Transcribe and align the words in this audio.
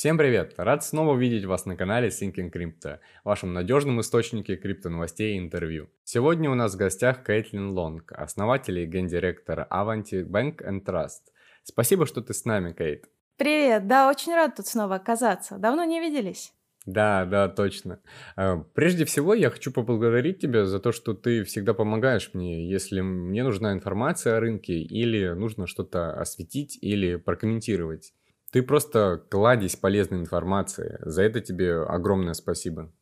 Всем 0.00 0.16
привет! 0.16 0.54
Рад 0.56 0.82
снова 0.82 1.14
видеть 1.14 1.44
вас 1.44 1.66
на 1.66 1.76
канале 1.76 2.08
Thinking 2.08 2.50
Crypto, 2.50 3.00
вашем 3.22 3.52
надежном 3.52 4.00
источнике 4.00 4.56
криптоновостей 4.56 5.34
и 5.34 5.38
интервью. 5.38 5.90
Сегодня 6.04 6.50
у 6.50 6.54
нас 6.54 6.72
в 6.72 6.78
гостях 6.78 7.22
Кейтлин 7.22 7.72
Лонг, 7.72 8.10
основатель 8.12 8.78
и 8.78 8.86
гендиректор 8.86 9.68
Avanti 9.70 10.24
Bank 10.24 10.66
and 10.66 10.86
Trust. 10.86 11.28
Спасибо, 11.64 12.06
что 12.06 12.22
ты 12.22 12.32
с 12.32 12.46
нами, 12.46 12.72
Кейт. 12.72 13.10
Привет, 13.36 13.88
да, 13.88 14.08
очень 14.08 14.34
рад 14.34 14.56
тут 14.56 14.68
снова 14.68 14.94
оказаться. 14.94 15.58
Давно 15.58 15.84
не 15.84 16.00
виделись. 16.00 16.54
Да, 16.86 17.26
да, 17.26 17.48
точно. 17.48 18.00
А, 18.36 18.56
прежде 18.72 19.04
всего, 19.04 19.34
я 19.34 19.50
хочу 19.50 19.70
поблагодарить 19.70 20.38
тебя 20.38 20.64
за 20.64 20.80
то, 20.80 20.92
что 20.92 21.12
ты 21.12 21.44
всегда 21.44 21.74
помогаешь 21.74 22.30
мне, 22.32 22.66
если 22.66 23.02
мне 23.02 23.44
нужна 23.44 23.74
информация 23.74 24.38
о 24.38 24.40
рынке 24.40 24.80
или 24.80 25.34
нужно 25.34 25.66
что-то 25.66 26.14
осветить 26.18 26.78
или 26.80 27.16
прокомментировать. 27.16 28.14
Ты 28.50 28.62
просто 28.62 29.22
кладезь 29.30 29.76
полезной 29.76 30.18
информации. 30.18 30.98
За 31.02 31.22
это 31.22 31.40
тебе 31.40 31.82
огромное 31.82 32.34
спасибо. 32.34 32.92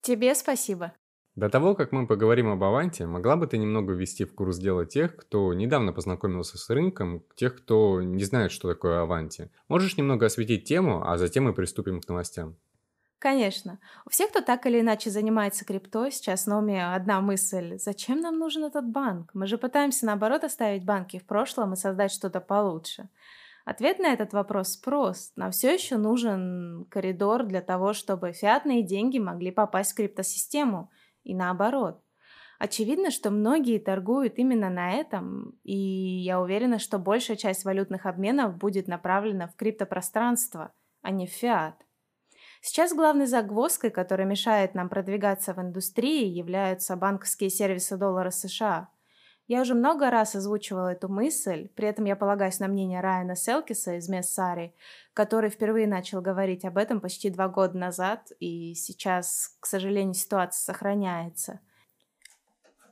Тебе 0.00 0.34
спасибо. 0.34 0.92
До 1.36 1.48
того, 1.48 1.76
как 1.76 1.92
мы 1.92 2.08
поговорим 2.08 2.48
об 2.48 2.62
Аванте, 2.64 3.06
могла 3.06 3.36
бы 3.36 3.46
ты 3.46 3.56
немного 3.56 3.92
ввести 3.92 4.24
в 4.24 4.34
курс 4.34 4.58
дела 4.58 4.84
тех, 4.84 5.14
кто 5.16 5.54
недавно 5.54 5.92
познакомился 5.92 6.58
с 6.58 6.68
рынком, 6.68 7.24
тех, 7.36 7.56
кто 7.56 8.02
не 8.02 8.24
знает, 8.24 8.50
что 8.50 8.68
такое 8.68 9.00
Аванти. 9.00 9.50
Можешь 9.68 9.96
немного 9.96 10.26
осветить 10.26 10.64
тему, 10.64 11.08
а 11.08 11.16
затем 11.16 11.44
мы 11.44 11.54
приступим 11.54 12.00
к 12.00 12.08
новостям. 12.08 12.56
Конечно. 13.20 13.78
У 14.06 14.10
всех, 14.10 14.30
кто 14.30 14.40
так 14.40 14.66
или 14.66 14.80
иначе 14.80 15.10
занимается 15.10 15.64
крипто, 15.64 16.10
сейчас 16.10 16.46
на 16.46 16.58
уме 16.58 16.94
одна 16.94 17.20
мысль. 17.20 17.78
Зачем 17.78 18.20
нам 18.20 18.38
нужен 18.38 18.64
этот 18.64 18.88
банк? 18.88 19.30
Мы 19.34 19.46
же 19.46 19.58
пытаемся, 19.58 20.06
наоборот, 20.06 20.42
оставить 20.42 20.84
банки 20.84 21.18
в 21.18 21.26
прошлом 21.26 21.74
и 21.74 21.76
создать 21.76 22.12
что-то 22.12 22.40
получше. 22.40 23.08
Ответ 23.70 24.00
на 24.00 24.12
этот 24.12 24.32
вопрос 24.32 24.76
прост. 24.76 25.36
Нам 25.36 25.52
все 25.52 25.72
еще 25.72 25.96
нужен 25.96 26.86
коридор 26.90 27.44
для 27.44 27.60
того, 27.60 27.92
чтобы 27.92 28.32
фиатные 28.32 28.82
деньги 28.82 29.20
могли 29.20 29.52
попасть 29.52 29.92
в 29.92 29.94
криптосистему. 29.94 30.90
И 31.22 31.36
наоборот. 31.36 32.02
Очевидно, 32.58 33.12
что 33.12 33.30
многие 33.30 33.78
торгуют 33.78 34.38
именно 34.38 34.70
на 34.70 34.94
этом, 34.94 35.56
и 35.62 35.76
я 35.76 36.40
уверена, 36.40 36.80
что 36.80 36.98
большая 36.98 37.36
часть 37.36 37.64
валютных 37.64 38.06
обменов 38.06 38.56
будет 38.56 38.88
направлена 38.88 39.46
в 39.46 39.54
криптопространство, 39.54 40.72
а 41.02 41.12
не 41.12 41.28
в 41.28 41.30
фиат. 41.30 41.76
Сейчас 42.62 42.92
главной 42.92 43.26
загвоздкой, 43.26 43.90
которая 43.90 44.26
мешает 44.26 44.74
нам 44.74 44.88
продвигаться 44.88 45.54
в 45.54 45.60
индустрии, 45.60 46.26
являются 46.26 46.96
банковские 46.96 47.50
сервисы 47.50 47.96
доллара 47.96 48.30
США. 48.30 48.88
Я 49.50 49.62
уже 49.62 49.74
много 49.74 50.10
раз 50.10 50.36
озвучивала 50.36 50.92
эту 50.92 51.08
мысль, 51.08 51.70
при 51.74 51.88
этом 51.88 52.04
я 52.04 52.14
полагаюсь 52.14 52.60
на 52.60 52.68
мнение 52.68 53.00
Райана 53.00 53.34
Селкиса 53.34 53.96
из 53.96 54.08
Мессари, 54.08 54.76
который 55.12 55.50
впервые 55.50 55.88
начал 55.88 56.20
говорить 56.20 56.64
об 56.64 56.78
этом 56.78 57.00
почти 57.00 57.30
два 57.30 57.48
года 57.48 57.76
назад, 57.76 58.30
и 58.38 58.74
сейчас, 58.74 59.56
к 59.58 59.66
сожалению, 59.66 60.14
ситуация 60.14 60.62
сохраняется. 60.62 61.58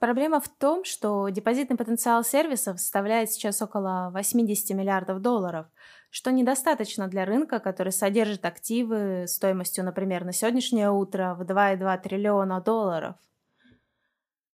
Проблема 0.00 0.40
в 0.40 0.48
том, 0.48 0.82
что 0.82 1.28
депозитный 1.28 1.76
потенциал 1.76 2.24
сервисов 2.24 2.80
составляет 2.80 3.30
сейчас 3.30 3.62
около 3.62 4.10
80 4.12 4.76
миллиардов 4.76 5.22
долларов– 5.22 5.66
что 6.10 6.32
недостаточно 6.32 7.06
для 7.06 7.26
рынка, 7.26 7.58
который 7.58 7.92
содержит 7.92 8.46
активы 8.46 9.26
стоимостью, 9.28 9.84
например, 9.84 10.24
на 10.24 10.32
сегодняшнее 10.32 10.90
утро 10.90 11.36
в 11.38 11.42
2,2 11.42 12.00
триллиона 12.00 12.62
долларов. 12.62 13.16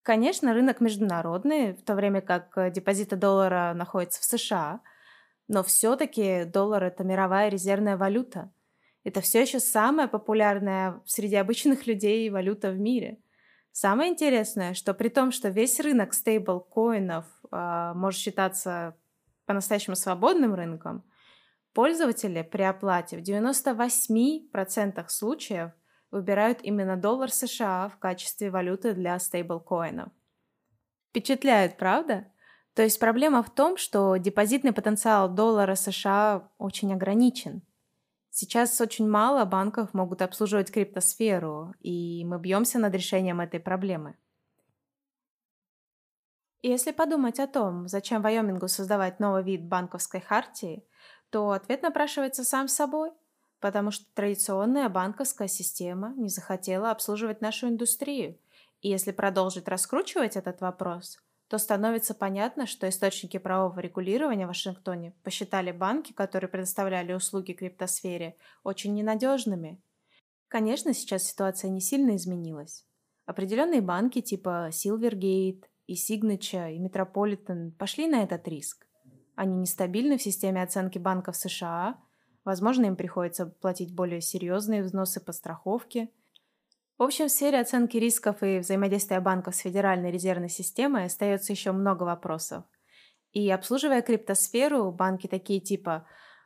Конечно, 0.03 0.53
рынок 0.53 0.81
международный, 0.81 1.73
в 1.73 1.83
то 1.83 1.95
время 1.95 2.21
как 2.21 2.71
депозиты 2.71 3.15
доллара 3.15 3.73
находятся 3.75 4.21
в 4.21 4.25
США, 4.25 4.81
но 5.47 5.63
все-таки 5.63 6.45
доллар 6.45 6.83
это 6.85 7.03
мировая 7.03 7.49
резервная 7.49 7.97
валюта. 7.97 8.51
Это 9.03 9.21
все 9.21 9.41
еще 9.41 9.59
самая 9.59 10.07
популярная 10.07 11.01
среди 11.05 11.35
обычных 11.35 11.87
людей 11.87 12.29
валюта 12.29 12.71
в 12.71 12.79
мире. 12.79 13.19
Самое 13.71 14.11
интересное, 14.11 14.73
что 14.73 14.93
при 14.93 15.09
том, 15.09 15.31
что 15.31 15.49
весь 15.49 15.79
рынок 15.79 16.13
стейблкоинов 16.13 17.25
э, 17.51 17.91
может 17.95 18.19
считаться 18.19 18.97
по-настоящему 19.45 19.95
свободным 19.95 20.53
рынком, 20.55 21.05
Пользователи 21.73 22.41
при 22.41 22.63
оплате 22.63 23.17
в 23.17 23.21
98% 23.21 25.05
случаев 25.07 25.71
выбирают 26.11 26.59
именно 26.61 26.97
доллар 26.97 27.31
США 27.31 27.89
в 27.89 27.97
качестве 27.97 28.51
валюты 28.51 28.93
для 28.93 29.17
стейблкоинов. 29.17 30.09
Впечатляет, 31.09 31.77
правда? 31.77 32.27
То 32.73 32.83
есть 32.83 32.99
проблема 32.99 33.43
в 33.43 33.49
том, 33.49 33.77
что 33.77 34.15
депозитный 34.17 34.71
потенциал 34.71 35.29
доллара 35.29 35.75
США 35.75 36.49
очень 36.57 36.93
ограничен. 36.93 37.63
Сейчас 38.29 38.79
очень 38.79 39.09
мало 39.09 39.43
банков 39.43 39.93
могут 39.93 40.21
обслуживать 40.21 40.71
криптосферу, 40.71 41.73
и 41.81 42.23
мы 42.25 42.39
бьемся 42.39 42.79
над 42.79 42.93
решением 42.93 43.41
этой 43.41 43.59
проблемы. 43.59 44.15
Если 46.61 46.91
подумать 46.91 47.39
о 47.39 47.47
том, 47.47 47.87
зачем 47.89 48.21
Вайомингу 48.21 48.67
создавать 48.67 49.19
новый 49.19 49.43
вид 49.43 49.65
банковской 49.67 50.21
хартии, 50.21 50.85
то 51.29 51.51
ответ 51.51 51.81
напрашивается 51.81 52.43
сам 52.43 52.67
собой, 52.67 53.11
потому 53.61 53.91
что 53.91 54.05
традиционная 54.13 54.89
банковская 54.89 55.47
система 55.47 56.13
не 56.17 56.27
захотела 56.29 56.91
обслуживать 56.91 57.39
нашу 57.41 57.69
индустрию. 57.69 58.37
И 58.81 58.89
если 58.89 59.11
продолжить 59.11 59.67
раскручивать 59.67 60.35
этот 60.35 60.59
вопрос, 60.59 61.19
то 61.47 61.57
становится 61.57 62.13
понятно, 62.13 62.65
что 62.65 62.89
источники 62.89 63.37
правового 63.37 63.79
регулирования 63.79 64.45
в 64.45 64.49
Вашингтоне 64.49 65.13
посчитали 65.23 65.71
банки, 65.71 66.11
которые 66.11 66.49
предоставляли 66.49 67.13
услуги 67.13 67.53
криптосфере, 67.53 68.35
очень 68.63 68.95
ненадежными. 68.95 69.79
Конечно, 70.47 70.93
сейчас 70.93 71.23
ситуация 71.23 71.69
не 71.69 71.81
сильно 71.81 72.15
изменилась. 72.15 72.85
Определенные 73.25 73.81
банки 73.81 74.21
типа 74.21 74.69
Silvergate 74.71 75.65
и 75.87 75.93
Signature 75.93 76.73
и 76.73 76.79
Metropolitan 76.79 77.71
пошли 77.71 78.07
на 78.07 78.23
этот 78.23 78.47
риск. 78.47 78.87
Они 79.35 79.55
нестабильны 79.55 80.17
в 80.17 80.23
системе 80.23 80.63
оценки 80.63 80.97
банков 80.97 81.35
США. 81.35 81.97
Возможно, 82.43 82.85
им 82.85 82.95
приходится 82.95 83.45
платить 83.45 83.93
более 83.93 84.21
серьезные 84.21 84.83
взносы 84.83 85.19
по 85.19 85.31
страховке. 85.31 86.09
В 86.97 87.03
общем, 87.03 87.27
в 87.27 87.31
сфере 87.31 87.59
оценки 87.59 87.97
рисков 87.97 88.41
и 88.43 88.59
взаимодействия 88.59 89.19
банков 89.19 89.55
с 89.55 89.59
Федеральной 89.59 90.11
резервной 90.11 90.49
системой 90.49 91.05
остается 91.05 91.51
еще 91.51 91.71
много 91.71 92.03
вопросов. 92.03 92.63
И 93.31 93.49
обслуживая 93.49 94.01
криптосферу, 94.01 94.91
банки 94.91 95.27
такие 95.27 95.59
типа 95.59 96.05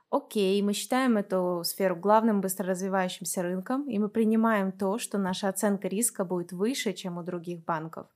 Окей, 0.09 0.61
мы 0.61 0.73
считаем 0.73 1.17
эту 1.17 1.63
сферу 1.65 1.95
главным 1.95 2.39
быстро 2.39 2.67
развивающимся 2.67 3.41
рынком, 3.41 3.89
и 3.89 3.97
мы 3.97 4.07
принимаем 4.07 4.71
то, 4.71 4.97
что 4.97 5.17
наша 5.17 5.49
оценка 5.49 5.87
риска 5.87 6.23
будет 6.23 6.53
выше, 6.53 6.93
чем 6.93 7.17
у 7.17 7.23
других 7.23 7.65
банков, 7.65 8.07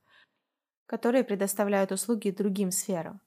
которые 0.86 1.24
предоставляют 1.24 1.92
услуги 1.92 2.30
другим 2.30 2.70
сферам. 2.70 3.20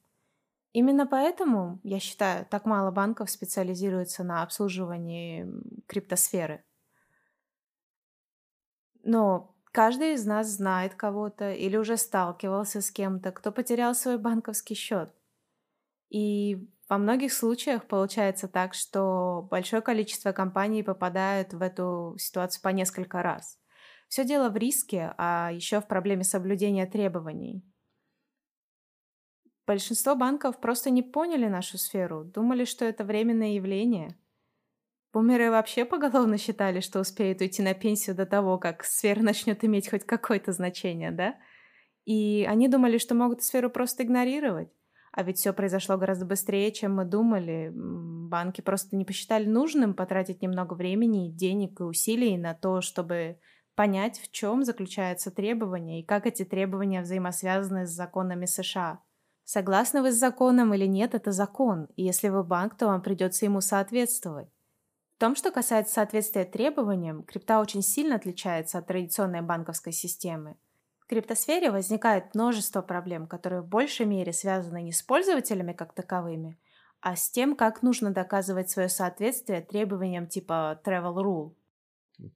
Именно 0.73 1.05
поэтому, 1.05 1.79
я 1.83 1.99
считаю, 1.99 2.45
так 2.47 2.65
мало 2.65 2.89
банков 2.91 3.29
специализируется 3.29 4.23
на 4.23 4.41
обслуживании 4.41 5.47
криптосферы. 5.87 6.63
Но 9.03 9.55
каждый 9.71 10.13
из 10.13 10.25
нас 10.25 10.47
знает 10.47 10.95
кого-то 10.95 11.51
или 11.51 11.77
уже 11.77 11.97
сталкивался 11.97 12.81
с 12.81 12.89
кем-то, 12.91 13.31
кто 13.31 13.51
потерял 13.51 13.93
свой 13.93 14.17
банковский 14.17 14.75
счет. 14.75 15.13
И 16.09 16.69
во 16.89 16.97
многих 16.97 17.33
случаях 17.33 17.87
получается 17.87 18.47
так, 18.47 18.73
что 18.73 19.47
большое 19.49 19.81
количество 19.81 20.31
компаний 20.31 20.83
попадают 20.83 21.53
в 21.53 21.61
эту 21.61 22.15
ситуацию 22.19 22.61
по 22.61 22.69
несколько 22.69 23.23
раз. 23.23 23.59
Все 24.07 24.25
дело 24.25 24.49
в 24.49 24.57
риске, 24.57 25.13
а 25.17 25.51
еще 25.51 25.81
в 25.81 25.87
проблеме 25.87 26.23
соблюдения 26.23 26.85
требований. 26.85 27.63
Большинство 29.65 30.15
банков 30.15 30.59
просто 30.59 30.89
не 30.89 31.01
поняли 31.01 31.47
нашу 31.47 31.77
сферу, 31.77 32.25
думали, 32.25 32.65
что 32.65 32.83
это 32.83 33.05
временное 33.05 33.53
явление. 33.53 34.17
Бумеры 35.13 35.51
вообще 35.51 35.85
поголовно 35.85 36.37
считали, 36.37 36.79
что 36.79 36.99
успеют 36.99 37.39
уйти 37.39 37.61
на 37.61 37.73
пенсию 37.73 38.15
до 38.15 38.25
того, 38.25 38.57
как 38.57 38.83
сфера 38.83 39.21
начнет 39.21 39.63
иметь 39.63 39.89
хоть 39.89 40.05
какое-то 40.05 40.51
значение, 40.51 41.11
да? 41.11 41.35
И 42.03 42.45
они 42.49 42.67
думали, 42.67 42.97
что 42.97 43.15
могут 43.15 43.43
сферу 43.43 43.69
просто 43.69 44.03
игнорировать. 44.03 44.69
А 45.13 45.21
ведь 45.21 45.37
все 45.37 45.53
произошло 45.53 45.97
гораздо 45.97 46.25
быстрее, 46.25 46.71
чем 46.71 46.95
мы 46.95 47.05
думали. 47.05 47.71
Банки 47.73 48.61
просто 48.61 48.95
не 48.95 49.05
посчитали 49.05 49.45
нужным 49.45 49.93
потратить 49.93 50.41
немного 50.41 50.73
времени, 50.73 51.29
денег 51.29 51.79
и 51.79 51.83
усилий 51.83 52.35
на 52.35 52.55
то, 52.55 52.81
чтобы 52.81 53.37
понять, 53.75 54.19
в 54.19 54.31
чем 54.31 54.63
заключаются 54.63 55.29
требования 55.29 56.01
и 56.01 56.05
как 56.05 56.25
эти 56.25 56.43
требования 56.43 57.01
взаимосвязаны 57.01 57.85
с 57.85 57.91
законами 57.91 58.47
США. 58.47 59.01
Согласны 59.45 60.01
вы 60.01 60.11
с 60.11 60.15
законом 60.15 60.73
или 60.73 60.85
нет, 60.85 61.13
это 61.13 61.31
закон, 61.31 61.87
и 61.95 62.03
если 62.03 62.29
вы 62.29 62.43
банк, 62.43 62.77
то 62.77 62.87
вам 62.87 63.01
придется 63.01 63.45
ему 63.45 63.59
соответствовать. 63.61 64.47
В 65.15 65.19
том, 65.19 65.35
что 65.35 65.51
касается 65.51 65.93
соответствия 65.93 66.45
требованиям, 66.45 67.23
крипта 67.23 67.59
очень 67.59 67.81
сильно 67.81 68.15
отличается 68.15 68.77
от 68.77 68.87
традиционной 68.87 69.41
банковской 69.41 69.93
системы. 69.93 70.55
В 70.99 71.05
криптосфере 71.07 71.69
возникает 71.71 72.33
множество 72.33 72.81
проблем, 72.81 73.27
которые 73.27 73.61
в 73.61 73.67
большей 73.67 74.05
мере 74.05 74.31
связаны 74.31 74.81
не 74.81 74.93
с 74.93 75.01
пользователями 75.01 75.73
как 75.73 75.93
таковыми, 75.93 76.57
а 77.01 77.17
с 77.17 77.29
тем, 77.29 77.57
как 77.57 77.81
нужно 77.81 78.11
доказывать 78.11 78.69
свое 78.69 78.87
соответствие 78.87 79.61
требованиям 79.61 80.27
типа 80.27 80.79
travel 80.85 81.15
rule. 81.15 81.51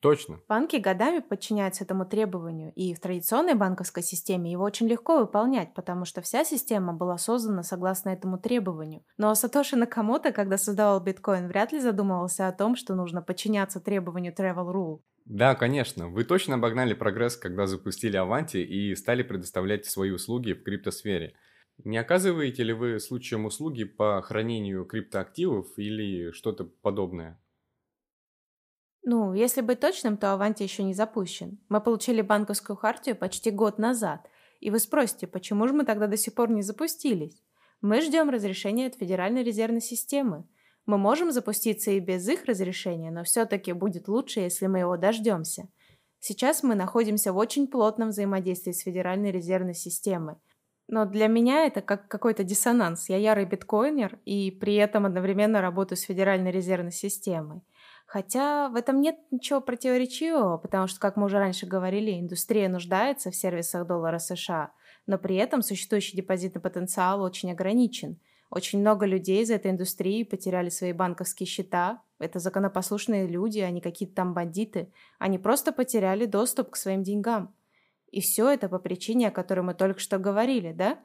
Точно. 0.01 0.39
Банки 0.47 0.77
годами 0.77 1.19
подчиняются 1.19 1.83
этому 1.83 2.05
требованию, 2.05 2.73
и 2.75 2.93
в 2.93 2.99
традиционной 2.99 3.55
банковской 3.55 4.03
системе 4.03 4.51
его 4.51 4.63
очень 4.63 4.87
легко 4.87 5.19
выполнять, 5.19 5.73
потому 5.73 6.05
что 6.05 6.21
вся 6.21 6.43
система 6.43 6.93
была 6.93 7.17
создана 7.17 7.63
согласно 7.63 8.09
этому 8.09 8.37
требованию. 8.37 9.03
Но 9.17 9.33
Сатоши 9.35 9.75
Накамото, 9.75 10.31
когда 10.31 10.57
создавал 10.57 10.99
биткоин, 10.99 11.47
вряд 11.47 11.71
ли 11.71 11.79
задумывался 11.79 12.47
о 12.47 12.51
том, 12.51 12.75
что 12.75 12.95
нужно 12.95 13.21
подчиняться 13.21 13.79
требованию 13.79 14.33
Travel 14.33 14.73
Rule. 14.73 14.99
Да, 15.25 15.55
конечно. 15.55 16.07
Вы 16.07 16.23
точно 16.23 16.55
обогнали 16.55 16.93
прогресс, 16.93 17.35
когда 17.35 17.67
запустили 17.67 18.17
Avanti 18.17 18.61
и 18.61 18.95
стали 18.95 19.23
предоставлять 19.23 19.85
свои 19.85 20.11
услуги 20.11 20.53
в 20.53 20.63
криптосфере. 20.63 21.35
Не 21.83 21.97
оказываете 21.97 22.63
ли 22.63 22.73
вы 22.73 22.99
случаем 22.99 23.45
услуги 23.45 23.83
по 23.83 24.21
хранению 24.21 24.85
криптоактивов 24.85 25.67
или 25.77 26.31
что-то 26.31 26.63
подобное? 26.63 27.39
Ну, 29.09 29.33
если 29.33 29.61
быть 29.61 29.79
точным, 29.79 30.17
то 30.17 30.33
Аванти 30.33 30.63
еще 30.63 30.83
не 30.83 30.93
запущен. 30.93 31.59
Мы 31.69 31.79
получили 31.79 32.21
банковскую 32.21 32.75
хартию 32.75 33.15
почти 33.15 33.51
год 33.51 33.77
назад. 33.77 34.29
И 34.59 34.69
вы 34.69 34.79
спросите, 34.79 35.27
почему 35.27 35.65
же 35.65 35.73
мы 35.73 35.85
тогда 35.85 36.07
до 36.07 36.17
сих 36.17 36.33
пор 36.33 36.51
не 36.51 36.61
запустились? 36.61 37.41
Мы 37.79 38.01
ждем 38.01 38.29
разрешения 38.29 38.87
от 38.87 38.95
Федеральной 38.95 39.43
резервной 39.43 39.79
системы. 39.79 40.43
Мы 40.85 40.97
можем 40.97 41.31
запуститься 41.31 41.91
и 41.91 42.01
без 42.01 42.27
их 42.27 42.43
разрешения, 42.43 43.09
но 43.09 43.23
все-таки 43.23 43.71
будет 43.71 44.09
лучше, 44.09 44.41
если 44.41 44.67
мы 44.67 44.79
его 44.79 44.97
дождемся. 44.97 45.69
Сейчас 46.19 46.61
мы 46.61 46.75
находимся 46.75 47.31
в 47.31 47.37
очень 47.37 47.67
плотном 47.67 48.09
взаимодействии 48.09 48.73
с 48.73 48.81
Федеральной 48.81 49.31
резервной 49.31 49.75
системой. 49.75 50.35
Но 50.89 51.05
для 51.05 51.27
меня 51.27 51.65
это 51.65 51.79
как 51.81 52.09
какой-то 52.09 52.43
диссонанс. 52.43 53.07
Я 53.07 53.15
ярый 53.15 53.45
биткоинер 53.45 54.19
и 54.25 54.51
при 54.51 54.75
этом 54.75 55.05
одновременно 55.05 55.61
работаю 55.61 55.97
с 55.97 56.01
Федеральной 56.01 56.51
резервной 56.51 56.91
системой. 56.91 57.61
Хотя 58.07 58.69
в 58.69 58.75
этом 58.77 59.01
нет 59.01 59.17
ничего 59.31 59.59
противоречивого, 59.59 60.57
потому 60.57 60.87
что, 60.87 60.97
как 60.97 61.17
мы 61.17 61.25
уже 61.25 61.39
раньше 61.39 61.65
говорили, 61.65 62.17
индустрия 62.17 62.69
нуждается 62.69 63.31
в 63.31 63.35
сервисах 63.35 63.85
доллара 63.85 64.17
США, 64.17 64.71
но 65.07 65.17
при 65.17 65.35
этом 65.35 65.61
существующий 65.61 66.15
депозитный 66.15 66.61
потенциал 66.61 67.21
очень 67.21 67.51
ограничен. 67.51 68.17
Очень 68.49 68.79
много 68.79 69.05
людей 69.05 69.43
из 69.43 69.51
этой 69.51 69.71
индустрии 69.71 70.23
потеряли 70.23 70.69
свои 70.69 70.93
банковские 70.93 71.47
счета. 71.47 72.01
Это 72.17 72.39
законопослушные 72.39 73.27
люди, 73.27 73.59
а 73.59 73.69
не 73.71 73.81
какие-то 73.81 74.15
там 74.15 74.33
бандиты. 74.33 74.89
Они 75.19 75.37
просто 75.37 75.73
потеряли 75.73 76.25
доступ 76.25 76.69
к 76.69 76.77
своим 76.77 77.03
деньгам. 77.03 77.53
И 78.09 78.21
все 78.21 78.49
это 78.49 78.69
по 78.69 78.79
причине, 78.79 79.27
о 79.27 79.31
которой 79.31 79.61
мы 79.61 79.73
только 79.73 79.99
что 79.99 80.17
говорили, 80.17 80.71
да? 80.71 80.97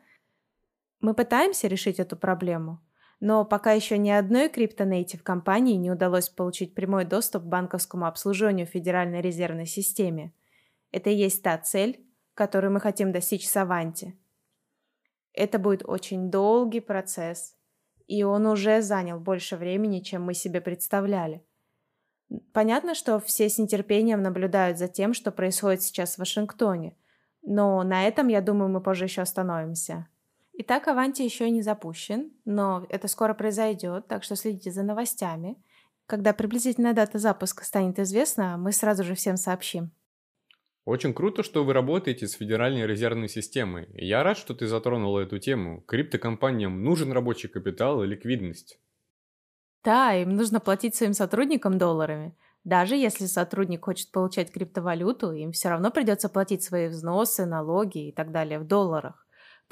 Мы 1.01 1.15
пытаемся 1.15 1.67
решить 1.67 1.99
эту 1.99 2.17
проблему– 2.17 2.81
но 3.25 3.45
пока 3.45 3.71
еще 3.71 3.99
ни 3.99 4.11
одной 4.11 4.49
криптонейтив 4.49 5.23
компании 5.23 5.77
не 5.77 5.93
удалось 5.93 6.29
получить 6.29 6.75
прямой 6.75 7.05
доступ 7.05 7.45
к 7.45 7.47
банковскому 7.47 8.07
обслуживанию 8.07 8.67
в 8.67 8.71
Федеральной 8.71 9.21
резервной 9.21 9.67
системе. 9.67 10.33
Это 10.91 11.09
и 11.09 11.15
есть 11.15 11.41
та 11.41 11.57
цель, 11.59 12.05
которую 12.35 12.73
мы 12.73 12.81
хотим 12.81 13.13
достичь 13.13 13.49
с 13.49 13.57
Аванти. 13.57 14.19
Это 15.33 15.61
будет 15.61 15.89
очень 15.89 16.33
долгий 16.33 16.81
процесс, 16.81 17.55
и 18.09 18.25
он 18.25 18.45
уже 18.45 18.83
занял 18.83 19.21
больше 19.21 19.57
времени, 19.57 20.01
чем 20.01 20.25
мы 20.25 20.35
себе 20.35 20.61
представляли. 20.61 21.45
Понятно, 22.53 22.97
что 22.97 23.21
все 23.21 23.49
с 23.49 23.57
нетерпением 23.57 24.21
наблюдают 24.21 24.79
за 24.79 24.89
тем, 24.89 25.15
что 25.15 25.31
происходит 25.31 25.83
сейчас 25.83 26.17
в 26.17 26.19
Вашингтоне, 26.19 26.97
но 27.43 27.85
на 27.85 28.05
этом, 28.05 28.27
я 28.27 28.41
думаю, 28.41 28.69
мы 28.69 28.81
позже 28.81 29.05
еще 29.05 29.23
остановимся. 29.23 30.09
Итак, 30.55 30.87
Аванти 30.89 31.23
еще 31.23 31.49
не 31.51 31.63
запущен, 31.63 32.33
но 32.45 32.87
это 32.91 33.09
скоро 33.09 33.33
произойдет, 33.33 34.07
так 34.09 34.23
что 34.23 34.37
следите 34.37 34.71
за 34.71 34.83
новостями. 34.83 35.63
Когда 36.07 36.35
приблизительная 36.35 36.93
дата 36.93 37.19
запуска 37.19 37.65
станет 37.65 37.99
известна, 37.99 38.59
мы 38.59 38.73
сразу 38.73 39.03
же 39.03 39.15
всем 39.15 39.37
сообщим. 39.37 39.93
Очень 40.85 41.15
круто, 41.15 41.43
что 41.43 41.65
вы 41.65 41.73
работаете 41.73 42.27
с 42.27 42.33
Федеральной 42.33 42.87
резервной 42.87 43.29
системой. 43.29 43.89
Я 43.95 44.23
рад, 44.25 44.37
что 44.37 44.53
ты 44.53 44.67
затронула 44.67 45.21
эту 45.21 45.39
тему. 45.39 45.81
Криптокомпаниям 45.83 46.83
нужен 46.83 47.13
рабочий 47.13 47.49
капитал 47.49 48.03
и 48.03 48.07
ликвидность. 48.07 48.81
Да, 49.85 50.15
им 50.15 50.37
нужно 50.37 50.61
платить 50.61 50.95
своим 50.95 51.13
сотрудникам 51.13 51.79
долларами. 51.79 52.37
Даже 52.65 52.95
если 52.97 53.27
сотрудник 53.27 53.85
хочет 53.85 54.11
получать 54.13 54.53
криптовалюту, 54.53 55.33
им 55.33 55.53
все 55.53 55.69
равно 55.69 55.91
придется 55.91 56.29
платить 56.29 56.63
свои 56.63 56.89
взносы, 56.89 57.47
налоги 57.47 58.09
и 58.09 58.13
так 58.13 58.33
далее 58.33 58.59
в 58.59 58.67
долларах. 58.67 59.22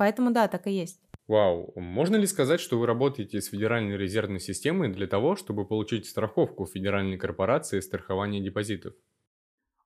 Поэтому 0.01 0.31
да, 0.31 0.49
так 0.49 0.67
и 0.67 0.71
есть. 0.71 0.99
Вау, 1.29 1.75
можно 1.77 2.17
ли 2.17 2.27
сказать, 2.27 2.59
что 2.59 2.79
вы 2.79 2.87
работаете 2.87 3.43
с 3.43 3.49
Федеральной 3.49 3.99
резервной 3.99 4.41
системой 4.41 4.89
для 4.89 5.07
того, 5.07 5.37
чтобы 5.37 5.67
получить 5.67 6.07
страховку 6.07 6.65
Федеральной 6.65 7.19
корпорации 7.19 7.81
страхования 7.81 8.41
депозитов? 8.41 8.95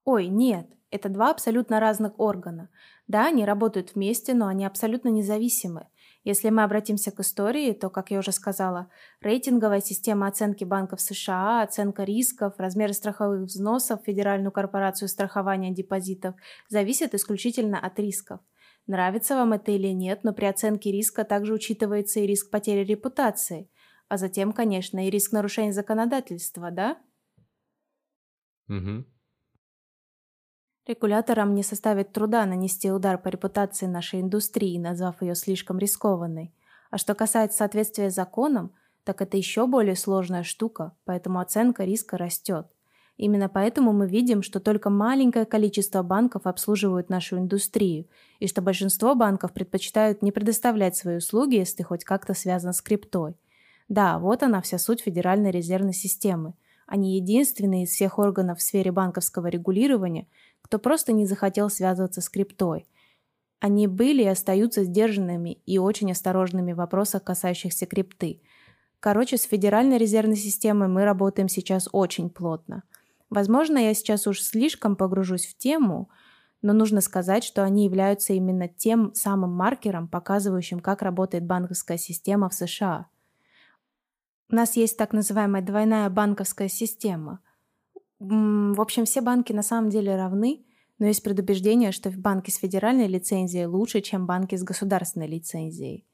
Ой, 0.04 0.28
нет, 0.28 0.68
это 0.92 1.08
два 1.08 1.32
абсолютно 1.32 1.80
разных 1.80 2.12
органа. 2.20 2.68
Да, 3.08 3.26
они 3.26 3.44
работают 3.44 3.96
вместе, 3.96 4.34
но 4.34 4.46
они 4.46 4.64
абсолютно 4.64 5.08
независимы. 5.08 5.88
Если 6.22 6.48
мы 6.48 6.62
обратимся 6.62 7.10
к 7.10 7.18
истории, 7.18 7.72
то, 7.72 7.90
как 7.90 8.12
я 8.12 8.20
уже 8.20 8.30
сказала, 8.30 8.90
рейтинговая 9.20 9.80
система 9.80 10.28
оценки 10.28 10.62
банков 10.62 11.00
США, 11.00 11.62
оценка 11.62 12.04
рисков, 12.04 12.54
размеры 12.58 12.92
страховых 12.92 13.48
взносов 13.48 14.00
в 14.00 14.04
Федеральную 14.04 14.52
корпорацию 14.52 15.08
страхования 15.08 15.72
депозитов 15.72 16.36
зависят 16.68 17.14
исключительно 17.14 17.80
от 17.80 17.98
рисков– 17.98 18.38
Нравится 18.86 19.34
вам 19.34 19.54
это 19.54 19.72
или 19.72 19.88
нет, 19.88 20.24
но 20.24 20.34
при 20.34 20.44
оценке 20.44 20.92
риска 20.92 21.24
также 21.24 21.54
учитывается 21.54 22.20
и 22.20 22.26
риск 22.26 22.50
потери 22.50 22.84
репутации, 22.84 23.70
а 24.08 24.18
затем, 24.18 24.52
конечно, 24.52 25.06
и 25.06 25.10
риск 25.10 25.32
нарушения 25.32 25.72
законодательства, 25.72 26.70
да? 26.70 26.98
Угу. 28.68 29.04
Регуляторам 30.86 31.54
не 31.54 31.62
составит 31.62 32.12
труда 32.12 32.44
нанести 32.44 32.92
удар 32.92 33.16
по 33.16 33.28
репутации 33.28 33.86
нашей 33.86 34.20
индустрии, 34.20 34.78
назвав 34.78 35.22
ее 35.22 35.34
слишком 35.34 35.78
рискованной. 35.78 36.54
А 36.90 36.98
что 36.98 37.14
касается 37.14 37.58
соответствия 37.58 38.10
законам, 38.10 38.74
так 39.02 39.22
это 39.22 39.38
еще 39.38 39.66
более 39.66 39.96
сложная 39.96 40.42
штука, 40.42 40.94
поэтому 41.04 41.40
оценка 41.40 41.84
риска 41.84 42.18
растет. 42.18 42.73
Именно 43.16 43.48
поэтому 43.48 43.92
мы 43.92 44.08
видим, 44.08 44.42
что 44.42 44.58
только 44.58 44.90
маленькое 44.90 45.44
количество 45.44 46.02
банков 46.02 46.46
обслуживают 46.46 47.10
нашу 47.10 47.38
индустрию, 47.38 48.06
и 48.40 48.48
что 48.48 48.60
большинство 48.60 49.14
банков 49.14 49.52
предпочитают 49.52 50.20
не 50.20 50.32
предоставлять 50.32 50.96
свои 50.96 51.18
услуги, 51.18 51.56
если 51.56 51.84
хоть 51.84 52.04
как-то 52.04 52.34
связано 52.34 52.72
с 52.72 52.82
криптой. 52.82 53.36
Да, 53.88 54.18
вот 54.18 54.42
она 54.42 54.60
вся 54.62 54.78
суть 54.78 55.00
Федеральной 55.00 55.52
резервной 55.52 55.92
системы. 55.92 56.54
Они 56.86 57.16
единственные 57.16 57.84
из 57.84 57.90
всех 57.90 58.18
органов 58.18 58.58
в 58.58 58.62
сфере 58.62 58.90
банковского 58.90 59.46
регулирования, 59.46 60.26
кто 60.60 60.78
просто 60.78 61.12
не 61.12 61.24
захотел 61.24 61.70
связываться 61.70 62.20
с 62.20 62.28
криптой. 62.28 62.86
Они 63.60 63.86
были 63.86 64.24
и 64.24 64.28
остаются 64.28 64.84
сдержанными 64.84 65.58
и 65.66 65.78
очень 65.78 66.10
осторожными 66.10 66.72
в 66.72 66.76
вопросах, 66.76 67.22
касающихся 67.22 67.86
крипты. 67.86 68.42
Короче, 68.98 69.36
с 69.36 69.44
Федеральной 69.44 69.98
резервной 69.98 70.36
системой 70.36 70.88
мы 70.88 71.04
работаем 71.04 71.48
сейчас 71.48 71.88
очень 71.92 72.28
плотно– 72.28 72.82
Возможно, 73.34 73.78
я 73.78 73.94
сейчас 73.94 74.28
уж 74.28 74.40
слишком 74.40 74.94
погружусь 74.94 75.44
в 75.46 75.56
тему, 75.58 76.08
но 76.62 76.72
нужно 76.72 77.00
сказать, 77.00 77.42
что 77.42 77.64
они 77.64 77.84
являются 77.84 78.32
именно 78.32 78.68
тем 78.68 79.12
самым 79.12 79.50
маркером, 79.50 80.06
показывающим, 80.06 80.78
как 80.78 81.02
работает 81.02 81.44
банковская 81.44 81.98
система 81.98 82.48
в 82.48 82.54
США. 82.54 83.08
У 84.52 84.54
нас 84.54 84.76
есть 84.76 84.96
так 84.96 85.12
называемая 85.12 85.62
двойная 85.62 86.08
банковская 86.10 86.68
система. 86.68 87.40
В 88.20 88.80
общем, 88.80 89.04
все 89.04 89.20
банки 89.20 89.52
на 89.52 89.64
самом 89.64 89.90
деле 89.90 90.14
равны, 90.14 90.64
но 91.00 91.06
есть 91.06 91.24
предубеждение, 91.24 91.90
что 91.90 92.10
банки 92.10 92.50
с 92.50 92.58
федеральной 92.58 93.08
лицензией 93.08 93.66
лучше, 93.66 94.00
чем 94.00 94.26
банки 94.26 94.54
с 94.54 94.62
государственной 94.62 95.26
лицензией. 95.26 96.06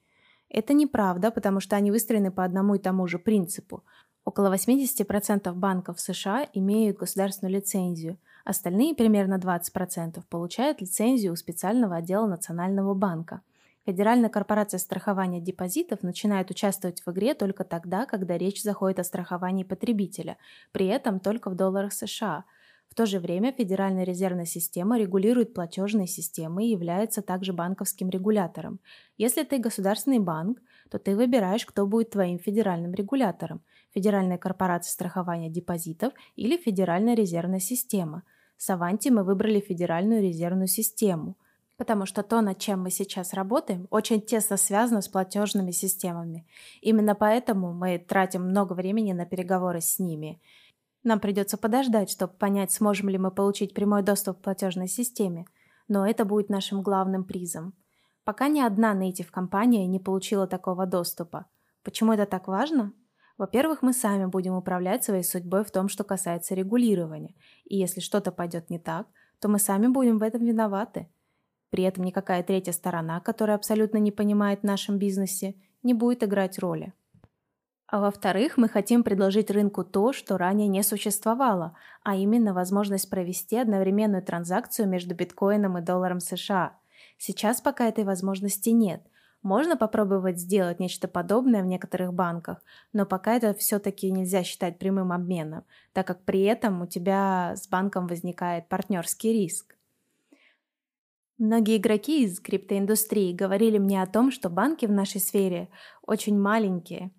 Это 0.49 0.73
неправда, 0.73 1.31
потому 1.31 1.61
что 1.61 1.77
они 1.77 1.91
выстроены 1.91 2.31
по 2.31 2.45
одному 2.45 2.77
и 2.77 2.79
тому 2.79 3.07
же 3.07 3.19
принципу. 3.19 3.85
Около 4.25 4.55
80% 4.55 5.53
банков 5.55 6.01
США 6.01 6.47
имеют 6.53 6.99
государственную 6.99 7.57
лицензию, 7.57 8.19
остальные 8.45 8.95
примерно 8.95 9.39
20% 9.39 10.23
получают 10.29 10.81
лицензию 10.81 11.33
у 11.33 11.37
специального 11.37 11.97
отдела 11.97 12.27
Национального 12.27 12.95
банка. 12.95 13.41
Федеральная 13.87 14.29
корпорация 14.29 14.79
страхования 14.79 15.41
депозитов 15.41 16.03
начинает 16.03 16.51
участвовать 16.51 17.03
в 17.05 17.11
игре 17.11 17.35
только 17.35 17.65
тогда, 17.65 18.05
когда 18.05 18.37
речь 18.37 18.63
заходит 18.63 18.99
о 18.99 19.05
страховании 19.05 19.65
потребителя, 19.65 20.37
при 20.71 20.87
этом 20.87 21.19
только 21.19 21.49
в 21.49 21.57
долларах 21.57 21.95
США. 21.95 22.45
В 22.91 22.95
то 22.95 23.07
же 23.07 23.21
время 23.21 23.53
Федеральная 23.53 24.05
резервная 24.05 24.45
система 24.45 24.99
регулирует 24.99 25.55
платежные 25.55 26.07
системы 26.07 26.67
и 26.67 26.71
является 26.71 27.23
также 27.23 27.53
банковским 27.53 28.11
регулятором. 28.11 28.81
Если 29.17 29.45
ты 29.45 29.59
государственный 29.59 30.19
банк, 30.19 30.59
то 30.91 30.99
ты 30.99 31.17
выбираешь, 31.17 31.65
кто 31.65 31.87
будет 31.87 32.11
твоим 32.11 32.39
федеральным 32.39 32.93
регулятором. 32.93 33.63
Федеральная 33.93 34.39
корпорация 34.39 34.93
страхования 34.93 35.51
депозитов 35.51 36.13
или 36.37 36.57
Федеральная 36.57 37.15
резервная 37.15 37.61
система. 37.61 38.23
С 38.57 38.71
Аванти 38.71 39.09
мы 39.11 39.25
выбрали 39.25 39.61
Федеральную 39.61 40.23
резервную 40.23 40.69
систему. 40.69 41.37
Потому 41.77 42.05
что 42.05 42.23
то, 42.23 42.43
над 42.43 42.59
чем 42.59 42.83
мы 42.83 42.91
сейчас 42.91 43.33
работаем, 43.33 43.87
очень 43.91 44.21
тесно 44.21 44.59
связано 44.59 45.01
с 45.01 45.09
платежными 45.09 45.71
системами. 45.71 46.47
Именно 46.83 47.15
поэтому 47.15 47.73
мы 47.73 47.99
тратим 47.99 48.45
много 48.45 48.75
времени 48.75 49.13
на 49.13 49.25
переговоры 49.25 49.81
с 49.81 49.99
ними. 49.99 50.43
Нам 51.03 51.21
придется 51.21 51.57
подождать, 51.57 52.11
чтобы 52.11 52.35
понять, 52.35 52.71
сможем 52.71 53.09
ли 53.09 53.17
мы 53.17 53.31
получить 53.31 53.73
прямой 53.73 54.03
доступ 54.03 54.39
к 54.39 54.43
платежной 54.43 54.89
системе. 54.89 55.47
Но 55.89 56.07
это 56.07 56.27
будет 56.27 56.51
нашим 56.51 56.83
главным 56.83 57.25
призом. 57.25 57.73
Пока 58.25 58.49
ни 58.49 58.61
одна 58.61 58.95
native 58.95 59.31
компания 59.31 59.87
не 59.87 59.99
получила 59.99 60.47
такого 60.47 60.85
доступа. 60.85 61.47
Почему 61.83 62.13
это 62.13 62.27
так 62.27 62.47
важно? 62.47 62.93
Во-первых, 63.41 63.83
мы 63.83 63.93
сами 63.93 64.27
будем 64.27 64.55
управлять 64.55 65.03
своей 65.03 65.25
судьбой 65.25 65.65
в 65.65 65.71
том, 65.71 65.89
что 65.89 66.05
касается 66.05 66.55
регулирования. 66.55 67.35
И 67.65 67.77
если 67.77 68.01
что-то 68.01 68.33
пойдет 68.33 68.71
не 68.71 68.79
так, 68.79 69.07
то 69.41 69.49
мы 69.49 69.59
сами 69.59 69.87
будем 69.89 70.19
в 70.19 70.23
этом 70.23 70.45
виноваты– 70.45 71.09
при 71.71 71.85
этом 71.85 72.05
никакая 72.05 72.43
третья 72.43 72.73
сторона, 72.73 73.21
которая 73.21 73.57
абсолютно 73.57 73.99
не 73.99 74.11
понимает 74.11 74.61
в 74.61 74.65
нашем 74.65 74.99
бизнесе, 74.99 75.55
не 75.83 75.95
будет 75.95 76.25
играть 76.25 76.59
роли. 76.59 76.93
А 77.87 78.01
во-вторых, 78.01 78.57
мы 78.57 78.69
хотим 78.69 79.03
предложить 79.03 79.51
рынку 79.51 79.85
то, 79.85 80.13
что 80.13 80.37
ранее 80.37 80.69
не 80.69 80.83
существовало, 80.83 81.77
а 82.05 82.15
именно 82.15 82.55
возможность 82.55 83.11
провести 83.11 83.57
одновременную 83.57 84.23
транзакцию 84.23 84.89
между 84.89 85.15
биткоином 85.15 85.79
и 85.79 85.83
долларом 85.83 86.21
США. 86.21 86.77
Сейчас 87.19 87.61
пока 87.61 87.89
этой 87.89 88.05
возможности 88.05 88.71
нет. 88.71 89.03
Можно 89.43 89.77
попробовать 89.77 90.39
сделать 90.39 90.81
нечто 90.81 91.09
подобное 91.09 91.63
в 91.63 91.67
некоторых 91.67 92.13
банках, 92.13 92.63
но 92.93 93.07
пока 93.07 93.37
это 93.37 93.55
все-таки 93.55 94.11
нельзя 94.11 94.43
считать 94.43 94.79
прямым 94.79 95.13
обменом, 95.13 95.65
так 95.93 96.07
как 96.07 96.25
при 96.25 96.43
этом 96.43 96.83
у 96.83 96.87
тебя 96.87 97.55
с 97.57 97.67
банком 97.67 98.07
возникает 98.07 98.69
партнерский 98.69 99.33
риск. 99.33 99.77
Многие 101.39 101.79
игроки 101.79 102.25
из 102.25 102.39
криптоиндустрии 102.39 103.33
говорили 103.33 103.79
мне 103.79 104.03
о 104.03 104.07
том, 104.07 104.31
что 104.31 104.51
банки 104.51 104.85
в 104.85 104.93
нашей 104.93 105.23
сфере 105.23 105.71
очень 106.03 106.39
маленькие. 106.39 107.11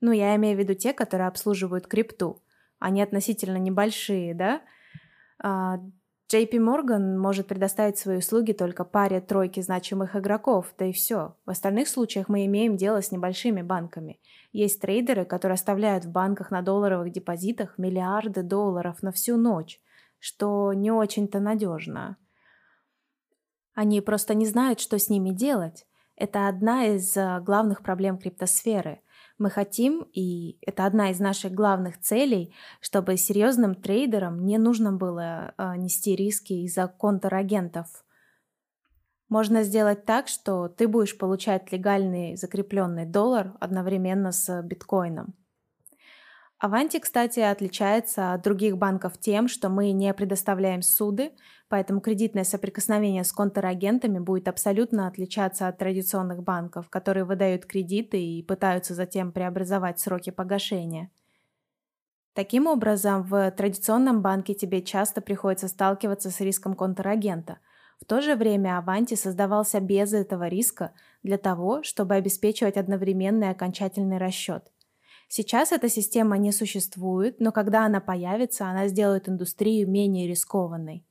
Ну, 0.00 0.10
я 0.10 0.34
имею 0.34 0.56
в 0.56 0.58
виду 0.58 0.74
те, 0.74 0.92
которые 0.92 1.28
обслуживают 1.28 1.86
крипту. 1.86 2.42
Они 2.80 3.00
относительно 3.00 3.56
небольшие, 3.56 4.34
да? 4.34 4.62
JP 6.30 6.50
Morgan 6.58 7.16
может 7.16 7.46
предоставить 7.46 7.96
свои 7.96 8.18
услуги 8.18 8.52
только 8.52 8.84
паре 8.84 9.22
тройки 9.22 9.60
значимых 9.60 10.14
игроков, 10.14 10.74
да 10.78 10.84
и 10.84 10.92
все. 10.92 11.34
В 11.46 11.50
остальных 11.50 11.88
случаях 11.88 12.28
мы 12.28 12.44
имеем 12.44 12.76
дело 12.76 13.00
с 13.00 13.10
небольшими 13.10 13.62
банками. 13.62 14.20
Есть 14.52 14.82
трейдеры, 14.82 15.24
которые 15.24 15.54
оставляют 15.54 16.04
в 16.04 16.10
банках 16.10 16.50
на 16.50 16.60
долларовых 16.60 17.12
депозитах 17.12 17.78
миллиарды 17.78 18.42
долларов 18.42 19.02
на 19.02 19.10
всю 19.10 19.38
ночь, 19.38 19.80
что 20.18 20.74
не 20.74 20.90
очень-то 20.90 21.40
надежно. 21.40 22.18
Они 23.72 24.02
просто 24.02 24.34
не 24.34 24.44
знают, 24.44 24.80
что 24.80 24.98
с 24.98 25.08
ними 25.08 25.30
делать. 25.30 25.86
Это 26.14 26.48
одна 26.48 26.84
из 26.88 27.16
э, 27.16 27.40
главных 27.40 27.82
проблем 27.82 28.18
криптосферы. 28.18 29.00
Мы 29.38 29.50
хотим, 29.50 30.04
и 30.12 30.58
это 30.66 30.84
одна 30.84 31.10
из 31.10 31.20
наших 31.20 31.52
главных 31.52 32.00
целей, 32.00 32.52
чтобы 32.80 33.16
серьезным 33.16 33.76
трейдерам 33.76 34.44
не 34.44 34.58
нужно 34.58 34.92
было 34.92 35.54
э, 35.56 35.76
нести 35.76 36.16
риски 36.16 36.64
из-за 36.64 36.88
контрагентов. 36.88 38.04
Можно 39.28 39.62
сделать 39.62 40.04
так, 40.04 40.26
что 40.26 40.68
ты 40.68 40.88
будешь 40.88 41.16
получать 41.16 41.70
легальный 41.70 42.36
закрепленный 42.36 43.06
доллар 43.06 43.56
одновременно 43.60 44.32
с 44.32 44.62
биткоином. 44.62 45.34
Аванти, 46.60 46.98
кстати, 46.98 47.38
отличается 47.38 48.32
от 48.32 48.42
других 48.42 48.76
банков 48.78 49.16
тем, 49.16 49.46
что 49.46 49.68
мы 49.68 49.92
не 49.92 50.12
предоставляем 50.12 50.82
суды, 50.82 51.30
поэтому 51.68 52.00
кредитное 52.00 52.42
соприкосновение 52.42 53.22
с 53.22 53.32
контрагентами 53.32 54.18
будет 54.18 54.48
абсолютно 54.48 55.06
отличаться 55.06 55.68
от 55.68 55.78
традиционных 55.78 56.42
банков, 56.42 56.90
которые 56.90 57.24
выдают 57.24 57.64
кредиты 57.64 58.20
и 58.20 58.42
пытаются 58.42 58.94
затем 58.94 59.30
преобразовать 59.30 60.00
сроки 60.00 60.30
погашения. 60.30 61.12
Таким 62.32 62.66
образом, 62.66 63.22
в 63.22 63.52
традиционном 63.52 64.20
банке 64.20 64.52
тебе 64.52 64.82
часто 64.82 65.20
приходится 65.20 65.68
сталкиваться 65.68 66.30
с 66.30 66.40
риском 66.40 66.74
контрагента. 66.74 67.58
В 68.00 68.04
то 68.04 68.20
же 68.20 68.34
время 68.34 68.78
Аванти 68.78 69.14
создавался 69.14 69.78
без 69.78 70.12
этого 70.12 70.48
риска 70.48 70.92
для 71.22 71.38
того, 71.38 71.84
чтобы 71.84 72.16
обеспечивать 72.16 72.76
одновременный 72.76 73.50
окончательный 73.50 74.18
расчет– 74.18 74.72
Сейчас 75.28 75.72
эта 75.72 75.90
система 75.90 76.38
не 76.38 76.52
существует, 76.52 77.38
но 77.38 77.52
когда 77.52 77.84
она 77.84 78.00
появится, 78.00 78.66
она 78.66 78.88
сделает 78.88 79.28
индустрию 79.28 79.88
менее 79.88 80.26
рискованной. 80.26 81.04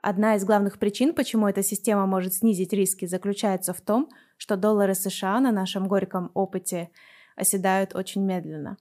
Одна 0.00 0.36
из 0.36 0.44
главных 0.44 0.78
причин, 0.78 1.14
почему 1.14 1.48
эта 1.48 1.62
система 1.62 2.06
может 2.06 2.34
снизить 2.34 2.74
риски, 2.74 3.06
заключается 3.06 3.72
в 3.72 3.80
том, 3.80 4.10
что 4.36 4.56
доллары 4.56 4.94
США 4.94 5.40
на 5.40 5.50
нашем 5.50 5.88
горьком 5.88 6.30
опыте 6.34 6.90
оседают 7.36 7.94
очень 7.96 8.22
медленно. 8.22 8.76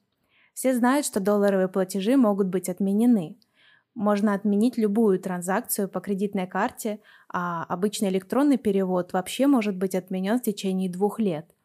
Все 0.53 0.73
знают, 0.75 1.05
что 1.05 1.19
долларовые 1.19 1.69
платежи 1.69 2.17
могут 2.17 2.47
быть 2.47 2.67
отменены. 2.67 3.37
Можно 3.95 4.33
отменить 4.33 4.77
любую 4.77 5.19
транзакцию 5.19 5.87
по 5.87 6.01
кредитной 6.01 6.45
карте, 6.45 6.99
а 7.29 7.63
обычный 7.63 8.09
электронный 8.09 8.57
перевод 8.57 9.13
вообще 9.13 9.47
может 9.47 9.77
быть 9.77 9.95
отменен 9.95 10.39
в 10.39 10.43
течение 10.43 10.89
двух 10.89 11.19
лет. 11.19 11.56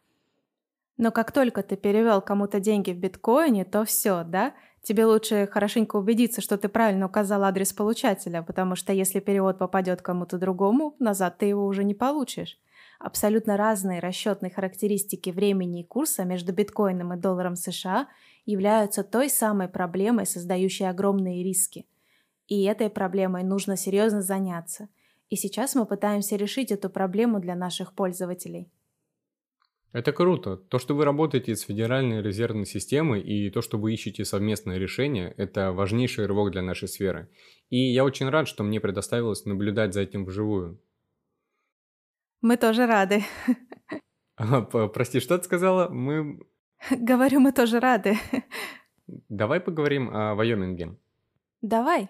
Но 1.03 1.11
как 1.11 1.33
только 1.33 1.65
ты 1.65 1.75
перевел 1.75 2.21
кому-то 2.23 2.61
деньги 2.61 2.93
в 2.93 2.97
биткоине, 2.97 3.65
то 3.65 3.85
все, 3.85 4.23
да? 4.23 4.55
Тебе 4.83 5.05
лучше 5.05 5.49
хорошенько 5.51 5.97
убедиться, 5.97 6.41
что 6.41 6.57
ты 6.57 6.69
правильно 6.69 7.07
указал 7.07 7.43
адрес 7.43 7.73
получателя, 7.73 8.43
потому 8.43 8.77
что 8.77 8.93
если 8.93 9.19
перевод 9.19 9.59
попадет 9.59 10.01
кому-то 10.01 10.39
другому, 10.39 10.95
назад 11.01 11.39
ты 11.39 11.47
его 11.47 11.67
уже 11.67 11.83
не 11.83 11.95
получишь. 11.95 12.57
Абсолютно 13.01 13.57
разные 13.57 13.99
расчетные 13.99 14.53
характеристики 14.53 15.31
времени 15.31 15.81
и 15.81 15.85
курса 15.85 16.23
между 16.25 16.53
биткоином 16.53 17.15
и 17.15 17.17
долларом 17.17 17.57
США 17.57 18.07
являются 18.47 19.03
той 19.03 19.29
самой 19.29 19.67
проблемой, 19.67 20.25
создающей 20.25 20.89
огромные 20.89 21.43
риски. 21.43 21.85
И 22.47 22.63
этой 22.63 22.91
проблемой 22.91 23.43
нужно 23.43 23.77
серьезно 23.77 24.23
заняться. 24.23 24.89
И 25.31 25.35
сейчас 25.35 25.75
мы 25.75 25.85
пытаемся 25.85 26.37
решить 26.37 26.71
эту 26.71 26.89
проблему 26.89 27.41
для 27.41 27.57
наших 27.57 27.93
пользователей. 27.93 28.71
Это 29.93 30.13
круто. 30.13 30.57
То, 30.57 30.79
что 30.79 30.95
вы 30.95 31.05
работаете 31.05 31.55
с 31.55 31.63
Федеральной 31.63 32.23
резервной 32.23 32.65
системой 32.65 33.21
и 33.21 33.51
то, 33.51 33.61
что 33.61 33.79
вы 33.79 33.93
ищете 33.93 34.25
совместное 34.25 34.79
решение, 34.79 35.35
это 35.37 35.73
важнейший 35.73 36.27
рывок 36.27 36.51
для 36.51 36.63
нашей 36.63 36.89
сферы. 36.89 37.29
И 37.69 37.77
я 37.77 38.05
очень 38.05 38.29
рад, 38.31 38.49
что 38.49 38.65
мне 38.65 38.81
предоставилось 38.81 39.45
наблюдать 39.45 39.93
за 39.93 40.01
этим 40.01 40.25
вживую. 40.25 40.81
Мы 42.41 42.57
тоже 42.57 42.87
рады. 42.87 43.23
А, 44.37 44.63
прости, 44.63 45.21
что 45.21 45.37
ты 45.37 45.45
сказала? 45.45 45.89
Мы... 45.91 46.41
Говорю, 46.91 47.41
мы 47.41 47.53
тоже 47.53 47.79
рады. 47.79 48.17
Давай 49.29 49.61
поговорим 49.61 50.09
о 50.11 50.35
Вайоминге. 50.35 50.97
Давай. 51.61 52.09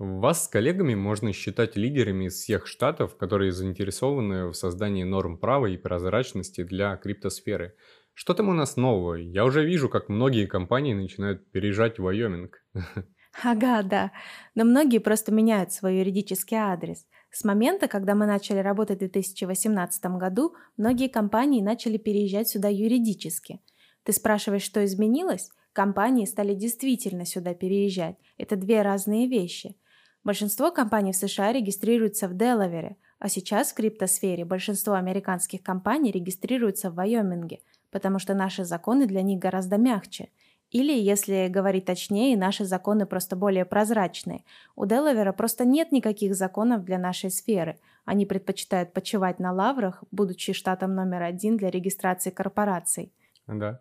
Вас 0.00 0.46
с 0.46 0.48
коллегами 0.48 0.94
можно 0.94 1.30
считать 1.34 1.76
лидерами 1.76 2.24
из 2.24 2.36
всех 2.36 2.66
штатов, 2.66 3.18
которые 3.18 3.52
заинтересованы 3.52 4.46
в 4.46 4.54
создании 4.54 5.04
норм 5.04 5.36
права 5.36 5.66
и 5.66 5.76
прозрачности 5.76 6.64
для 6.64 6.96
криптосферы. 6.96 7.74
Что 8.14 8.32
там 8.32 8.48
у 8.48 8.54
нас 8.54 8.76
нового? 8.76 9.16
Я 9.16 9.44
уже 9.44 9.62
вижу, 9.62 9.90
как 9.90 10.08
многие 10.08 10.46
компании 10.46 10.94
начинают 10.94 11.50
переезжать 11.50 11.98
в 11.98 12.02
Вайоминг. 12.02 12.64
Ага, 13.44 13.82
да. 13.84 14.10
Но 14.56 14.64
многие 14.64 14.98
просто 14.98 15.32
меняют 15.32 15.72
свой 15.72 15.98
юридический 15.98 16.56
адрес. 16.56 17.06
С 17.30 17.44
момента, 17.44 17.86
когда 17.86 18.16
мы 18.16 18.26
начали 18.26 18.58
работать 18.58 18.96
в 18.96 19.00
2018 19.00 20.04
году, 20.16 20.56
многие 20.76 21.08
компании 21.08 21.62
начали 21.62 21.96
переезжать 21.96 22.48
сюда 22.48 22.68
юридически. 22.68 23.60
Ты 24.02 24.12
спрашиваешь, 24.12 24.64
что 24.64 24.84
изменилось? 24.84 25.50
Компании 25.72 26.24
стали 26.24 26.54
действительно 26.54 27.24
сюда 27.24 27.54
переезжать. 27.54 28.16
Это 28.38 28.56
две 28.56 28.82
разные 28.82 29.28
вещи– 29.28 29.76
Большинство 30.22 30.70
компаний 30.70 31.12
в 31.12 31.16
США 31.16 31.52
регистрируются 31.52 32.28
в 32.28 32.36
Делавере, 32.36 32.96
а 33.18 33.28
сейчас 33.28 33.72
в 33.72 33.74
криптосфере 33.74 34.44
большинство 34.44 34.94
американских 34.94 35.62
компаний 35.62 36.12
регистрируются 36.12 36.90
в 36.90 36.94
Вайоминге, 36.94 37.60
потому 37.90 38.18
что 38.18 38.34
наши 38.34 38.64
законы 38.64 39.06
для 39.06 39.22
них 39.22 39.38
гораздо 39.38 39.78
мягче. 39.78 40.28
Или, 40.70 40.92
если 40.92 41.48
говорить 41.48 41.86
точнее, 41.86 42.36
наши 42.36 42.64
законы 42.64 43.04
просто 43.04 43.34
более 43.34 43.64
прозрачные. 43.64 44.44
У 44.76 44.86
Делавера 44.86 45.32
просто 45.32 45.64
нет 45.64 45.90
никаких 45.90 46.34
законов 46.34 46.84
для 46.84 46.98
нашей 46.98 47.30
сферы. 47.30 47.80
Они 48.04 48.24
предпочитают 48.24 48.92
почивать 48.92 49.40
на 49.40 49.52
лаврах, 49.52 50.04
будучи 50.12 50.52
штатом 50.52 50.94
номер 50.94 51.22
один 51.22 51.56
для 51.56 51.70
регистрации 51.70 52.30
корпораций. 52.30 53.12
Да. 53.48 53.80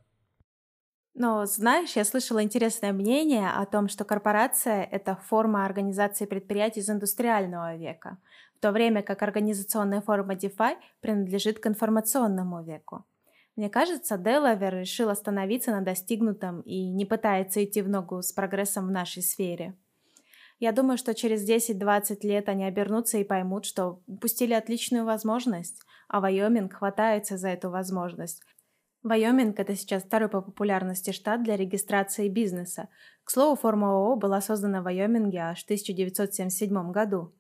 Но 1.20 1.46
знаешь, 1.46 1.98
я 1.98 2.06
слышала 2.06 2.42
интересное 2.42 2.94
мнение 2.94 3.50
о 3.50 3.66
том, 3.66 3.90
что 3.90 4.06
корпорация— 4.06 4.84
это 4.92 5.18
форма 5.28 5.66
организации 5.66 6.26
предприятий 6.26 6.80
из 6.80 6.90
индустриального 6.90 7.76
века, 7.76 8.20
в 8.56 8.62
то 8.62 8.72
время 8.72 9.04
как 9.04 9.22
организационная 9.22 10.00
форма 10.00 10.36
DeFi 10.36 10.78
принадлежит 11.02 11.60
к 11.60 11.68
информационному 11.68 12.64
веку. 12.64 13.04
Мне 13.58 13.70
кажется, 13.70 14.18
Делавер 14.18 14.74
решил 14.74 15.10
остановиться 15.10 15.72
на 15.72 15.82
достигнутом 15.82 16.62
и 16.62 16.90
не 16.90 17.06
пытается 17.06 17.62
идти 17.66 17.82
в 17.82 17.90
ногу 17.90 18.22
с 18.22 18.32
прогрессом 18.32 18.88
в 18.88 18.92
нашей 18.92 19.22
сфере. 19.22 19.76
Я 20.58 20.72
думаю, 20.72 20.98
что 20.98 21.14
через 21.14 21.46
10-20 21.46 22.20
лет 22.22 22.48
они 22.48 22.64
обернутся 22.64 23.18
и 23.18 23.26
поймут, 23.26 23.66
что 23.66 24.02
упустили 24.08 24.54
отличную 24.54 25.04
возможность, 25.04 25.82
а 26.08 26.22
Вайоминг 26.22 26.76
хватается 26.76 27.36
за 27.36 27.50
эту 27.50 27.70
возможность. 27.70 28.42
Вайоминг– 29.04 29.58
это 29.60 29.76
сейчас 29.76 30.04
второй 30.04 30.28
по 30.28 30.42
популярности 30.42 31.12
штат 31.12 31.42
для 31.44 31.56
регистрации 31.56 32.28
бизнеса. 32.28 32.90
К 33.24 33.32
слову, 33.32 33.56
форма 33.56 33.92
ООО 33.92 34.18
была 34.18 34.42
создана 34.42 34.82
в 34.82 34.84
Вайоминге 34.84 35.40
аж 35.40 35.62
в 35.62 35.64
1977 35.66 36.92
году. 36.92 37.34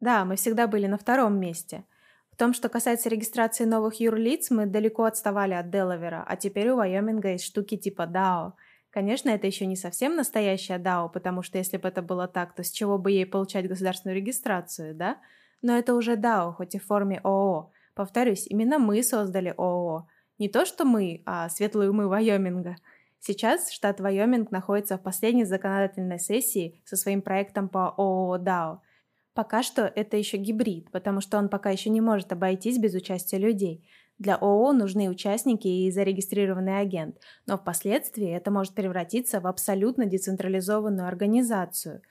Да, 0.00 0.24
мы 0.24 0.34
всегда 0.34 0.66
были 0.66 0.86
на 0.86 0.98
втором 0.98 1.38
месте. 1.38 1.84
В 2.32 2.36
том, 2.36 2.52
что 2.54 2.68
касается 2.68 3.08
регистрации 3.08 3.64
новых 3.64 4.00
юрлиц, 4.00 4.50
мы 4.50 4.66
далеко 4.66 5.04
отставали 5.04 5.54
от 5.54 5.70
Делавера, 5.70 6.24
а 6.26 6.36
теперь 6.36 6.70
у 6.70 6.76
Вайоминга 6.76 7.28
есть 7.28 7.44
штуки 7.44 7.76
типа 7.76 8.02
DAO. 8.02 8.54
Конечно, 8.90 9.30
это 9.30 9.46
еще 9.46 9.66
не 9.66 9.76
совсем 9.76 10.16
настоящая 10.16 10.78
DAO, 10.78 11.08
потому 11.12 11.42
что 11.42 11.58
если 11.58 11.76
бы 11.76 11.86
это 11.86 12.02
было 12.02 12.26
так, 12.26 12.54
то 12.54 12.64
с 12.64 12.70
чего 12.70 12.98
бы 12.98 13.12
ей 13.12 13.26
получать 13.26 13.68
государственную 13.68 14.16
регистрацию, 14.16 14.94
да? 14.94 15.18
Но 15.60 15.78
это 15.78 15.94
уже 15.94 16.16
DAO, 16.16 16.52
хоть 16.54 16.74
и 16.74 16.78
в 16.78 16.86
форме 16.86 17.20
ООО. 17.22 17.70
Повторюсь, 17.94 18.46
именно 18.48 18.78
мы 18.78 19.02
создали 19.04 19.54
ООО. 19.56 20.08
Не 20.38 20.48
то, 20.48 20.64
что 20.64 20.84
мы, 20.84 21.22
а 21.26 21.48
светлые 21.48 21.90
умы 21.90 22.08
Вайоминга. 22.08 22.76
Сейчас 23.20 23.70
штат 23.70 24.00
Вайоминг 24.00 24.50
находится 24.50 24.98
в 24.98 25.02
последней 25.02 25.44
законодательной 25.44 26.18
сессии 26.18 26.82
со 26.84 26.96
своим 26.96 27.22
проектом 27.22 27.68
по 27.68 27.94
ООО 27.96 28.38
DAO– 28.38 28.78
Пока 29.34 29.62
что 29.62 29.90
это 29.94 30.18
еще 30.18 30.36
гибрид, 30.36 30.90
потому 30.90 31.20
что 31.22 31.38
он 31.38 31.48
пока 31.48 31.70
еще 31.70 31.88
не 31.88 32.02
может 32.02 32.32
обойтись 32.32 32.78
без 32.78 32.94
участия 32.94 33.38
людей. 33.38 33.88
Для 34.18 34.36
ООО 34.36 34.72
нужны 34.72 35.08
участники 35.08 35.66
и 35.66 35.90
зарегистрированный 35.90 36.78
агент, 36.78 37.16
но 37.46 37.56
впоследствии 37.56 38.28
это 38.28 38.50
может 38.50 38.74
превратиться 38.74 39.40
в 39.40 39.46
абсолютно 39.46 40.04
децентрализованную 40.04 41.08
организацию. 41.08 42.02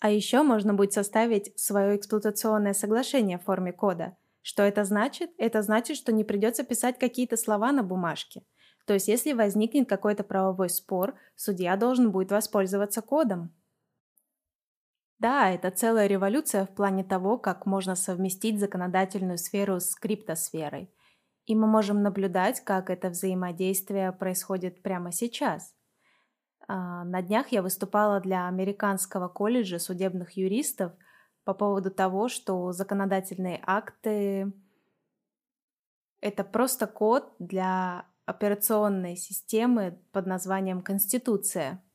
А 0.00 0.10
еще 0.10 0.42
можно 0.42 0.74
будет 0.74 0.92
составить 0.92 1.58
свое 1.58 1.96
эксплуатационное 1.96 2.74
соглашение 2.74 3.38
в 3.38 3.44
форме 3.44 3.72
кода. 3.72 4.14
Что 4.48 4.62
это 4.62 4.84
значит? 4.84 5.32
Это 5.38 5.60
значит, 5.60 5.96
что 5.96 6.12
не 6.12 6.22
придется 6.22 6.62
писать 6.62 7.00
какие-то 7.00 7.36
слова 7.36 7.72
на 7.72 7.82
бумажке. 7.82 8.44
То 8.86 8.94
есть, 8.94 9.08
если 9.08 9.32
возникнет 9.32 9.88
какой-то 9.88 10.22
правовой 10.22 10.70
спор, 10.70 11.16
судья 11.34 11.76
должен 11.76 12.12
будет 12.12 12.30
воспользоваться 12.30 13.02
кодом. 13.02 13.52
Да, 15.18 15.50
это 15.50 15.72
целая 15.72 16.06
революция 16.06 16.64
в 16.64 16.72
плане 16.76 17.02
того, 17.02 17.38
как 17.38 17.66
можно 17.66 17.96
совместить 17.96 18.60
законодательную 18.60 19.36
сферу 19.36 19.80
с 19.80 19.96
криптосферой. 19.96 20.94
И 21.46 21.56
мы 21.56 21.66
можем 21.66 22.04
наблюдать, 22.04 22.60
как 22.60 22.88
это 22.88 23.08
взаимодействие 23.08 24.12
происходит 24.12 24.80
прямо 24.80 25.10
сейчас. 25.10 25.74
А, 26.68 27.02
на 27.02 27.20
днях 27.20 27.48
я 27.48 27.62
выступала 27.62 28.20
для 28.20 28.46
Американского 28.46 29.26
колледжа 29.26 29.80
судебных 29.80 30.36
юристов 30.36 30.92
по 31.46 31.54
поводу 31.54 31.90
того, 31.90 32.28
что 32.28 32.72
законодательные 32.72 33.62
акты— 33.64 34.52
это 36.20 36.44
просто 36.44 36.86
код 36.86 37.32
для 37.38 38.04
операционной 38.26 39.16
системы 39.16 39.98
под 40.12 40.26
названием 40.26 40.82
Конституция— 40.82 41.82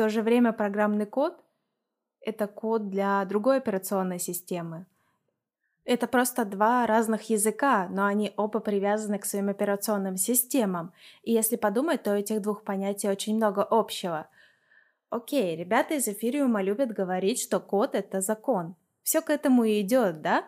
то 0.00 0.08
же 0.08 0.22
время 0.22 0.54
программный 0.54 1.04
код— 1.04 1.34
это 2.22 2.46
код 2.46 2.88
для 2.88 3.22
другой 3.26 3.58
операционной 3.58 4.18
системы. 4.18 4.86
Это 5.84 6.06
просто 6.06 6.46
два 6.46 6.86
разных 6.86 7.28
языка, 7.28 7.86
но 7.90 8.06
они 8.06 8.32
оба 8.38 8.60
привязаны 8.60 9.18
к 9.18 9.26
своим 9.26 9.50
операционным 9.50 10.16
системам. 10.16 10.94
И 11.22 11.32
если 11.32 11.56
подумать, 11.56 12.02
то 12.02 12.12
у 12.12 12.14
этих 12.14 12.40
двух 12.40 12.64
понятий 12.64 13.10
очень 13.10 13.36
много 13.36 13.62
общего. 13.62 14.26
Окей, 15.10 15.56
ребята 15.56 15.94
из 15.94 16.06
Эфириума 16.06 16.62
любят 16.62 16.92
говорить, 16.92 17.42
что 17.42 17.58
код— 17.58 17.94
это 17.96 18.20
закон. 18.20 18.76
Все 19.02 19.20
к 19.20 19.30
этому 19.30 19.64
и 19.64 19.80
идет, 19.80 20.22
да? 20.22 20.44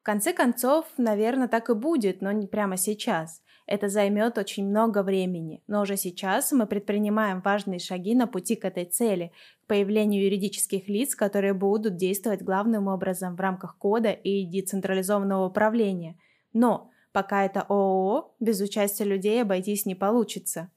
В 0.00 0.04
конце 0.04 0.32
концов, 0.32 0.86
наверное, 0.96 1.48
так 1.48 1.70
и 1.70 1.74
будет, 1.74 2.20
но 2.20 2.30
не 2.30 2.46
прямо 2.46 2.76
сейчас. 2.76 3.42
Это 3.66 3.88
займет 3.88 4.38
очень 4.38 4.68
много 4.68 5.02
времени, 5.02 5.60
но 5.66 5.80
уже 5.80 5.96
сейчас 5.96 6.52
мы 6.52 6.68
предпринимаем 6.68 7.40
важные 7.40 7.80
шаги 7.80 8.14
на 8.14 8.28
пути 8.28 8.54
к 8.54 8.64
этой 8.64 8.84
цели, 8.84 9.32
к 9.64 9.66
появлению 9.66 10.22
юридических 10.22 10.88
лиц, 10.88 11.16
которые 11.16 11.52
будут 11.52 11.96
действовать 11.96 12.42
главным 12.42 12.86
образом 12.86 13.34
в 13.34 13.40
рамках 13.40 13.76
кода 13.76 14.12
и 14.12 14.44
децентрализованного 14.44 15.46
управления. 15.46 16.16
Но 16.52 16.92
пока 17.10 17.44
это 17.44 17.62
ООО, 17.62 18.36
без 18.38 18.60
участия 18.60 19.02
людей 19.02 19.42
обойтись 19.42 19.84
не 19.84 19.96
получится. 19.96 20.70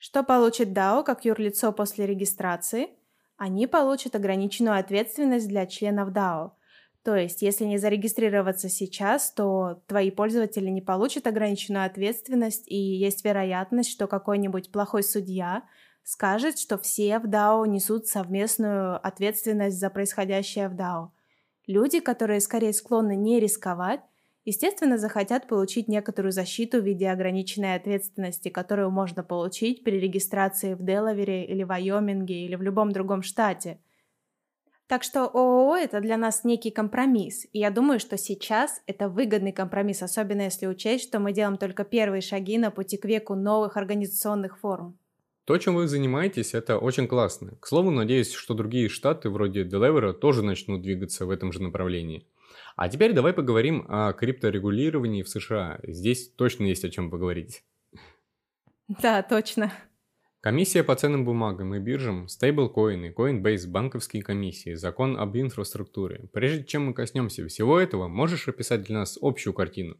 Что 0.00 0.24
получит 0.24 0.70
DAO 0.70 1.04
как 1.04 1.24
юрлицо 1.24 1.70
после 1.70 2.06
регистрации? 2.06 2.88
Они 3.36 3.68
получат 3.68 4.16
ограниченную 4.16 4.76
ответственность 4.76 5.46
для 5.46 5.66
членов 5.66 6.08
DAO– 6.08 6.50
то 7.02 7.16
есть, 7.16 7.40
если 7.40 7.64
не 7.64 7.78
зарегистрироваться 7.78 8.68
сейчас, 8.68 9.32
то 9.32 9.82
твои 9.86 10.10
пользователи 10.10 10.68
не 10.68 10.82
получат 10.82 11.26
ограниченную 11.26 11.86
ответственность, 11.86 12.64
и 12.66 12.76
есть 12.76 13.24
вероятность, 13.24 13.90
что 13.90 14.06
какой-нибудь 14.06 14.70
плохой 14.70 15.02
судья 15.02 15.62
скажет, 16.02 16.58
что 16.58 16.76
все 16.76 17.18
в 17.18 17.24
DAO 17.24 17.66
несут 17.66 18.06
совместную 18.06 19.04
ответственность 19.06 19.78
за 19.78 19.88
происходящее 19.88 20.68
в 20.68 20.74
DAO. 20.74 21.10
Люди, 21.66 22.00
которые 22.00 22.40
скорее 22.40 22.74
склонны 22.74 23.16
не 23.16 23.40
рисковать, 23.40 24.00
естественно, 24.44 24.98
захотят 24.98 25.46
получить 25.46 25.88
некоторую 25.88 26.32
защиту 26.32 26.80
в 26.80 26.84
виде 26.84 27.08
ограниченной 27.10 27.74
ответственности, 27.74 28.48
которую 28.48 28.90
можно 28.90 29.22
получить 29.22 29.84
при 29.84 29.98
регистрации 29.98 30.74
в 30.74 30.84
Делавере 30.84 31.44
или 31.44 31.62
Вайоминге 31.62 32.44
или 32.44 32.54
в 32.54 32.62
любом 32.62 32.92
другом 32.92 33.22
штате– 33.22 33.78
так 34.90 35.04
что 35.04 35.28
ООО 35.28 35.76
это 35.76 36.00
для 36.00 36.16
нас 36.16 36.42
некий 36.42 36.72
компромисс. 36.72 37.46
И 37.52 37.60
я 37.60 37.70
думаю, 37.70 38.00
что 38.00 38.16
сейчас 38.16 38.82
это 38.88 39.08
выгодный 39.08 39.52
компромисс, 39.52 40.02
особенно 40.02 40.42
если 40.42 40.66
учесть, 40.66 41.04
что 41.04 41.20
мы 41.20 41.32
делаем 41.32 41.58
только 41.58 41.84
первые 41.84 42.22
шаги 42.22 42.58
на 42.58 42.72
пути 42.72 42.96
к 42.96 43.04
веку 43.04 43.36
новых 43.36 43.76
организационных 43.76 44.58
форм. 44.58 44.98
То, 45.44 45.56
чем 45.58 45.76
вы 45.76 45.86
занимаетесь, 45.86 46.54
это 46.54 46.76
очень 46.76 47.06
классно. 47.06 47.52
К 47.60 47.68
слову, 47.68 47.92
надеюсь, 47.92 48.32
что 48.32 48.54
другие 48.54 48.88
штаты 48.88 49.30
вроде 49.30 49.62
Делавера 49.62 50.12
тоже 50.12 50.42
начнут 50.42 50.82
двигаться 50.82 51.24
в 51.24 51.30
этом 51.30 51.52
же 51.52 51.62
направлении. 51.62 52.26
А 52.80 52.88
теперь 52.88 53.12
давай 53.12 53.34
поговорим 53.34 53.84
о 53.90 54.14
крипторегулировании 54.14 55.22
в 55.22 55.28
США. 55.28 55.80
Здесь 55.82 56.30
точно 56.30 56.64
есть 56.64 56.82
о 56.82 56.88
чем 56.88 57.10
поговорить. 57.10 57.62
Да, 58.88 59.22
точно. 59.22 59.70
Комиссия 60.42 60.82
по 60.82 60.94
ценным 60.94 61.26
бумагам 61.26 61.74
и 61.74 61.78
биржам, 61.78 62.26
стейблкоины, 62.26 63.12
Coinbase, 63.14 63.68
банковские 63.68 64.22
комиссии, 64.22 64.72
закон 64.72 65.18
об 65.18 65.36
инфраструктуре. 65.36 66.30
Прежде 66.32 66.64
чем 66.64 66.86
мы 66.86 66.94
коснемся 66.94 67.46
всего 67.46 67.78
этого, 67.78 68.08
можешь 68.08 68.48
описать 68.48 68.84
для 68.84 69.00
нас 69.00 69.18
общую 69.20 69.52
картину? 69.52 69.98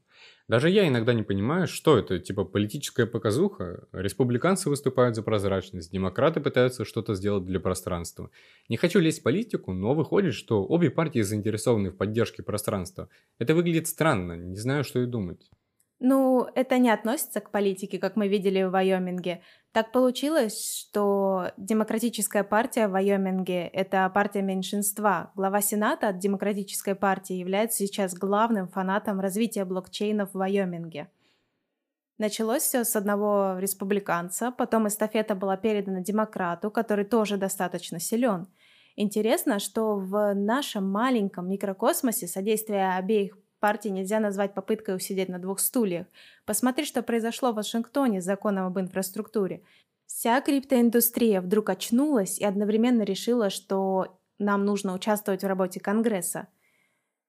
Даже 0.48 0.70
я 0.70 0.88
иногда 0.88 1.12
не 1.12 1.24
понимаю, 1.24 1.66
что 1.68 1.98
это, 1.98 2.18
типа 2.18 2.46
политическая 2.46 3.05
показуха? 3.05 3.87
Республиканцы 3.92 4.70
выступают 4.70 5.14
за 5.14 5.22
прозрачность, 5.22 5.92
демократы 5.92 6.40
пытаются 6.40 6.87
что-то 6.87 7.14
сделать 7.14 7.44
для 7.44 7.61
пространства. 7.61 8.31
Не 8.70 8.79
хочу 8.79 8.98
лезть 8.98 9.20
в 9.20 9.24
политику, 9.24 9.74
но 9.74 9.92
выходит, 9.92 10.33
что 10.33 10.64
обе 10.64 10.88
партии 10.88 11.20
заинтересованы 11.20 11.90
в 11.90 11.98
поддержке 11.98 12.42
пространства. 12.42 13.11
Это 13.38 13.55
выглядит 13.55 13.88
странно, 13.88 14.38
не 14.38 14.57
знаю, 14.57 14.85
что 14.85 15.03
и 15.03 15.07
думать. 15.07 15.50
Ну, 16.03 16.48
это 16.55 16.79
не 16.79 16.88
относится 16.88 17.40
к 17.40 17.50
политике, 17.50 17.98
как 17.98 18.16
мы 18.16 18.26
видели 18.26 18.62
в 18.62 18.70
Вайоминге. 18.70 19.42
Так 19.72 19.92
получилось, 19.92 20.66
что 20.66 21.52
Демократическая 21.56 22.42
партия 22.42 22.88
в 22.88 22.90
Вайоминге– 22.90 23.68
это 23.72 24.11
партия 24.12 24.42
меньшинства. 24.42 25.30
Глава 25.37 25.61
Сената 25.61 26.09
от 26.09 26.18
Демократической 26.18 26.96
партии 26.96 27.35
является 27.35 27.78
сейчас 27.78 28.14
главным 28.14 28.66
фанатом 28.66 29.20
развития 29.20 29.64
блокчейнов 29.64 30.33
в 30.33 30.38
Вайоминге. 30.38 31.09
Началось 32.18 32.62
все 32.62 32.85
с 32.85 32.96
одного 32.96 33.59
республиканца, 33.61 34.50
потом 34.50 34.88
эстафета 34.88 35.37
была 35.37 35.56
передана 35.56 36.00
демократу, 36.00 36.72
который 36.72 37.04
тоже 37.04 37.37
достаточно 37.37 38.00
силен. 38.00 38.48
Интересно, 38.96 39.61
что 39.61 39.96
в 39.96 40.35
нашем 40.35 40.90
маленьком 40.90 41.48
микрокосмосе 41.48 42.26
содействие 42.26 42.96
обеих 42.96 43.39
партий 43.61 43.90
нельзя 43.90 44.18
назвать 44.18 44.55
попыткой 44.55 44.96
усидеть 44.96 45.29
на 45.29 45.38
двух 45.38 45.61
стульях. 45.61 46.07
Посмотри, 46.46 46.85
что 46.85 47.03
произошло 47.03 47.53
в 47.53 47.57
Вашингтоне 47.57 48.20
с 48.20 48.25
законом 48.25 48.66
об 48.66 48.79
инфраструктуре. 48.79 49.62
Вся 50.07 50.40
криптоиндустрия 50.40 51.40
вдруг 51.40 51.70
очнулась 51.70 52.38
и 52.38 52.44
одновременно 52.44 53.03
решила, 53.03 53.51
что 53.51 54.18
нам 54.38 54.64
нужно 54.64 54.94
участвовать 54.94 55.44
в 55.44 55.46
работе 55.46 55.79
Конгресса. 55.79 56.49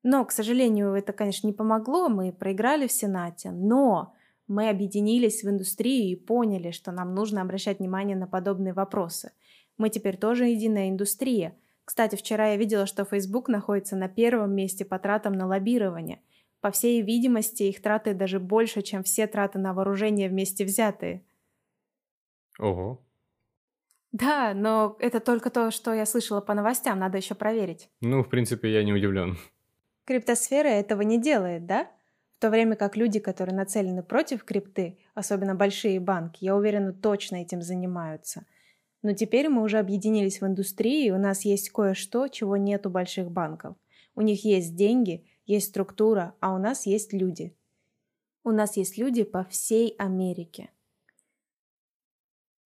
Но, 0.04 0.26
к 0.26 0.32
сожалению, 0.32 0.94
это, 0.94 1.13
конечно, 1.13 1.46
не 1.46 1.54
помогло, 1.54 2.10
мы 2.10 2.32
проиграли 2.32 2.88
в 2.88 2.91
Сенате, 2.91 3.52
но 3.52 4.15
мы 4.48 4.70
объединились 4.70 5.44
в 5.44 5.50
индустрии 5.50 6.10
и 6.10 6.15
поняли, 6.15 6.72
что 6.72 6.91
нам 6.91 7.13
нужно 7.13 7.41
обращать 7.41 7.80
внимание 7.80 8.17
на 8.17 8.26
подобные 8.26 8.74
вопросы. 8.74 9.32
Мы 9.78 9.89
теперь 9.89 10.17
тоже 10.17 10.46
единая 10.46 10.89
индустрия– 10.89 11.56
кстати, 11.86 12.15
вчера 12.15 12.50
я 12.50 12.58
видела, 12.58 12.86
что 12.86 13.06
Facebook 13.06 13.48
находится 13.48 13.96
на 13.96 14.08
первом 14.08 14.54
месте 14.56 14.86
по 14.86 15.00
тратам 15.00 15.34
на 15.34 15.48
лоббирование. 15.48 16.22
По 16.62 16.72
всей 16.72 17.02
видимости, 17.02 17.63
их 17.63 17.82
траты 17.82 18.13
даже 18.13 18.39
больше, 18.39 18.82
чем 18.82 19.04
все 19.04 19.28
траты 19.28 19.58
на 19.60 19.74
вооружение 19.74 20.30
вместе 20.30 20.63
взятые. 20.63 21.24
Ого. 22.60 23.02
Да, 24.12 24.54
но 24.54 24.98
это 25.00 25.20
только 25.20 25.50
то, 25.50 25.72
что 25.72 25.94
я 25.94 26.06
слышала 26.06 26.41
по 26.41 26.54
новостям, 26.54 27.00
надо 27.00 27.17
еще 27.17 27.34
проверить. 27.34 27.89
Ну, 28.02 28.24
в 28.24 28.30
принципе, 28.30 28.72
я 28.72 28.84
не 28.84 28.94
удивлен. 28.94 29.38
Криптосфера 30.06 30.67
этого 30.67 31.02
не 31.02 31.20
делает, 31.20 31.65
да? 31.65 31.89
В 32.36 32.41
то 32.41 32.50
время 32.50 32.76
как 32.76 32.98
люди, 32.98 33.20
которые 33.20 33.56
нацелены 33.56 34.04
против 34.04 34.44
крипты, 34.44 35.00
особенно 35.13 35.56
большие 35.56 36.00
банки, 36.00 36.44
я 36.44 36.56
уверена, 36.56 36.91
точно 36.91 37.38
этим 37.38 37.62
занимаются. 37.62 38.46
Но 39.01 39.13
теперь 39.13 39.49
мы 39.49 39.63
уже 39.63 39.79
объединились 39.79 40.41
в 40.41 40.45
индустрии, 40.45 41.07
и 41.07 41.11
у 41.11 41.17
нас 41.17 41.43
есть 41.45 41.71
кое-что, 41.71 42.27
чего 42.27 42.57
нет 42.57 42.85
у 42.85 42.89
больших 42.89 43.31
банков. 43.31 43.75
У 44.15 44.21
них 44.21 44.45
есть 44.45 44.75
деньги, 44.75 45.25
есть 45.45 45.69
структура, 45.69 46.35
а 46.39 46.53
у 46.53 46.57
нас 46.57 46.85
есть 46.85 47.13
люди. 47.13 47.55
У 48.43 48.51
нас 48.51 48.77
есть 48.77 48.97
люди 48.97 49.23
по 49.23 49.43
всей 49.45 49.95
Америке. 49.97 50.69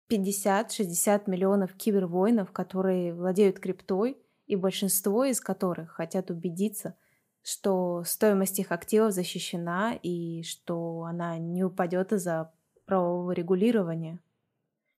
50-60 0.10 1.30
миллионов 1.30 1.74
кибервоинов, 1.74 2.52
которые 2.52 3.14
владеют 3.14 3.60
криптой, 3.60 4.18
и 4.46 4.56
большинство 4.56 5.26
из 5.26 5.42
которых 5.42 5.92
хотят 5.92 6.30
убедиться, 6.30 6.96
что 7.42 8.04
стоимость 8.06 8.60
их 8.60 8.72
активов 8.72 9.14
защищена 9.14 9.98
и 10.02 10.44
что 10.44 11.04
она 11.04 11.38
не 11.38 11.64
упадет 11.64 12.14
из-за 12.14 12.52
правового 12.86 13.32
регулирования. 13.32 14.20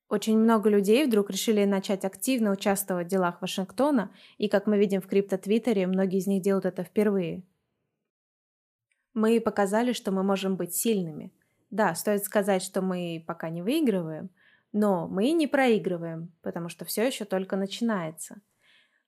Очень 0.09 0.37
много 0.37 0.69
людей 0.69 1.05
вдруг 1.05 1.29
решили 1.29 1.65
начать 1.65 2.05
активно 2.05 2.51
участвовать 2.51 3.07
в 3.07 3.09
делах 3.09 3.41
Вашингтона, 3.41 4.11
и, 4.37 4.47
как 4.47 4.65
мы 4.65 4.77
видим 4.77 5.01
в 5.01 5.07
крипто-твиттере, 5.07 5.85
многие 5.85 6.19
из 6.19 6.27
них 6.27 6.41
делают 6.41 6.65
это 6.65 6.83
впервые. 6.83 7.43
Мы 9.13 9.41
показали, 9.41 9.91
что 9.91 10.11
мы 10.11 10.23
можем 10.23 10.55
быть 10.55 10.75
сильными. 10.75 11.33
Да, 11.69 11.93
стоит 11.95 12.23
сказать, 12.23 12.61
что 12.63 12.81
мы 12.81 13.23
пока 13.27 13.49
не 13.49 13.61
выигрываем, 13.61 14.29
но 14.71 15.07
мы 15.07 15.31
не 15.31 15.47
проигрываем, 15.47 16.31
потому 16.41 16.69
что 16.69 16.85
все 16.85 17.05
еще 17.05 17.25
только 17.25 17.57
начинается. 17.57 18.41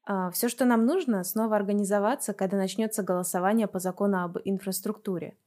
А, 0.03 0.31
все, 0.31 0.49
что 0.49 0.65
нам 0.65 0.85
нужно, 0.85 1.23
снова 1.23 1.55
организоваться, 1.55 2.33
когда 2.33 2.57
начнется 2.57 3.03
голосование 3.03 3.67
по 3.67 3.79
закону 3.79 4.23
об 4.23 4.37
инфраструктуре. 4.43 5.37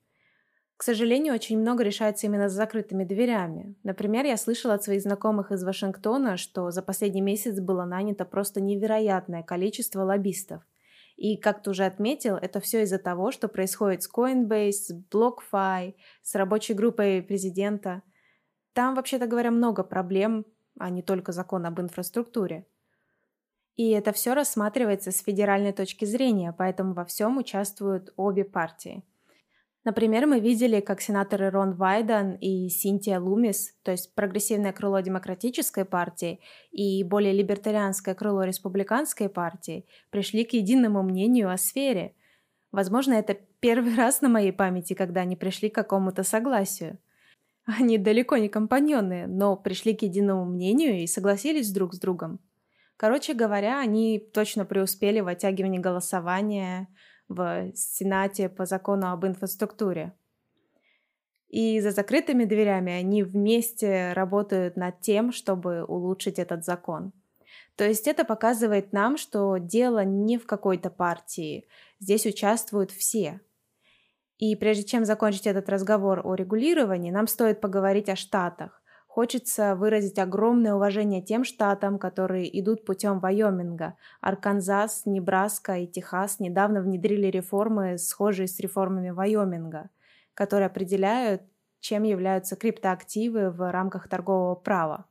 К 0.83 0.85
сожалению, 0.85 1.35
очень 1.35 1.61
много 1.61 1.85
решается 1.85 2.27
именно 2.27 2.49
за 2.49 2.57
закрытыми 2.57 3.05
дверями. 3.05 3.77
Например, 3.85 4.25
я 4.27 4.37
слышала 4.37 4.75
от 4.75 4.83
своих 4.83 5.03
знакомых 5.03 5.53
из 5.53 5.63
Вашингтона, 5.63 6.37
что 6.37 6.73
за 6.73 6.83
последний 6.83 7.21
месяц 7.21 7.61
было 7.61 7.85
нанято 7.85 8.25
просто 8.25 8.61
невероятное 8.61 9.45
количество 9.45 10.03
лоббистов. 10.03 10.65
И, 11.17 11.37
как 11.37 11.63
ты 11.63 11.71
уже 11.71 11.85
отметил, 11.85 12.35
это 12.35 12.59
все 12.59 12.83
из-за 12.83 12.99
того, 12.99 13.31
что 13.31 13.47
происходит 13.47 14.03
с 14.03 14.11
Coinbase, 14.13 14.73
с 14.73 14.93
BlockFi, 15.09 15.95
с 16.21 16.35
рабочей 16.35 16.75
группой 16.75 17.23
президента– 17.23 18.03
там, 18.73 18.97
вообще-то 18.97 19.29
говоря, 19.29 19.53
много 19.53 19.85
проблем, 19.85 20.47
а 20.81 20.91
не 20.91 21.03
только 21.03 21.31
закон 21.31 21.65
об 21.65 21.81
инфраструктуре. 21.81 22.67
И 23.77 23.91
это 23.91 24.13
все 24.13 24.35
рассматривается 24.35 25.13
с 25.13 25.23
федеральной 25.23 25.73
точки 25.73 26.07
зрения, 26.07 26.53
поэтому 26.57 26.93
во 26.93 27.05
всем 27.05 27.39
участвуют 27.39 28.13
обе 28.17 28.45
партии. 28.45 29.05
Например, 29.85 30.27
мы 30.27 30.39
видели, 30.39 30.81
как 30.81 31.01
сенаторы 31.01 31.51
Рон 31.51 31.75
Вайден 31.75 32.35
и 32.35 32.69
Синтия 32.69 33.19
Лумис, 33.19 33.75
то 33.83 33.91
есть 33.91 34.15
прогрессивное 34.15 34.73
крыло 34.73 35.01
демократической 35.01 35.85
партии 35.85 36.41
и 36.71 37.03
более 37.03 37.33
либертарианское 37.33 38.15
крыло 38.15 38.45
республиканской 38.45 39.29
партии, 39.29 39.87
пришли 40.11 40.45
к 40.45 40.53
единому 40.53 41.03
мнению 41.03 41.51
о 41.51 41.57
сфере. 41.57 42.15
Возможно, 42.71 43.15
это 43.15 43.37
первый 43.61 43.95
раз 43.97 44.21
на 44.21 44.29
моей 44.29 44.53
памяти, 44.53 44.95
когда 44.95 45.23
они 45.23 45.37
пришли 45.37 45.69
к 45.69 45.75
какому-то 45.75 46.23
согласию– 46.23 46.99
они 47.65 47.97
далеко 47.97 48.37
не 48.37 48.49
компаньоны, 48.49 49.27
но 49.27 49.57
пришли 49.57 49.95
к 49.95 50.03
единому 50.03 50.45
мнению 50.45 51.01
и 51.01 51.07
согласились 51.07 51.73
друг 51.73 51.95
с 51.95 51.99
другом. 51.99 52.41
Короче 52.97 53.35
говоря, 53.35 53.81
они 53.81 54.19
точно 54.19 54.65
преуспели 54.65 55.21
в 55.21 55.29
оттягивании 55.29 55.79
голосования 55.79 56.89
в 57.35 57.73
Сенате 57.75 58.49
по 58.49 58.67
закону 58.67 59.11
об 59.13 59.27
инфраструктуре. 59.27 60.13
И 61.49 61.81
за 61.81 61.91
закрытыми 61.91 62.45
дверями 62.45 62.93
они 62.93 63.23
вместе 63.23 64.13
работают 64.15 64.77
над 64.77 65.01
тем, 65.01 65.33
чтобы 65.33 65.85
улучшить 65.85 66.39
этот 66.39 66.65
закон. 66.65 67.13
То 67.77 67.85
есть 67.85 68.07
это 68.07 68.25
показывает 68.25 68.93
нам, 68.93 69.17
что 69.17 69.57
дело 69.59 70.05
не 70.05 70.39
в 70.39 70.47
какой-то 70.47 70.91
партии. 70.91 71.67
Здесь 72.01 72.27
участвуют 72.27 72.91
все– 72.91 73.41
и 74.43 74.57
прежде 74.57 74.83
чем 74.83 75.05
закончить 75.05 75.47
этот 75.47 75.69
разговор 75.69 76.21
о 76.25 76.35
регулировании, 76.35 77.13
нам 77.13 77.29
стоит 77.29 77.61
поговорить 77.61 78.09
о 78.09 78.17
штатах. 78.17 78.82
Хочется 79.15 79.77
выразить 79.77 80.19
огромное 80.19 80.73
уважение 80.73 81.21
тем 81.21 81.45
штатам, 81.45 81.99
которые 81.99 82.49
идут 82.59 82.87
путем 82.87 83.21
Вайоминга. 83.21 83.95
Арканзас, 84.23 85.03
Небраска 85.05 85.77
и 85.77 85.87
Техас 85.87 86.41
недавно 86.41 86.81
внедрили 86.81 87.27
реформы, 87.27 87.99
схожие 87.99 88.49
с 88.49 88.59
реформами 88.59 89.11
Вайоминга, 89.11 89.91
которые 90.33 90.65
определяют, 90.65 91.43
чем 91.81 92.05
являются 92.05 92.57
криптоактивы 92.57 93.51
в 93.51 93.71
рамках 93.71 94.09
торгового 94.09 94.55
права. 94.55 95.05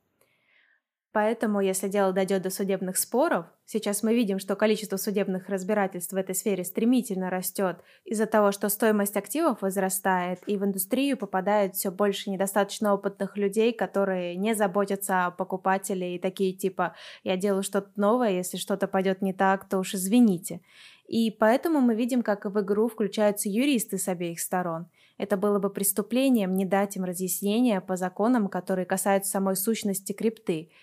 Поэтому, 1.14 1.60
если 1.60 1.90
дело 1.90 2.14
дойдет 2.14 2.42
до 2.42 2.50
судебных 2.50 2.96
споров, 2.98 3.46
сейчас 3.66 4.02
мы 4.02 4.16
видим, 4.16 4.40
что 4.40 4.56
количество 4.56 4.96
судебных 4.96 5.50
разбирательств 5.50 6.14
в 6.14 6.16
этой 6.16 6.34
сфере 6.34 6.64
стремительно 6.64 7.30
растет 7.30 7.80
из-за 8.06 8.28
того, 8.28 8.54
что 8.54 8.70
стоимость 8.70 9.18
активов 9.18 9.62
возрастает, 9.62 10.40
и 10.48 10.56
в 10.56 10.64
индустрию 10.64 11.18
попадает 11.18 11.76
все 11.76 11.92
больше 11.92 12.30
недостаточно 12.30 12.94
опытных 12.94 13.36
людей, 13.36 13.74
которые 13.74 14.38
не 14.38 14.56
заботятся 14.56 15.26
о 15.26 15.32
покупателе 15.32 16.16
и 16.16 16.20
такие 16.20 16.54
типа 16.54 16.96
«я 17.24 17.36
делаю 17.36 17.64
что-то 17.64 17.92
новое, 17.98 18.32
если 18.32 18.56
что-то 18.56 18.88
пойдет 18.88 19.22
не 19.22 19.34
так, 19.34 19.68
то 19.68 19.80
уж 19.80 19.96
извините». 19.96 20.62
И 21.08 21.30
поэтому 21.30 21.82
мы 21.82 21.94
видим, 21.94 22.22
как 22.22 22.46
в 22.46 22.58
игру 22.62 22.88
включаются 22.88 23.50
юристы 23.50 23.98
с 23.98 24.08
обеих 24.08 24.40
сторон. 24.40 24.88
Это 25.18 25.36
было 25.36 25.60
бы 25.60 25.70
преступлением 25.70 26.54
не 26.54 26.64
дать 26.64 26.96
им 26.96 27.04
разъяснения 27.04 27.82
по 27.82 27.98
законам, 27.98 28.48
которые 28.48 28.86
касаются 28.86 29.32
самой 29.32 29.58
сущности 29.58 30.14
крипты– 30.14 30.72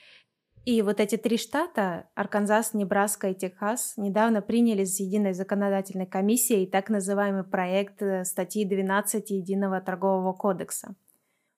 и 0.64 0.82
вот 0.82 1.00
эти 1.00 1.16
три 1.16 1.38
штата, 1.38 2.08
Арканзас, 2.14 2.74
Небраска 2.74 3.28
и 3.28 3.34
Техас, 3.34 3.94
недавно 3.96 4.42
приняли 4.42 4.84
с 4.84 5.00
единой 5.00 5.32
законодательной 5.32 6.06
комиссией 6.06 6.66
так 6.66 6.90
называемый 6.90 7.44
проект 7.44 8.02
э, 8.02 8.24
статьи 8.24 8.64
12 8.64 9.30
Единого 9.30 9.80
торгового 9.80 10.32
кодекса. 10.32 10.94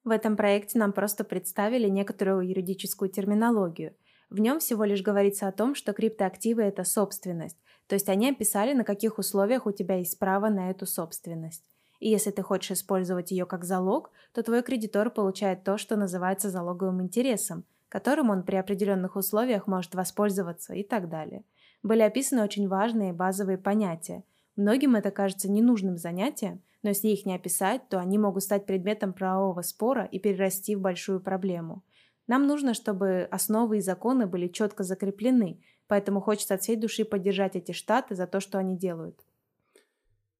В 0.04 0.10
этом 0.10 0.36
проекте 0.36 0.78
нам 0.78 0.92
просто 0.92 1.24
представили 1.24 1.88
некоторую 1.88 2.48
юридическую 2.48 3.10
терминологию. 3.10 3.94
В 4.30 4.38
нем 4.38 4.60
всего 4.60 4.84
лишь 4.84 5.02
говорится 5.02 5.48
о 5.48 5.52
том, 5.52 5.74
что 5.74 5.92
криптоактивы– 5.92 6.62
это 6.64 6.84
собственность, 6.84 7.58
то 7.86 7.94
есть 7.94 8.08
они 8.08 8.30
описали, 8.30 8.72
на 8.72 8.84
каких 8.84 9.18
условиях 9.18 9.66
у 9.66 9.72
тебя 9.72 9.96
есть 9.96 10.18
право 10.18 10.48
на 10.48 10.70
эту 10.70 10.86
собственность. 10.86 11.64
И 11.98 12.08
если 12.08 12.30
ты 12.30 12.42
хочешь 12.42 12.78
использовать 12.78 13.32
ее 13.32 13.44
как 13.44 13.64
залог, 13.64 14.10
то 14.32 14.42
твой 14.42 14.62
кредитор 14.62 15.10
получает 15.10 15.64
то, 15.64 15.76
что 15.76 15.96
называется 15.96 16.48
залоговым 16.48 17.02
интересом– 17.02 17.64
которым 17.90 18.31
он 18.31 18.44
при 18.44 18.57
определенных 18.57 19.16
условиях 19.16 19.66
может 19.66 19.94
воспользоваться 19.94 20.72
и 20.72 20.83
так 20.83 21.11
далее. 21.11 21.44
Были 21.83 22.00
описаны 22.00 22.42
очень 22.42 22.68
важные 22.68 23.12
базовые 23.12 23.59
понятия. 23.59 24.24
Многим 24.57 24.94
это 24.94 25.11
кажется 25.11 25.50
ненужным 25.50 25.98
занятием, 25.98 26.62
но 26.83 26.90
если 26.90 27.09
их 27.09 27.26
не 27.26 27.35
описать, 27.35 27.88
то 27.88 27.98
они 27.98 28.16
могут 28.16 28.44
стать 28.44 28.64
предметом 28.64 29.12
правового 29.12 29.62
спора 29.62 30.05
и 30.05 30.18
перерасти 30.18 30.76
в 30.76 30.81
большую 30.81 31.20
проблему. 31.20 31.83
Нам 32.26 32.46
нужно, 32.46 32.74
чтобы 32.74 33.26
основы 33.31 33.79
и 33.79 33.81
законы 33.81 34.26
были 34.26 34.46
четко 34.46 34.85
закреплены, 34.85 35.61
поэтому 35.88 36.20
хочется 36.20 36.55
от 36.55 36.62
всей 36.62 36.76
души 36.76 37.05
поддержать 37.05 37.57
эти 37.57 37.72
штаты 37.72 38.14
за 38.14 38.26
то, 38.26 38.38
что 38.40 38.59
они 38.59 38.79
делают. 38.79 39.18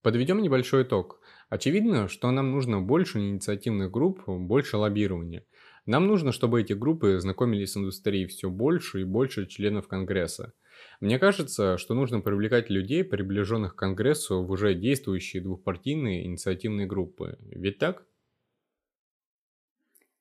Подведем 0.03 0.41
небольшой 0.41 0.85
итог. 0.85 1.21
Очевидно, 1.49 2.09
что 2.09 2.31
нам 2.31 2.53
нужно 2.53 2.81
больше 2.81 3.19
инициативных 3.19 3.91
групп, 3.91 4.23
больше 4.27 4.77
лоббирования. 4.77 5.45
Нам 5.87 6.07
нужно, 6.07 6.33
чтобы 6.33 6.61
эти 6.61 6.73
группы 6.73 7.19
знакомились 7.19 7.73
с 7.73 7.77
индустрией 7.77 8.27
все 8.27 8.51
больше 8.51 9.01
и 9.01 9.05
больше 9.05 9.47
членов 9.47 9.89
Конгресса. 9.89 10.53
Мне 11.01 11.19
кажется, 11.19 11.79
что 11.79 11.95
нужно 11.95 12.21
привлекать 12.21 12.71
людей, 12.71 13.05
приближенных 13.05 13.75
к 13.75 13.79
Конгрессу, 13.79 14.43
в 14.43 14.51
уже 14.51 14.75
действующие 14.75 15.43
двухпартийные 15.43 16.27
инициативные 16.27 16.87
группы. 16.87 17.39
Ведь 17.41 17.79
так? 17.79 18.05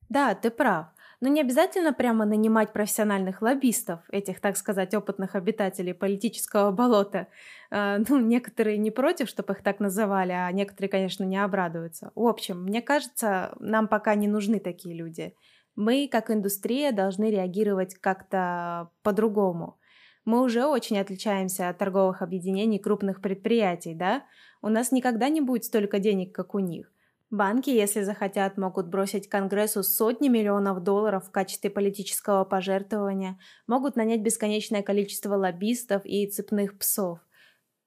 Да, 0.10 0.34
ты 0.34 0.50
прав. 0.50 0.88
Но 1.22 1.28
не 1.28 1.42
обязательно 1.42 1.92
прямо 1.94 2.26
нанимать 2.26 2.72
профессиональных 2.72 3.42
лоббистов, 3.42 4.00
этих, 4.10 4.40
так 4.40 4.56
сказать, 4.56 4.94
опытных 4.94 5.36
обитателей 5.36 5.94
политического 5.94 6.72
болота. 6.72 7.28
Э, 7.72 7.98
ну, 8.08 8.20
некоторые 8.20 8.78
не 8.78 8.90
против, 8.90 9.28
чтобы 9.28 9.54
их 9.54 9.62
так 9.62 9.80
называли, 9.82 10.32
а 10.32 10.50
некоторые, 10.52 10.90
конечно, 10.90 11.26
не 11.26 11.38
обрадуются. 11.38 12.12
В 12.16 12.26
общем, 12.26 12.64
мне 12.64 12.82
кажется, 12.82 13.54
нам 13.60 13.90
пока 13.90 14.16
не 14.16 14.28
нужны 14.30 14.60
такие 14.60 14.96
люди. 14.96 15.34
Мы, 15.76 16.08
как 16.10 16.32
индустрия, 16.32 16.92
должны 16.94 17.30
реагировать 17.30 17.96
как-то 17.96 18.90
по-другому. 19.04 19.78
Мы 20.26 20.42
уже 20.42 20.66
очень 20.66 21.00
отличаемся 21.00 21.70
от 21.70 21.78
торговых 21.78 22.22
объединений 22.22 22.80
крупных 22.80 23.22
предприятий, 23.22 23.94
да? 23.94 24.24
У 24.62 24.70
нас 24.70 24.92
никогда 24.92 25.30
не 25.30 25.42
будет 25.42 25.66
столько 25.66 26.00
денег, 26.00 26.34
как 26.34 26.56
у 26.56 26.60
них. 26.60 26.92
Банки, 27.32 27.70
если 27.70 28.02
захотят, 28.02 28.58
могут 28.58 28.88
бросить 28.88 29.30
Конгрессу 29.30 29.84
сотни 29.84 30.30
миллионов 30.30 30.82
долларов 30.82 31.28
в 31.28 31.32
качестве 31.32 31.70
политического 31.70 32.44
пожертвования, 32.44 33.38
могут 33.68 33.96
нанять 33.96 34.22
бесконечное 34.22 34.82
количество 34.82 35.36
лоббистов 35.36 36.02
и 36.06 36.26
цепных 36.26 36.80
псов. 36.80 37.20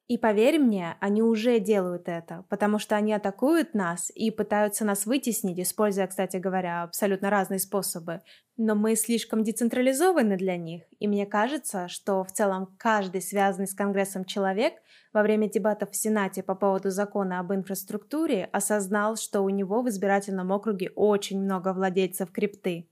И 0.07 0.18
поверь 0.18 0.59
мне, 0.59 0.96
они 1.00 1.22
уже 1.22 1.59
делают 1.59 2.09
это, 2.09 2.44
потому 2.50 2.78
что 2.78 2.96
они 2.96 3.12
атакуют 3.12 3.74
нас 3.74 4.12
и 4.14 4.31
пытаются 4.31 4.85
нас 4.85 5.07
вытеснить, 5.07 5.59
используя, 5.59 6.07
кстати 6.07 6.37
говоря, 6.37 6.83
абсолютно 6.83 7.31
разные 7.31 7.59
способы. 7.59 8.20
Но 8.57 8.74
мы 8.74 8.94
слишком 8.94 9.42
децентрализованы 9.42 10.37
для 10.37 10.57
них, 10.57 10.83
и 10.98 11.09
мне 11.09 11.24
кажется, 11.24 11.88
что 11.88 12.22
в 12.24 12.31
целом 12.31 12.76
каждый 12.78 13.22
связанный 13.22 13.66
с 13.66 13.74
Конгрессом 13.74 14.24
человек 14.24 14.74
во 15.12 15.22
время 15.22 15.48
дебатов 15.48 15.90
в 15.90 15.96
Сенате 15.96 16.42
по 16.42 16.55
поводу 16.55 16.90
закона 16.90 17.40
об 17.40 17.53
инфраструктуре 17.53 18.48
осознал, 18.53 19.16
что 19.16 19.42
у 19.42 19.48
него 19.51 19.83
в 19.83 19.88
избирательном 19.88 20.51
округе 20.51 20.90
очень 20.94 21.40
много 21.40 21.72
владельцев 21.72 22.33
крипты. 22.33 22.88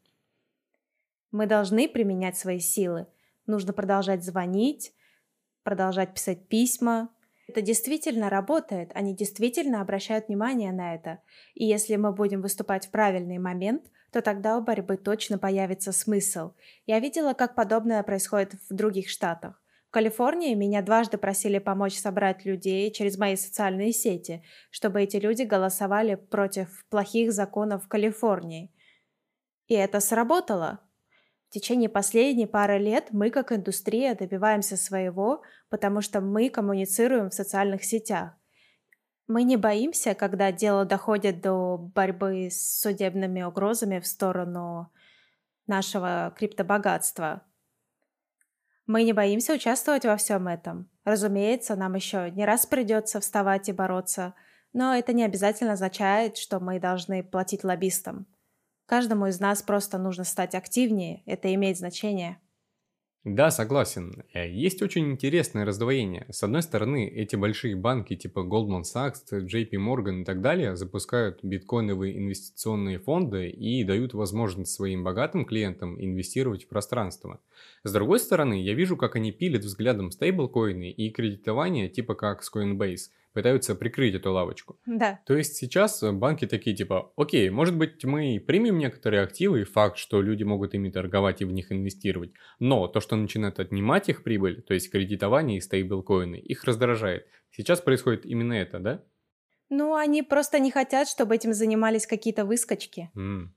Мы 1.31 1.47
должны 1.47 1.89
применять 1.89 2.37
свои 2.37 2.59
силы. 2.59 3.07
Нужно 3.47 3.73
продолжать 3.73 4.25
звонить, 4.25 4.93
продолжать 5.63 6.15
писать 6.15 6.49
письма. 6.49 7.09
Это 7.49 7.63
действительно 7.63 8.31
работает, 8.31 8.93
они 8.95 9.15
действительно 9.15 9.81
обращают 9.81 10.29
внимание 10.29 10.73
на 10.73 10.95
это. 10.95 11.21
И 11.55 11.65
если 11.65 11.97
мы 11.97 12.13
будем 12.13 12.43
выступать 12.43 12.87
в 12.87 12.91
правильный 12.91 13.39
момент, 13.39 13.91
то 14.13 14.23
тогда 14.23 14.59
у 14.59 14.63
борьбы 14.63 14.97
точно 14.97 15.39
появится 15.39 15.93
смысл. 15.93 16.53
Я 16.87 17.01
видела, 17.01 17.33
как 17.33 17.55
подобное 17.55 18.03
происходит 18.03 18.55
в 18.69 18.75
других 18.75 19.09
штатах. 19.09 19.60
В 19.90 19.92
Калифорнии 19.92 20.55
меня 20.55 20.83
дважды 20.83 21.18
просили 21.18 21.59
помочь 21.59 21.98
собрать 21.98 22.44
людей 22.44 22.92
через 22.92 23.18
мои 23.18 23.35
социальные 23.35 23.92
сети, 23.92 24.44
чтобы 24.70 25.03
эти 25.03 25.16
люди 25.16 25.42
голосовали 25.42 26.14
против 26.14 26.87
плохих 26.90 27.33
законов 27.33 27.83
в 27.83 27.88
Калифорнии. 27.88 28.72
И 29.66 29.74
это 29.74 29.98
сработало. 29.98 30.79
В 31.48 31.55
течение 31.55 31.88
последней 31.88 32.46
пары 32.46 32.79
лет 32.79 33.09
мы, 33.11 33.31
как 33.31 33.50
индустрия, 33.50 34.14
добиваемся 34.14 34.76
своего, 34.76 35.42
потому 35.70 36.03
что 36.03 36.20
мы 36.20 36.50
коммуницируем 36.50 37.29
в 37.29 37.35
социальных 37.35 37.83
сетях. 37.83 38.35
Мы 39.26 39.42
не 39.42 39.57
боимся, 39.57 40.14
когда 40.14 40.53
дело 40.53 40.85
доходит 40.85 41.40
до 41.40 41.76
борьбы 41.79 42.46
с 42.48 42.81
судебными 42.81 43.42
угрозами 43.42 43.98
в 43.98 44.07
сторону 44.07 44.92
нашего 45.66 46.33
криптобогатства. 46.37 47.42
Мы 48.92 49.05
не 49.05 49.12
боимся 49.12 49.53
участвовать 49.53 50.05
во 50.05 50.16
всем 50.16 50.48
этом. 50.48 50.90
Разумеется, 51.05 51.76
нам 51.76 51.94
еще 51.94 52.29
не 52.33 52.44
раз 52.44 52.66
придется 52.66 53.20
вставать 53.20 53.68
и 53.68 53.72
бороться, 53.72 54.35
но 54.72 54.96
это 54.96 55.12
не 55.12 55.22
обязательно 55.22 55.74
означает, 55.74 56.37
что 56.37 56.59
мы 56.59 56.81
должны 56.81 57.22
платить 57.22 57.62
лоббистам. 57.62 58.26
Каждому 58.87 59.26
из 59.26 59.38
нас 59.38 59.62
просто 59.62 59.96
нужно 59.96 60.24
стать 60.24 60.57
активнее, 60.57 61.22
это 61.24 61.55
имеет 61.55 61.79
значение. 61.79 62.40
Да, 63.25 63.51
согласен. 63.51 64.25
Э, 64.33 64.51
есть 64.51 64.81
очень 64.81 65.11
интересное 65.11 65.67
раздвоение. 65.67 66.25
С 66.31 66.43
одной 66.43 66.63
стороны, 66.63 67.07
эти 67.07 67.37
большие 67.37 67.77
банки 67.77 68.17
типа 68.17 68.41
Goldman 68.41 68.83
Sachs, 68.83 69.31
JP 69.31 69.73
Morgan 69.73 70.23
и 70.23 70.25
так 70.25 70.41
далее 70.41 70.75
запускают 70.75 71.41
биткоиновые 71.43 72.17
инвестиционные 72.17 72.99
фонды 72.99 73.51
и 73.51 73.85
дают 73.85 74.15
возможность 74.15 74.73
своим 74.73 75.05
богатым 75.05 75.45
клиентам 75.45 76.03
инвестировать 76.03 76.65
в 76.65 76.69
пространство. 76.69 77.41
С 77.85 77.93
другой 77.93 78.21
стороны, 78.21 78.63
я 78.63 78.73
вижу, 78.73 78.97
как 78.97 79.17
они 79.17 79.33
пилят 79.33 79.65
взглядом 79.65 80.13
стейблкоины 80.13 80.91
и 80.91 81.11
кредитование 81.11 81.91
типа 81.91 82.15
как 82.15 82.43
с 82.43 82.51
Coinbase– 82.51 83.11
пытаются 83.33 83.75
прикрыть 83.75 84.14
эту 84.14 84.33
лавочку. 84.33 84.79
Да. 84.87 85.21
То 85.27 85.37
есть 85.37 85.57
сейчас 85.57 86.03
банки 86.03 86.47
такие 86.47 86.75
типа, 86.75 87.12
окей, 87.16 87.49
может 87.51 87.77
быть 87.77 88.05
мы 88.05 88.43
примем 88.45 88.79
некоторые 88.79 89.23
активы 89.23 89.62
и 89.62 89.64
факт, 89.64 89.99
что 89.99 90.23
люди 90.23 90.43
могут 90.43 90.75
ими 90.75 90.90
торговать 90.90 91.40
и 91.40 91.45
в 91.45 91.53
них 91.53 91.71
инвестировать, 91.71 92.33
но 92.59 92.88
то, 92.88 93.01
что 93.01 93.16
начинает 93.16 93.61
отнимать 93.61 94.09
их 94.09 94.23
прибыль, 94.23 94.62
то 94.62 94.75
есть 94.75 94.90
кредитование 94.90 95.59
и 95.59 95.61
стейблкоины, 95.61 96.37
их 96.37 96.64
раздражает. 96.64 97.27
Сейчас 97.51 97.81
происходит 97.81 98.27
именно 98.27 98.55
это, 98.55 98.79
да? 98.79 99.03
Ну, 99.69 99.95
они 99.95 100.23
просто 100.23 100.59
не 100.59 100.73
хотят, 100.73 101.09
чтобы 101.09 101.37
этим 101.37 101.53
занимались 101.53 102.07
какие-то 102.07 102.45
выскочки. 102.45 103.11
Mm. 103.16 103.49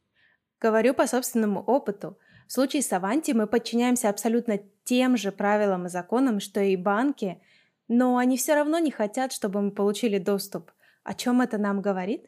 Говорю 0.61 0.93
по 0.93 1.07
собственному 1.07 1.61
опыту. 1.61 2.19
В 2.47 2.51
случае 2.51 2.83
с 2.83 2.93
Аванти 2.93 3.31
мы 3.31 3.47
подчиняемся 3.47 4.09
абсолютно 4.09 4.59
тем 4.83 5.17
же 5.17 5.31
правилам 5.31 5.87
и 5.87 5.89
законам, 5.89 6.39
что 6.39 6.61
и 6.61 6.75
банки– 6.75 7.41
но 7.95 8.17
они 8.17 8.37
все 8.37 8.55
равно 8.55 8.79
не 8.79 8.89
хотят, 8.89 9.31
чтобы 9.31 9.61
мы 9.61 9.69
получили 9.69 10.17
доступ. 10.17 10.71
О 11.03 11.13
чем 11.13 11.41
это 11.41 11.59
нам 11.59 11.79
говорит? 11.79 12.27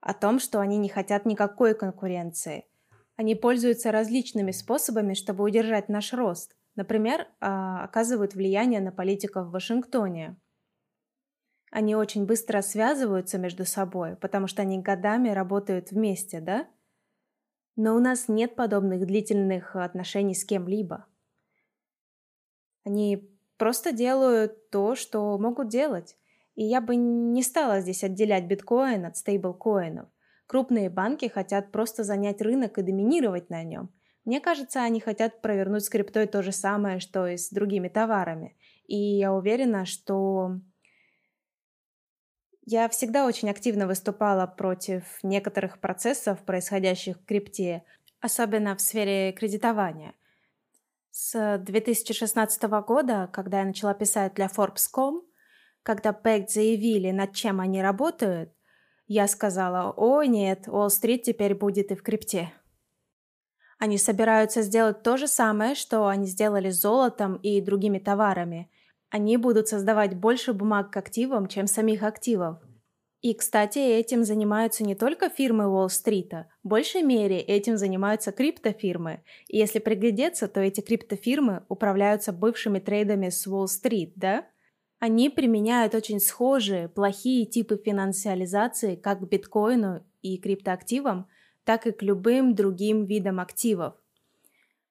О 0.00 0.12
том, 0.12 0.40
что 0.40 0.58
они 0.58 0.78
не 0.78 0.88
хотят 0.88 1.26
никакой 1.26 1.76
конкуренции. 1.76 2.66
Они 3.14 3.36
пользуются 3.36 3.92
различными 3.92 4.50
способами, 4.50 5.14
чтобы 5.14 5.44
удержать 5.44 5.88
наш 5.88 6.12
рост. 6.12 6.56
Например, 6.74 7.28
а, 7.40 7.84
оказывают 7.84 8.34
влияние 8.34 8.80
на 8.80 8.90
политиков 8.90 9.46
в 9.46 9.52
Вашингтоне. 9.52 10.36
Они 11.70 11.94
очень 11.94 12.26
быстро 12.26 12.60
связываются 12.60 13.38
между 13.38 13.64
собой, 13.64 14.16
потому 14.16 14.48
что 14.48 14.62
они 14.62 14.80
годами 14.80 15.28
работают 15.28 15.92
вместе, 15.92 16.40
да? 16.40 16.66
Но 17.76 17.94
у 17.94 18.00
нас 18.00 18.26
нет 18.26 18.56
подобных 18.56 19.06
длительных 19.06 19.76
отношений 19.76 20.34
с 20.34 20.44
кем-либо. 20.44 21.06
Они 22.84 23.35
просто 23.56 23.92
делают 23.92 24.70
то, 24.70 24.94
что 24.94 25.36
могут 25.38 25.68
делать. 25.68 26.16
И 26.54 26.64
я 26.64 26.80
бы 26.80 26.96
не 26.96 27.42
стала 27.42 27.80
здесь 27.80 28.02
отделять 28.04 28.44
биткоин 28.44 29.04
от 29.04 29.16
стейблкоинов. 29.16 30.08
Крупные 30.46 30.88
банки 30.90 31.26
хотят 31.26 31.72
просто 31.72 32.04
занять 32.04 32.40
рынок 32.40 32.78
и 32.78 32.82
доминировать 32.82 33.50
на 33.50 33.62
нем. 33.62 33.90
Мне 34.24 34.40
кажется, 34.40 34.82
они 34.82 35.00
хотят 35.00 35.40
провернуть 35.42 35.84
с 35.84 35.88
криптой 35.88 36.26
то 36.26 36.42
же 36.42 36.52
самое, 36.52 36.98
что 36.98 37.26
и 37.26 37.36
с 37.36 37.50
другими 37.50 37.88
товарами. 37.88 38.56
И 38.86 38.96
я 38.96 39.32
уверена, 39.32 39.84
что 39.84 40.60
я 42.64 42.88
всегда 42.88 43.26
очень 43.26 43.50
активно 43.50 43.86
выступала 43.86 44.46
против 44.46 45.04
некоторых 45.22 45.78
процессов, 45.78 46.40
происходящих 46.44 47.18
в 47.18 47.24
крипте, 47.24 47.84
особенно 48.20 48.74
в 48.74 48.80
сфере 48.80 49.32
кредитования– 49.32 50.14
с 51.18 51.56
2016 51.56 52.62
года, 52.86 53.30
когда 53.32 53.60
я 53.60 53.64
начала 53.64 53.94
писать 53.94 54.34
для 54.34 54.48
Forbes.com, 54.48 55.22
когда 55.82 56.12
Пэкт 56.12 56.50
заявили, 56.50 57.10
над 57.10 57.32
чем 57.32 57.58
они 57.60 57.80
работают, 57.80 58.52
я 59.06 59.26
сказала, 59.26 59.94
о 59.96 60.24
нет, 60.24 60.68
Уолл-стрит 60.68 61.22
теперь 61.22 61.54
будет 61.54 61.90
и 61.90 61.94
в 61.94 62.02
крипте. 62.02 62.52
Они 63.78 63.96
собираются 63.96 64.60
сделать 64.60 65.02
то 65.02 65.16
же 65.16 65.26
самое, 65.26 65.74
что 65.74 66.06
они 66.06 66.26
сделали 66.26 66.68
с 66.68 66.82
золотом 66.82 67.36
и 67.36 67.62
другими 67.62 67.98
товарами. 67.98 68.70
Они 69.08 69.38
будут 69.38 69.68
создавать 69.68 70.14
больше 70.14 70.52
бумаг 70.52 70.90
к 70.90 70.98
активам, 70.98 71.48
чем 71.48 71.66
самих 71.66 72.02
активов. 72.02 72.58
И, 73.26 73.34
кстати, 73.34 73.80
этим 73.80 74.22
занимаются 74.22 74.84
не 74.84 74.94
только 74.94 75.28
фирмы 75.28 75.66
Уолл-стрита. 75.66 76.46
В 76.62 76.68
большей 76.68 77.02
мере 77.02 77.40
этим 77.40 77.76
занимаются 77.76 78.30
криптофирмы. 78.30 79.24
И 79.48 79.58
если 79.58 79.80
приглядеться, 79.80 80.46
то 80.46 80.60
эти 80.60 80.80
криптофирмы 80.80 81.64
управляются 81.68 82.32
бывшими 82.32 82.78
трейдами 82.78 83.30
с 83.30 83.44
Уолл-стрит, 83.44 84.12
да? 84.14 84.46
Они 85.00 85.28
применяют 85.28 85.96
очень 85.96 86.20
схожие, 86.20 86.88
плохие 86.88 87.46
типы 87.46 87.82
финансиализации 87.84 88.94
как 88.94 89.18
к 89.18 89.28
биткоину 89.28 90.04
и 90.22 90.38
криптоактивам, 90.38 91.26
так 91.64 91.88
и 91.88 91.90
к 91.90 92.02
любым 92.02 92.54
другим 92.54 93.06
видам 93.06 93.40
активов. 93.40 93.94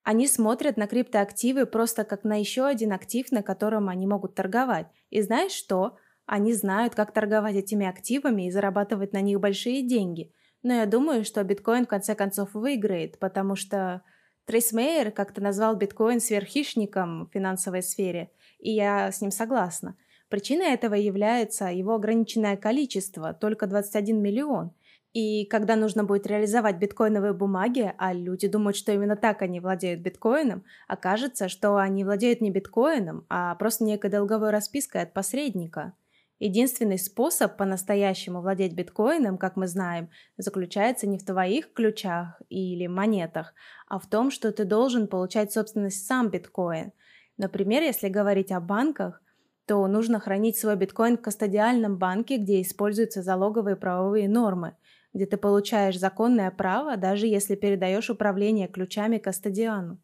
Они 0.03 0.27
смотрят 0.27 0.75
на 0.75 0.87
криптоактивы 0.87 1.65
просто 1.65 2.03
как 2.03 2.25
на 2.25 2.37
еще 2.37 2.65
один 2.65 2.91
актив, 2.91 3.31
на 3.31 3.43
котором 3.43 3.87
они 3.87 4.05
могут 4.05 4.35
торговать. 4.35 4.87
И 5.09 5.21
знаешь 5.21 5.53
что? 5.53 5.95
Они 6.25 6.53
знают, 6.53 6.95
как 6.95 7.11
торговать 7.11 7.55
этими 7.55 7.85
активами 7.85 8.47
и 8.47 8.51
зарабатывать 8.51 9.13
на 9.13 9.21
них 9.21 9.39
большие 9.39 9.83
деньги. 9.83 10.31
Но 10.63 10.73
я 10.73 10.87
думаю, 10.87 11.23
что 11.23 11.43
биткоин 11.43 11.85
в 11.85 11.89
конце 11.89 12.15
концов 12.15 12.55
выиграет, 12.55 13.19
потому 13.19 13.55
что 13.55 14.01
Трейс 14.45 14.73
Мейер 14.73 15.11
как-то 15.11 15.41
назвал 15.41 15.75
биткоин 15.75 16.19
сверххищником 16.19 17.27
в 17.27 17.33
финансовой 17.33 17.83
сфере, 17.83 18.31
и 18.59 18.71
я 18.71 19.11
с 19.11 19.21
ним 19.21 19.29
согласна. 19.29 19.95
Причиной 20.27 20.73
этого 20.73 20.95
является 20.95 21.65
его 21.65 21.93
ограниченное 21.93 22.57
количество, 22.57 23.33
только 23.33 23.67
21 23.67 24.19
миллион. 24.19 24.71
И 25.13 25.45
когда 25.45 25.75
нужно 25.75 26.03
будет 26.03 26.25
реализовать 26.25 26.77
биткоиновые 26.77 27.33
бумаги, 27.33 27.93
а 27.97 28.11
люди 28.11 28.47
думают, 28.47 28.75
что 28.75 28.91
именно 28.91 29.15
так 29.15 29.43
они 29.43 29.59
владеют 29.59 30.01
биткоином, 30.01 30.63
окажется, 30.87 31.47
что 31.47 31.77
они 31.77 32.03
владеют 32.03 32.41
не 32.41 32.49
биткоином, 32.49 33.25
а 33.29 33.53
просто 33.55 33.83
некой 33.83 34.09
долговой 34.09 34.49
распиской 34.49 35.03
от 35.03 35.13
посредника– 35.13 35.93
Единственный 36.39 36.99
способ 36.99 37.55
по-настоящему 37.55 38.41
владеть 38.41 38.73
биткоином, 38.73 39.37
как 39.37 39.55
мы 39.55 39.67
знаем, 39.67 40.09
заключается 40.37 41.07
не 41.07 41.17
в 41.17 41.25
твоих 41.25 41.71
ключах 41.71 42.41
или 42.49 42.87
монетах, 42.87 43.53
а 43.87 43.99
в 43.99 44.07
том, 44.07 44.31
что 44.31 44.51
ты 44.51 44.65
должен 44.65 45.07
получать 45.07 45.53
собственность 45.53 46.05
сам 46.05 46.29
биткоин. 46.29 46.91
Например, 47.37 47.81
если 47.83 48.09
говорить 48.09 48.51
о 48.51 48.59
банках, 48.59 49.21
то 49.65 49.87
нужно 49.87 50.19
хранить 50.19 50.57
свой 50.57 50.75
биткоин 50.75 51.17
в 51.17 51.21
кастодиальном 51.21 51.97
банке, 51.97 52.37
где 52.37 52.61
используются 52.61 53.23
залоговые 53.23 53.75
правовые 53.75 54.29
нормы. 54.29 54.75
где 55.13 55.25
ты 55.25 55.37
получаешь 55.37 55.97
законное 55.97 56.51
право, 56.51 56.97
даже 56.97 57.25
если 57.25 57.55
передаешь 57.55 58.09
управление 58.09 58.67
ключами 58.67 59.17
кастодиану. 59.17 59.97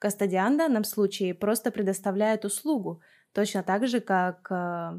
Кастодиан 0.00 0.54
в 0.54 0.58
данном 0.58 0.82
случае 0.82 1.32
просто 1.32 1.70
предоставляет 1.70 2.44
услугу, 2.44 3.00
точно 3.32 3.62
так 3.62 3.86
же, 3.86 4.00
как 4.00 4.48
э, 4.50 4.98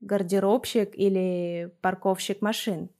гардеробщик 0.00 0.94
или 0.94 1.72
парковщик 1.80 2.40
машин. 2.40 2.90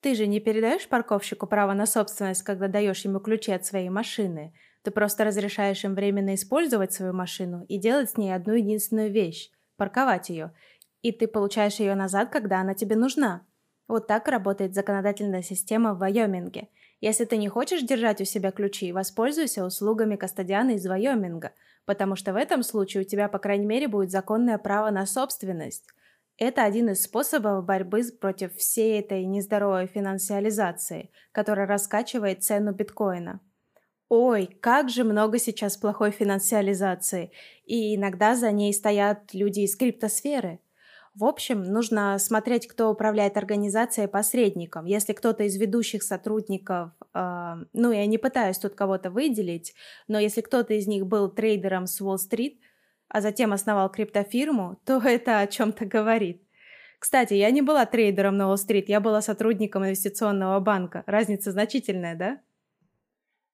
Ты 0.00 0.14
же 0.14 0.26
не 0.26 0.40
передаешь 0.40 0.88
парковщику 0.88 1.46
право 1.46 1.74
на 1.74 1.86
собственность, 1.86 2.42
когда 2.42 2.68
даешь 2.68 3.04
ему 3.04 3.20
ключи 3.20 3.52
от 3.52 3.66
своей 3.66 3.90
машины. 3.90 4.54
Ты 4.82 4.90
просто 4.90 5.24
разрешаешь 5.24 5.84
им 5.84 5.94
временно 5.94 6.34
использовать 6.34 6.92
свою 6.92 7.12
машину 7.12 7.66
и 7.68 7.76
делать 7.76 8.10
с 8.10 8.16
ней 8.16 8.34
одну 8.34 8.54
единственную 8.54 9.10
вещь– 9.10 9.50
парковать 9.76 10.30
ее. 10.30 10.54
И 11.02 11.12
ты 11.12 11.26
получаешь 11.26 11.80
ее 11.80 11.94
назад, 11.94 12.30
когда 12.30 12.60
она 12.60 12.72
тебе 12.74 12.96
нужна. 12.96 13.46
Вот 13.88 14.06
так 14.06 14.28
работает 14.28 14.74
законодательная 14.74 15.42
система 15.42 15.92
в 15.92 15.98
Вайоминге. 15.98 16.68
Если 17.00 17.24
ты 17.24 17.36
не 17.36 17.48
хочешь 17.48 17.82
держать 17.82 18.20
у 18.20 18.24
себя 18.24 18.52
ключи, 18.52 18.92
воспользуйся 18.92 19.64
услугами 19.64 20.16
кастодиана 20.16 20.72
из 20.72 20.86
Вайоминга, 20.86 21.52
потому 21.86 22.16
что 22.16 22.32
в 22.32 22.36
этом 22.36 22.62
случае 22.62 23.02
у 23.02 23.06
тебя, 23.06 23.28
по 23.28 23.38
крайней 23.38 23.66
мере, 23.66 23.88
будет 23.88 24.10
законное 24.10 24.58
право 24.58 24.90
на 24.90 25.06
собственность. 25.06 25.86
Это 26.38 26.64
один 26.64 26.90
из 26.90 27.02
способов 27.02 27.64
борьбы 27.64 28.02
против 28.18 28.54
всей 28.56 29.00
этой 29.00 29.24
нездоровой 29.24 29.86
финансиализации, 29.86 31.10
которая 31.32 31.66
раскачивает 31.66 32.42
цену 32.42 32.72
биткоина. 32.72 33.40
Ой, 34.08 34.46
как 34.60 34.88
же 34.88 35.04
много 35.04 35.38
сейчас 35.38 35.76
плохой 35.76 36.10
финансиализации, 36.10 37.30
и 37.64 37.94
иногда 37.94 38.34
за 38.34 38.50
ней 38.50 38.72
стоят 38.72 39.34
люди 39.34 39.60
из 39.60 39.76
криптосферы– 39.76 40.60
в 41.14 41.24
общем, 41.24 41.62
нужно 41.64 42.18
смотреть, 42.18 42.68
кто 42.68 42.90
управляет 42.90 43.36
организацией 43.36 44.06
посредником. 44.06 44.84
Если 44.84 45.12
кто-то 45.12 45.42
из 45.42 45.56
ведущих 45.56 46.02
сотрудников, 46.02 46.92
э, 47.14 47.54
ну, 47.72 47.90
я 47.90 48.06
не 48.06 48.16
пытаюсь 48.16 48.58
тут 48.58 48.74
кого-то 48.74 49.10
выделить, 49.10 49.74
но 50.06 50.20
если 50.20 50.40
кто-то 50.40 50.74
из 50.74 50.86
них 50.86 51.06
был 51.06 51.28
трейдером 51.28 51.86
с 51.86 52.00
Уолл-стрит, 52.00 52.60
а 53.08 53.20
затем 53.20 53.52
основал 53.52 53.90
криптофирму, 53.90 54.80
то 54.86 54.98
это 54.98 55.40
о 55.40 55.46
чем-то 55.48 55.84
говорит. 55.84 56.42
Кстати, 57.00 57.34
я 57.34 57.50
не 57.50 57.62
была 57.62 57.86
трейдером 57.86 58.36
на 58.36 58.46
Уолл-стрит, 58.46 58.88
я 58.88 59.00
была 59.00 59.20
сотрудником 59.20 59.84
инвестиционного 59.84 60.60
банка. 60.60 61.02
Разница 61.06 61.50
значительная, 61.50 62.14
да? 62.14 62.40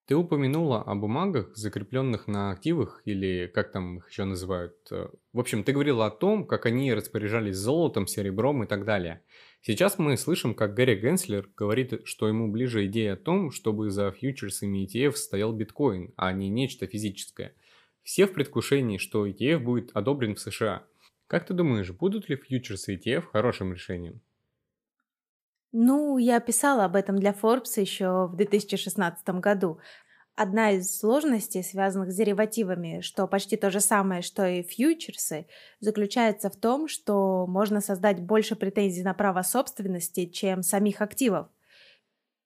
Ты 0.07 0.15
упомянула 0.15 0.83
о 0.83 0.95
бумагах, 0.95 1.57
закрепленных 1.57 2.29
на 2.29 2.53
активах, 2.53 3.03
или 3.05 3.51
как 3.53 3.73
там 3.73 3.99
их 3.99 4.09
еще 4.09 4.23
называют. 4.23 4.77
Э, 4.93 5.09
в 5.33 5.41
общем, 5.41 5.65
ты 5.65 5.73
говорила 5.73 6.07
о 6.07 6.13
том, 6.13 6.47
как 6.47 6.65
они 6.65 6.95
распоряжались 6.95 7.57
золотом, 7.57 8.07
серебром 8.07 8.63
и 8.63 8.69
так 8.69 8.85
далее. 8.85 9.23
Сейчас 9.63 9.99
мы 9.99 10.17
слышим, 10.17 10.55
как 10.55 10.75
Гэри 10.75 10.95
Генслер 10.95 11.51
говорит, 11.57 12.03
что 12.05 12.29
ему 12.29 12.53
ближе 12.53 12.87
идея 12.87 13.15
о 13.15 13.17
том, 13.17 13.51
чтобы 13.51 13.91
за 13.91 14.13
фьючерсами 14.13 14.87
ETF 14.87 15.17
стоял 15.17 15.53
биткоин, 15.53 16.15
а 16.17 16.33
не 16.33 16.51
нечто 16.51 16.87
физическое. 16.87 17.57
Все 18.05 18.29
в 18.29 18.33
предвкушении, 18.33 18.99
что 18.99 19.27
ETF 19.27 19.59
будет 19.59 19.91
одобрен 19.93 20.37
в 20.37 20.41
США. 20.41 20.87
Как 21.27 21.47
ты 21.47 21.53
думаешь, 21.53 21.91
будут 21.91 22.29
ли 22.29 22.37
фьючерсы 22.37 22.95
ETF 22.95 23.23
хорошим 23.33 23.73
решением? 23.73 24.21
Ну, 25.73 26.19
я 26.19 26.41
писала 26.41 26.85
об 26.85 26.97
этом 26.97 27.19
для 27.19 27.33
Forbes 27.33 27.81
еще 27.81 28.29
в 28.29 28.37
2016 28.37 29.29
году. 29.41 29.79
Одна 30.35 30.73
из 30.73 30.99
сложностей, 30.99 31.65
связанных 31.65 32.13
с 32.13 32.17
деривативами, 32.17 33.01
что 33.01 33.27
почти 33.27 33.57
то 33.57 33.71
же 33.71 33.81
самое, 33.81 34.21
что 34.21 34.47
и 34.47 34.63
фьючерсы, 34.63 35.47
заключается 35.81 36.51
в 36.51 36.57
том, 36.57 36.89
что 36.89 37.47
можно 37.47 37.81
создать 37.81 38.21
больше 38.21 38.55
претензий 38.55 39.03
на 39.03 39.15
право 39.15 39.43
собственности, 39.43 40.27
чем 40.27 40.63
самих 40.63 41.01
активов. 41.01 41.49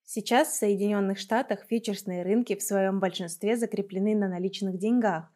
Сейчас 0.05 0.49
в 0.49 0.57
Соединенных 0.57 1.19
Штатах 1.19 1.65
фьючерсные 1.69 2.23
рынки 2.23 2.57
в 2.57 2.63
своем 2.63 3.01
большинстве 3.01 3.57
закреплены 3.57 4.17
на 4.17 4.29
наличных 4.29 4.79
деньгах. 4.79 5.33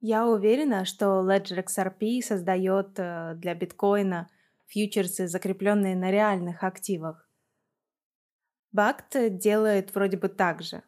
Я 0.00 0.26
уверена, 0.26 0.84
что 0.84 1.24
Ledger 1.28 1.64
XRP 1.64 2.20
создает 2.22 2.98
э, 2.98 3.34
для 3.36 3.54
биткоина 3.54 4.28
фьючерсы, 4.66 5.28
закрепленные 5.28 5.96
на 5.96 6.10
реальных 6.10 6.62
активах. 6.64 7.28
Бакт 8.72 9.16
делает 9.38 9.94
вроде 9.94 10.16
бы 10.16 10.28
так 10.28 10.62
же. 10.62 10.82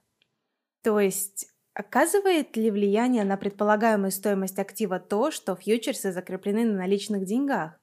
То 0.83 1.01
есть, 1.01 1.47
оказывает 1.75 2.57
ли 2.57 2.71
влияние 2.71 3.25
на 3.25 3.37
предполагаемую 3.37 4.11
стоимость 4.11 4.59
актива 4.59 4.99
то, 4.99 5.31
что 5.31 5.57
фьючерсы 5.57 6.13
закреплены 6.13 6.65
на 6.65 6.79
наличных 6.79 7.25
деньгах? 7.25 7.81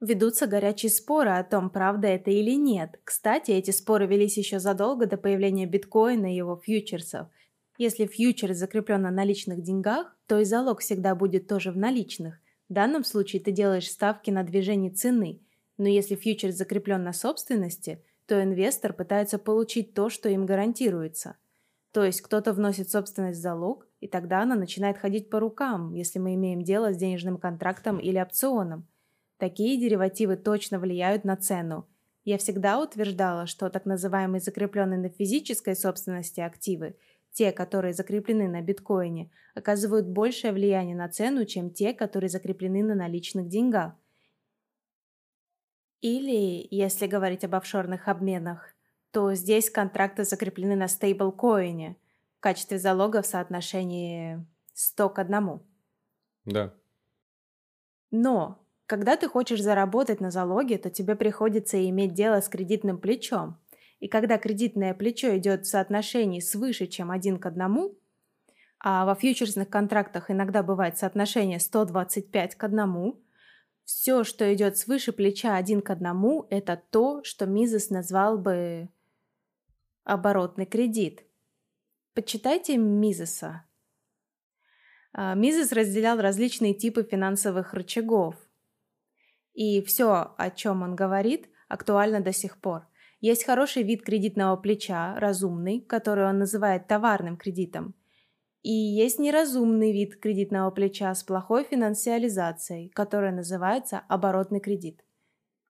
Ведутся 0.00 0.46
горячие 0.46 0.90
споры 0.90 1.30
о 1.30 1.42
том, 1.42 1.70
правда 1.70 2.06
это 2.06 2.30
или 2.30 2.54
нет. 2.54 3.00
Кстати, 3.02 3.50
эти 3.50 3.72
споры 3.72 4.06
велись 4.06 4.38
еще 4.38 4.60
задолго 4.60 5.06
до 5.06 5.16
появления 5.16 5.66
биткоина 5.66 6.32
и 6.32 6.36
его 6.36 6.56
фьючерсов. 6.56 7.28
Если 7.78 8.06
фьючерс 8.06 8.56
закреплен 8.56 9.02
на 9.02 9.10
наличных 9.10 9.62
деньгах, 9.62 10.16
то 10.26 10.38
и 10.38 10.44
залог 10.44 10.80
всегда 10.80 11.14
будет 11.14 11.48
тоже 11.48 11.72
в 11.72 11.76
наличных. 11.76 12.38
В 12.68 12.72
данном 12.72 13.04
случае 13.04 13.42
ты 13.42 13.50
делаешь 13.50 13.90
ставки 13.90 14.30
на 14.30 14.42
движение 14.42 14.90
цены, 14.90 15.40
но 15.78 15.88
если 15.88 16.16
фьючерс 16.16 16.54
закреплен 16.54 17.02
на 17.02 17.12
собственности, 17.12 18.04
то 18.26 18.42
инвестор 18.42 18.92
пытается 18.92 19.38
получить 19.38 19.94
то, 19.94 20.10
что 20.10 20.28
им 20.28 20.44
гарантируется. 20.44 21.36
То 21.92 22.04
есть 22.04 22.20
кто-то 22.20 22.52
вносит 22.52 22.90
собственность 22.90 23.38
в 23.38 23.42
залог, 23.42 23.86
и 24.00 24.06
тогда 24.06 24.42
она 24.42 24.54
начинает 24.54 24.98
ходить 24.98 25.30
по 25.30 25.40
рукам, 25.40 25.94
если 25.94 26.18
мы 26.18 26.34
имеем 26.34 26.62
дело 26.62 26.92
с 26.92 26.96
денежным 26.96 27.38
контрактом 27.38 27.98
или 27.98 28.20
опционом. 28.20 28.86
Такие 29.38 29.80
деривативы 29.80 30.36
точно 30.36 30.78
влияют 30.78 31.24
на 31.24 31.36
цену. 31.36 31.88
Я 32.24 32.36
всегда 32.36 32.82
утверждала, 32.82 33.46
что 33.46 33.70
так 33.70 33.86
называемые 33.86 34.40
закрепленные 34.40 34.98
на 34.98 35.08
физической 35.08 35.74
собственности 35.74 36.40
активы– 36.40 36.96
те, 37.38 37.52
которые 37.52 37.94
закреплены 37.94 38.48
на 38.48 38.60
биткоине, 38.62 39.30
оказывают 39.54 40.08
большее 40.08 40.52
влияние 40.52 40.96
на 40.96 41.08
цену, 41.08 41.44
чем 41.44 41.70
те, 41.70 41.94
которые 41.94 42.28
закреплены 42.28 42.82
на 42.82 42.96
наличных 42.96 43.46
деньгах. 43.46 43.92
Или, 46.00 46.66
если 46.68 47.06
говорить 47.06 47.44
об 47.44 47.54
офшорных 47.54 48.08
обменах, 48.08 48.74
то 49.12 49.34
здесь 49.34 49.70
контракты 49.70 50.24
закреплены 50.24 50.74
на 50.74 50.88
стейблкоине 50.88 51.96
в 52.38 52.40
качестве 52.40 52.76
залога 52.76 53.22
в 53.22 53.26
соотношении 53.26 54.44
100 54.74 55.08
к 55.10 55.20
1. 55.20 55.60
Да. 56.44 56.74
Но, 58.10 58.66
когда 58.86 59.16
ты 59.16 59.28
хочешь 59.28 59.62
заработать 59.62 60.20
на 60.20 60.32
залоге, 60.32 60.76
то 60.76 60.90
тебе 60.90 61.14
приходится 61.14 61.88
иметь 61.88 62.14
дело 62.14 62.40
с 62.40 62.48
кредитным 62.48 62.98
плечом– 62.98 63.60
и 64.00 64.06
когда 64.06 64.38
кредитное 64.38 64.94
плечо 64.94 65.36
идет 65.36 65.66
в 65.66 65.68
соотношении 65.68 66.40
свыше, 66.40 66.86
чем 66.86 67.10
один 67.10 67.38
к 67.38 67.46
одному, 67.46 67.98
а 68.80 69.04
во 69.04 69.14
фьючерсных 69.16 69.68
контрактах 69.68 70.30
иногда 70.30 70.62
бывает 70.62 70.96
соотношение 70.96 71.58
125 71.58 72.54
к 72.54 72.64
одному, 72.64 73.20
все, 73.84 74.22
что 74.22 74.52
идет 74.54 74.76
свыше 74.76 75.12
плеча 75.12 75.56
один 75.56 75.82
к 75.82 75.90
одному, 75.90 76.46
это 76.50 76.80
то, 76.90 77.24
что 77.24 77.46
Мизес 77.46 77.90
назвал 77.90 78.38
бы 78.38 78.88
оборотный 80.04 80.66
кредит. 80.66 81.24
Почитайте 82.14 82.76
Мизеса. 82.76 83.64
А, 85.12 85.34
Мизес 85.34 85.72
разделял 85.72 86.20
различные 86.20 86.74
типы 86.74 87.02
финансовых 87.02 87.74
рычагов. 87.74 88.36
И 89.54 89.82
все, 89.82 90.34
о 90.36 90.50
чем 90.50 90.82
он 90.82 90.94
говорит, 90.94 91.48
актуально 91.66 92.20
до 92.20 92.32
сих 92.32 92.58
пор– 92.58 92.86
есть 93.20 93.44
хороший 93.44 93.82
вид 93.82 94.02
кредитного 94.02 94.56
плеча, 94.56 95.18
разумный, 95.18 95.80
который 95.80 96.26
он 96.26 96.38
называет 96.38 96.86
товарным 96.86 97.36
кредитом. 97.36 97.94
И 98.62 98.72
есть 98.72 99.18
неразумный 99.18 99.92
вид 99.92 100.16
кредитного 100.16 100.70
плеча 100.70 101.14
с 101.14 101.22
плохой 101.22 101.64
финансиализацией, 101.64 102.90
который 102.90 103.32
называется 103.32 104.02
оборотный 104.08 104.60
кредит. 104.60 105.02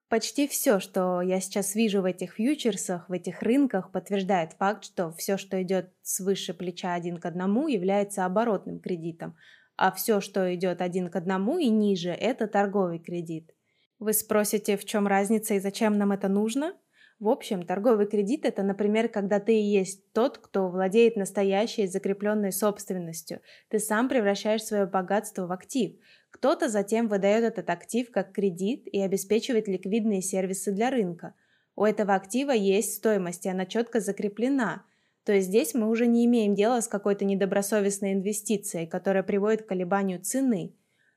Почти 0.08 0.48
все, 0.48 0.80
что 0.80 1.20
я 1.20 1.38
сейчас 1.38 1.74
вижу 1.74 2.00
в 2.00 2.06
этих 2.06 2.34
фьючерсах, 2.34 3.08
в 3.10 3.12
этих 3.12 3.42
рынках, 3.42 3.92
подтверждает 3.92 4.54
факт, 4.54 4.84
что 4.84 5.12
все, 5.12 5.36
что 5.36 5.62
идет 5.62 5.92
свыше 6.02 6.54
плеча 6.54 6.94
один 6.94 7.18
к 7.18 7.26
одному, 7.26 7.68
является 7.68 8.24
оборотным 8.24 8.80
кредитом, 8.80 9.36
а 9.76 9.92
все, 9.92 10.22
что 10.22 10.54
идет 10.54 10.80
один 10.80 11.10
к 11.10 11.16
одному 11.16 11.58
и 11.58 11.68
ниже, 11.68 12.10
это 12.10 12.46
торговый 12.46 12.98
кредит. 12.98 13.54
Вы 13.98 14.14
спросите, 14.14 14.78
в 14.78 14.84
чем 14.86 15.06
разница 15.06 15.54
и 15.54 15.60
зачем 15.60 15.98
нам 15.98 16.12
это 16.12 16.28
нужно? 16.28 16.74
В 17.20 17.28
общем, 17.28 17.66
торговый 17.66 18.06
кредит– 18.06 18.44
это, 18.44 18.62
например, 18.62 19.08
когда 19.08 19.40
ты 19.40 19.58
и 19.58 19.64
есть 19.64 20.12
тот, 20.12 20.38
кто 20.38 20.68
владеет 20.68 21.16
настоящей 21.16 21.88
закрепленной 21.88 22.52
собственностью. 22.52 23.40
Ты 23.70 23.80
сам 23.80 24.08
превращаешь 24.08 24.62
свое 24.62 24.86
богатство 24.86 25.48
в 25.48 25.52
актив. 25.52 25.96
Кто-то 26.30 26.68
затем 26.68 27.08
выдает 27.08 27.42
этот 27.42 27.70
актив 27.70 28.08
как 28.12 28.30
кредит 28.32 28.86
и 28.86 29.00
обеспечивает 29.00 29.66
ликвидные 29.66 30.22
сервисы 30.22 30.70
для 30.70 30.90
рынка. 30.90 31.34
У 31.74 31.84
этого 31.84 32.14
актива 32.14 32.52
есть 32.52 32.94
стоимость, 32.94 33.46
и 33.46 33.48
она 33.48 33.66
четко 33.66 33.98
закреплена. 33.98 34.84
То 35.24 35.32
есть 35.32 35.48
здесь 35.48 35.74
мы 35.74 35.88
уже 35.88 36.06
не 36.06 36.24
имеем 36.24 36.54
дела 36.54 36.80
с 36.80 36.86
какой-то 36.86 37.24
недобросовестной 37.24 38.12
инвестицией, 38.12 38.86
которая 38.86 39.24
приводит 39.24 39.62
к 39.62 39.68
колебанию 39.68 40.20
цены. 40.20 40.72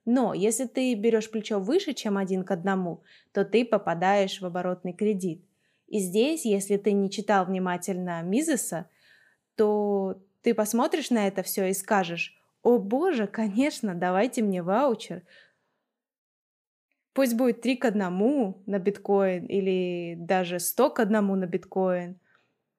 Но 0.06 0.34
если 0.34 0.66
ты 0.66 0.95
берешь 0.95 1.30
плечо 1.30 1.60
выше, 1.60 1.93
чем 1.93 2.18
один 2.18 2.43
к 2.43 2.49
одному, 2.49 3.04
то 3.34 3.45
ты 3.45 3.64
попадаешь 3.64 4.41
в 4.41 4.45
оборотный 4.47 4.93
кредит– 4.93 5.45
И 5.92 6.00
здесь, 6.00 6.46
если 6.46 6.78
ты 6.78 6.94
не 6.94 7.10
читал 7.12 7.46
внимательно 7.46 8.22
Мизеса, 8.22 8.89
то 9.58 10.22
ты 10.42 10.54
посмотришь 10.54 11.10
на 11.10 11.28
это 11.28 11.44
все 11.44 11.70
и 11.70 11.74
скажешь, 11.74 12.34
о 12.64 12.78
боже, 12.78 13.28
конечно, 13.28 13.94
давайте 13.94 14.42
мне 14.42 14.64
ваучер. 14.64 15.24
Пусть 17.12 17.36
будет 17.36 17.60
3 17.60 17.76
к 17.76 17.84
1 17.84 18.00
на 18.00 18.80
биткоин 18.80 19.46
или 19.48 20.16
даже 20.18 20.62
100 20.62 20.92
к 20.92 21.00
1 21.02 21.39
на 21.39 21.46
биткоин. 21.46 22.18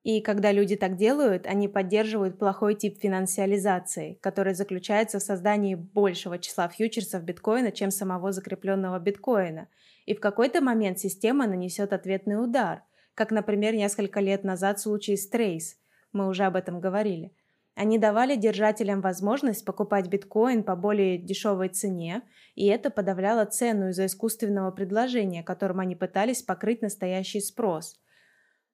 И 0.04 0.22
когда 0.22 0.50
люди 0.50 0.76
так 0.76 0.96
делают, 0.96 1.46
они 1.46 1.68
поддерживают 1.68 2.38
плохой 2.38 2.74
тип 2.74 2.98
финансиализации, 2.98 4.14
который 4.22 4.54
заключается 4.54 5.18
в 5.18 5.22
создании 5.22 5.74
большего 5.74 6.38
числа 6.38 6.66
фьючерсов 6.68 7.22
биткоина, 7.24 7.72
чем 7.72 7.90
самого 7.90 8.32
закрепленного 8.32 8.98
биткоина. 8.98 9.68
И 10.06 10.14
в 10.14 10.20
какой-то 10.20 10.62
момент 10.62 10.98
система 10.98 11.46
нанесет 11.46 11.92
ответный 11.92 12.42
удар, 12.42 12.84
как, 13.14 13.30
например, 13.30 13.74
несколько 13.74 14.20
лет 14.20 14.44
назад 14.44 14.78
в 14.78 14.82
случае 14.82 15.16
с 15.16 15.30
Trace. 15.30 15.76
Мы 16.12 16.28
уже 16.28 16.44
об 16.44 16.56
этом 16.56 16.80
говорили. 16.80 17.32
Они 17.74 17.98
давали 17.98 18.36
держателям 18.36 19.00
возможность 19.00 19.64
покупать 19.64 20.08
биткоин 20.08 20.62
по 20.62 20.76
более 20.76 21.16
дешевой 21.16 21.68
цене, 21.68 22.22
и 22.54 22.66
это 22.66 22.90
подавляло 22.90 23.46
цену 23.46 23.88
из-за 23.88 24.06
искусственного 24.06 24.70
предложения, 24.70 25.42
которым 25.42 25.80
они 25.80 25.96
пытались 25.96 26.42
покрыть 26.42 26.82
настоящий 26.82 27.40
спрос. 27.40 27.98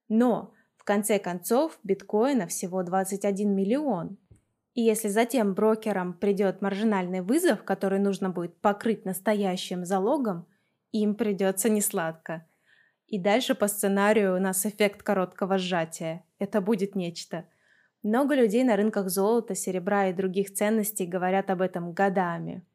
Но 0.08 0.52
конце 0.88 1.18
концов, 1.18 1.78
биткоина 1.84 2.46
всего 2.46 2.82
21 2.82 3.54
миллион. 3.54 4.16
И 4.72 4.80
если 4.80 5.08
затем 5.08 5.52
брокерам 5.52 6.14
придет 6.14 6.62
маржинальный 6.62 7.20
вызов, 7.20 7.62
который 7.62 7.98
нужно 7.98 8.30
будет 8.30 8.56
покрыть 8.62 9.04
настоящим 9.04 9.84
залогом, 9.84 10.46
им 10.92 11.14
придется 11.14 11.68
несладко. 11.68 12.46
И 13.08 13.18
дальше 13.18 13.54
по 13.54 13.68
сценарию 13.68 14.36
у 14.36 14.38
нас 14.38 14.66
эффект 14.66 15.02
короткого 15.02 15.56
сжатия. 15.56 16.24
Это 16.38 16.60
будет 16.60 16.94
нечто. 16.94 17.46
Много 18.02 18.34
людей 18.34 18.64
на 18.64 18.76
рынках 18.76 19.08
золота, 19.08 19.54
серебра 19.54 20.08
и 20.08 20.12
других 20.12 20.52
ценностей 20.52 21.06
говорят 21.06 21.48
об 21.50 21.62
этом 21.62 21.92
годами. 21.94 22.66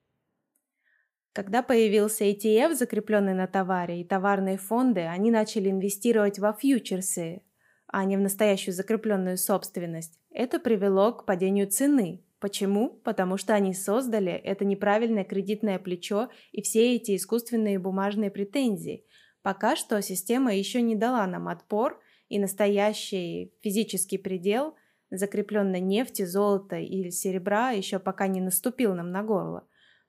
Когда 1.34 1.62
появился 1.62 2.26
ETF, 2.26 2.74
закрепленный 2.74 3.36
на 3.36 3.48
товаре, 3.48 4.02
и 4.02 4.04
товарные 4.04 4.58
фонды, 4.58 5.02
они 5.02 5.30
начали 5.32 5.70
инвестировать 5.70 6.40
во 6.40 6.52
фьючерсы, 6.54 7.44
а 7.88 8.04
не 8.04 8.18
в 8.18 8.20
настоящую 8.20 8.74
закрепленную 8.74 9.38
собственность, 9.38 10.20
это 10.32 10.60
привело 10.60 11.14
к 11.14 11.26
падению 11.26 11.68
цены. 11.68 12.24
Почему? 12.40 12.90
Потому 13.04 13.38
что 13.38 13.54
они 13.54 13.74
создали 13.74 14.32
это 14.34 14.66
неправильное 14.66 15.24
кредитное 15.24 15.80
плечо 15.80 16.30
и 16.52 16.62
все 16.62 16.96
эти 16.96 17.16
искусственные 17.16 17.80
бумажные 17.80 18.32
претензии. 18.32 19.06
Пока 19.44 19.76
что 19.76 20.02
система 20.02 20.56
еще 20.56 20.82
не 20.82 20.96
дала 20.96 21.28
нам 21.28 21.48
отпор, 21.48 22.02
и 22.30 22.40
настоящий 22.40 23.54
физический 23.62 24.18
предел 24.18 24.76
закрепленной 25.12 25.82
нефти, 25.82 26.26
золота 26.26 26.78
или 26.78 27.10
серебра 27.10 27.70
еще 27.70 28.00
пока 28.00 28.26
не 28.26 28.42
наступил 28.42 28.96
нам 28.96 29.12
на 29.12 29.22
горло. 29.22 29.68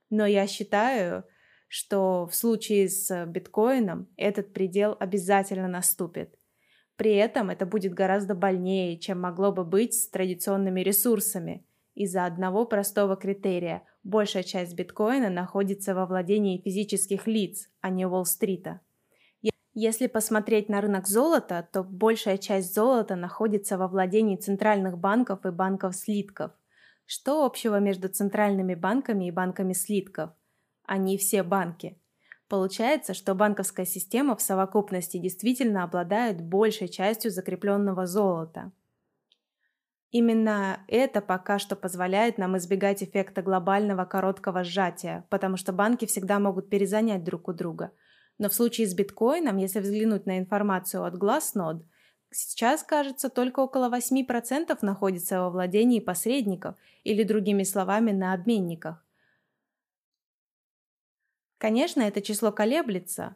Но 0.09 0.25
я 0.25 0.47
считаю, 0.47 1.25
что 1.67 2.25
в 2.25 2.33
случае 2.33 2.89
с 2.89 3.25
биткоином 3.27 4.07
этот 4.17 4.53
предел 4.53 4.97
обязательно 4.99 5.67
наступит– 5.67 6.33
при 6.97 7.15
этом 7.15 7.49
это 7.49 7.65
будет 7.65 7.93
гораздо 7.93 8.35
больнее, 8.35 8.97
чем 8.97 9.21
могло 9.21 9.51
бы 9.51 9.65
быть 9.65 9.93
с 9.93 10.09
традиционными 10.09 10.81
ресурсами. 10.81 11.65
Из-за 11.93 12.25
одного 12.25 12.65
простого 12.65 13.15
критерия– 13.15 13.83
большая 14.03 14.43
часть 14.43 14.75
биткоина 14.75 15.29
находится 15.29 15.93
во 15.93 16.05
владении 16.05 16.61
физических 16.61 17.27
лиц, 17.27 17.69
а 17.81 17.89
не 17.89 18.05
Уолл-стрита. 18.05 18.81
Если 19.75 20.07
посмотреть 20.07 20.67
на 20.67 20.81
рынок 20.81 21.07
золота, 21.07 21.67
то 21.71 21.83
большая 21.83 22.39
часть 22.39 22.73
золота 22.73 23.15
находится 23.15 23.77
во 23.77 23.87
владении 23.87 24.35
центральных 24.35 24.97
банков 24.97 25.45
и 25.45 25.51
банков 25.51 25.95
слитков. 25.95 26.51
Что 27.05 27.45
общего 27.45 27.79
между 27.79 28.09
центральными 28.09 28.73
банками 28.73 29.27
и 29.27 29.31
банками 29.31 29.73
слитков? 29.73 30.31
Они 30.87 31.19
все 31.19 31.43
банки– 31.43 31.99
Получается, 32.47 33.15
что 33.15 33.33
банковская 33.33 33.85
система 33.85 34.35
в 34.35 34.41
совокупности 34.41 35.17
действительно 35.17 35.83
обладает 35.83 36.41
большей 36.41 36.87
частью 36.87 37.31
закрепленного 37.31 38.05
золота. 38.05 38.71
Именно 40.11 40.79
это 40.87 41.21
пока 41.21 41.57
что 41.57 41.75
позволяет 41.75 42.37
нам 42.37 42.55
избегать 42.57 43.03
эффекта 43.03 43.41
глобального 43.41 44.05
короткого 44.05 44.63
сжатия, 44.63 45.25
потому 45.29 45.57
что 45.57 45.73
банки 45.73 46.05
всегда 46.05 46.39
могут 46.39 46.69
перезанять 46.69 47.23
друг 47.23 47.47
у 47.47 47.53
друга. 47.53 47.91
Но 48.37 48.49
в 48.49 48.53
случае 48.53 48.87
с 48.87 48.93
биткоином, 48.93 49.57
если 49.57 49.79
взглянуть 49.79 50.25
на 50.25 50.37
информацию 50.37 51.03
от 51.03 51.15
Glassnode, 51.15 51.83
сейчас, 52.31 52.83
кажется, 52.83 53.29
только 53.29 53.61
около 53.61 53.89
8% 53.89 54.77
находится 54.81 55.39
во 55.39 55.49
владении 55.49 55.99
посредников 55.99 56.75
или, 57.03 57.23
другими 57.23 57.63
словами, 57.63 58.11
на 58.11 58.33
обменниках. 58.33 59.03
Конечно, 61.57 62.01
это 62.01 62.21
число 62.21 62.51
колеблется, 62.51 63.35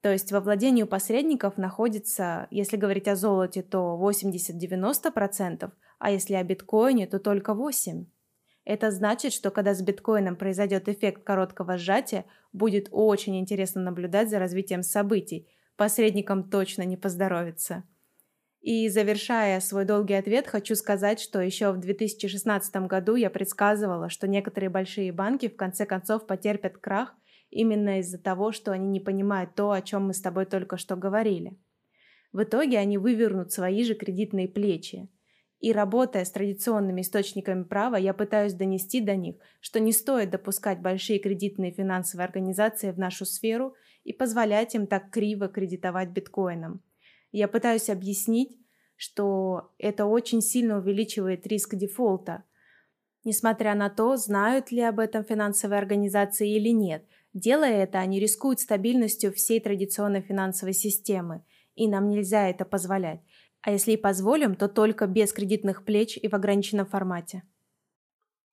то 0.00 0.10
есть 0.10 0.32
во 0.32 0.40
владении 0.40 0.84
посредников 0.84 1.58
находится, 1.58 2.48
если 2.50 2.76
говорить 2.76 3.06
о 3.06 3.16
золоте, 3.16 3.62
то 3.62 3.98
80-90%, 4.00 5.70
а 5.98 6.10
если 6.10 6.34
о 6.34 6.42
биткоине, 6.42 7.06
то 7.06 7.18
только 7.18 7.52
8%. 7.52 8.06
Это 8.70 8.92
значит, 8.92 9.32
что 9.32 9.50
когда 9.50 9.74
с 9.74 9.82
биткоином 9.82 10.36
произойдет 10.36 10.88
эффект 10.88 11.24
короткого 11.24 11.76
сжатия, 11.76 12.24
будет 12.52 12.86
очень 12.92 13.36
интересно 13.36 13.82
наблюдать 13.82 14.30
за 14.30 14.38
развитием 14.38 14.84
событий. 14.84 15.48
Посредникам 15.74 16.48
точно 16.48 16.82
не 16.82 16.96
поздоровится. 16.96 17.82
И 18.60 18.88
завершая 18.88 19.58
свой 19.58 19.84
долгий 19.86 20.14
ответ, 20.14 20.46
хочу 20.46 20.76
сказать, 20.76 21.18
что 21.18 21.40
еще 21.40 21.72
в 21.72 21.80
2016 21.80 22.76
году 22.86 23.16
я 23.16 23.28
предсказывала, 23.28 24.08
что 24.08 24.28
некоторые 24.28 24.70
большие 24.70 25.10
банки 25.10 25.48
в 25.48 25.56
конце 25.56 25.84
концов 25.84 26.28
потерпят 26.28 26.78
крах 26.78 27.16
именно 27.50 27.98
из-за 27.98 28.18
того, 28.18 28.52
что 28.52 28.70
они 28.70 28.86
не 28.86 29.00
понимают 29.00 29.56
то, 29.56 29.72
о 29.72 29.82
чем 29.82 30.06
мы 30.06 30.14
с 30.14 30.20
тобой 30.20 30.46
только 30.46 30.76
что 30.76 30.94
говорили. 30.94 31.58
В 32.32 32.44
итоге 32.44 32.78
они 32.78 32.98
вывернут 32.98 33.50
свои 33.50 33.82
же 33.82 33.96
кредитные 33.96 34.46
плечи. 34.46 35.08
И 35.60 35.72
работая 35.72 36.24
с 36.24 36.30
традиционными 36.30 37.02
источниками 37.02 37.64
права, 37.64 37.96
я 37.96 38.14
пытаюсь 38.14 38.54
донести 38.54 39.00
до 39.00 39.14
них, 39.14 39.36
что 39.60 39.78
не 39.78 39.92
стоит 39.92 40.30
допускать 40.30 40.80
большие 40.80 41.18
кредитные 41.18 41.70
финансовые 41.70 42.24
организации 42.24 42.90
в 42.90 42.98
нашу 42.98 43.26
сферу 43.26 43.74
и 44.02 44.12
позволять 44.12 44.74
им 44.74 44.86
так 44.86 45.10
криво 45.10 45.48
кредитовать 45.48 46.08
биткоином. 46.08 46.82
Я 47.30 47.46
пытаюсь 47.46 47.90
объяснить, 47.90 48.58
что 48.96 49.72
это 49.78 50.06
очень 50.06 50.40
сильно 50.40 50.78
увеличивает 50.78 51.46
риск 51.46 51.74
дефолта. 51.74 52.44
Несмотря 53.24 53.74
на 53.74 53.90
то, 53.90 54.16
знают 54.16 54.72
ли 54.72 54.80
об 54.80 54.98
этом 54.98 55.24
финансовые 55.24 55.78
организации 55.78 56.56
или 56.56 56.70
нет– 56.70 57.04
Делая 57.32 57.84
это, 57.84 58.00
они 58.00 58.18
рискуют 58.18 58.60
стабильностью 58.60 59.32
всей 59.32 59.60
традиционной 59.60 60.20
финансовой 60.20 60.74
системы, 60.74 61.44
и 61.76 61.86
нам 61.86 62.08
нельзя 62.08 62.48
это 62.48 62.64
позволять. 62.64 63.20
А 63.62 63.70
если 63.70 63.92
и 63.92 63.96
позволим, 63.96 64.54
то 64.54 64.68
только 64.68 65.06
без 65.06 65.32
кредитных 65.32 65.84
плеч 65.84 66.16
и 66.16 66.28
в 66.28 66.34
ограниченном 66.34 66.86
формате. 66.86 67.42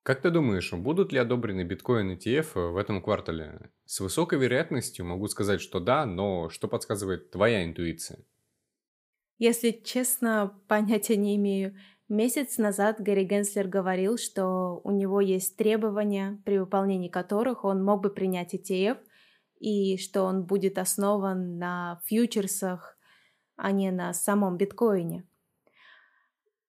Как 0.03 0.21
ты 0.21 0.29
думаешь, 0.29 0.71
будут 0.71 1.11
ли 1.11 1.19
одобрены 1.19 1.63
биткоин 1.63 2.11
ETF 2.11 2.71
в 2.71 2.77
этом 2.77 3.01
квартале? 3.01 3.71
С 3.85 3.99
высокой 3.99 4.39
вероятностью 4.39 5.05
могу 5.05 5.27
сказать, 5.27 5.59
что 5.59 5.79
да, 5.81 6.05
но 6.05 6.49
что 6.49 6.67
подсказывает 6.67 7.31
твоя 7.31 7.65
интуиция? 7.65 8.19
Если 9.37 9.71
честно, 9.71 10.59
понятия 10.67 11.17
не 11.17 11.35
имею. 11.35 11.75
Месяц 12.09 12.57
назад 12.57 13.01
Гэри 13.01 13.25
Генслер 13.25 13.67
говорил, 13.67 14.17
что 14.17 14.79
у 14.83 14.91
него 14.91 15.19
есть 15.19 15.57
требования, 15.57 16.41
при 16.45 16.57
выполнении 16.57 17.09
которых 17.09 17.65
он 17.65 17.83
мог 17.83 18.01
бы 18.01 18.09
принять 18.09 18.55
ETF, 18.55 18.99
и 19.59 19.97
что 19.97 20.23
он 20.23 20.45
будет 20.45 20.77
основан 20.77 21.57
на 21.57 22.01
фьючерсах, 22.05 22.96
а 23.57 23.71
не 23.71 23.91
на 23.91 24.13
самом 24.13 24.55
биткоине. 24.55 25.27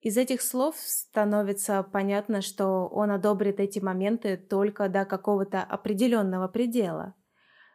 Из 0.01 0.16
этих 0.16 0.43
слов 0.43 0.76
становится 0.78 1.82
понятно, 1.82 2.41
что 2.41 2.89
он 2.89 3.11
одобрит 3.11 3.61
эти 3.61 3.78
моменты 3.78 4.36
только 4.36 4.89
до 4.89 5.05
какого-то 5.05 5.62
определенного 5.62 6.49
предела. 6.49 7.14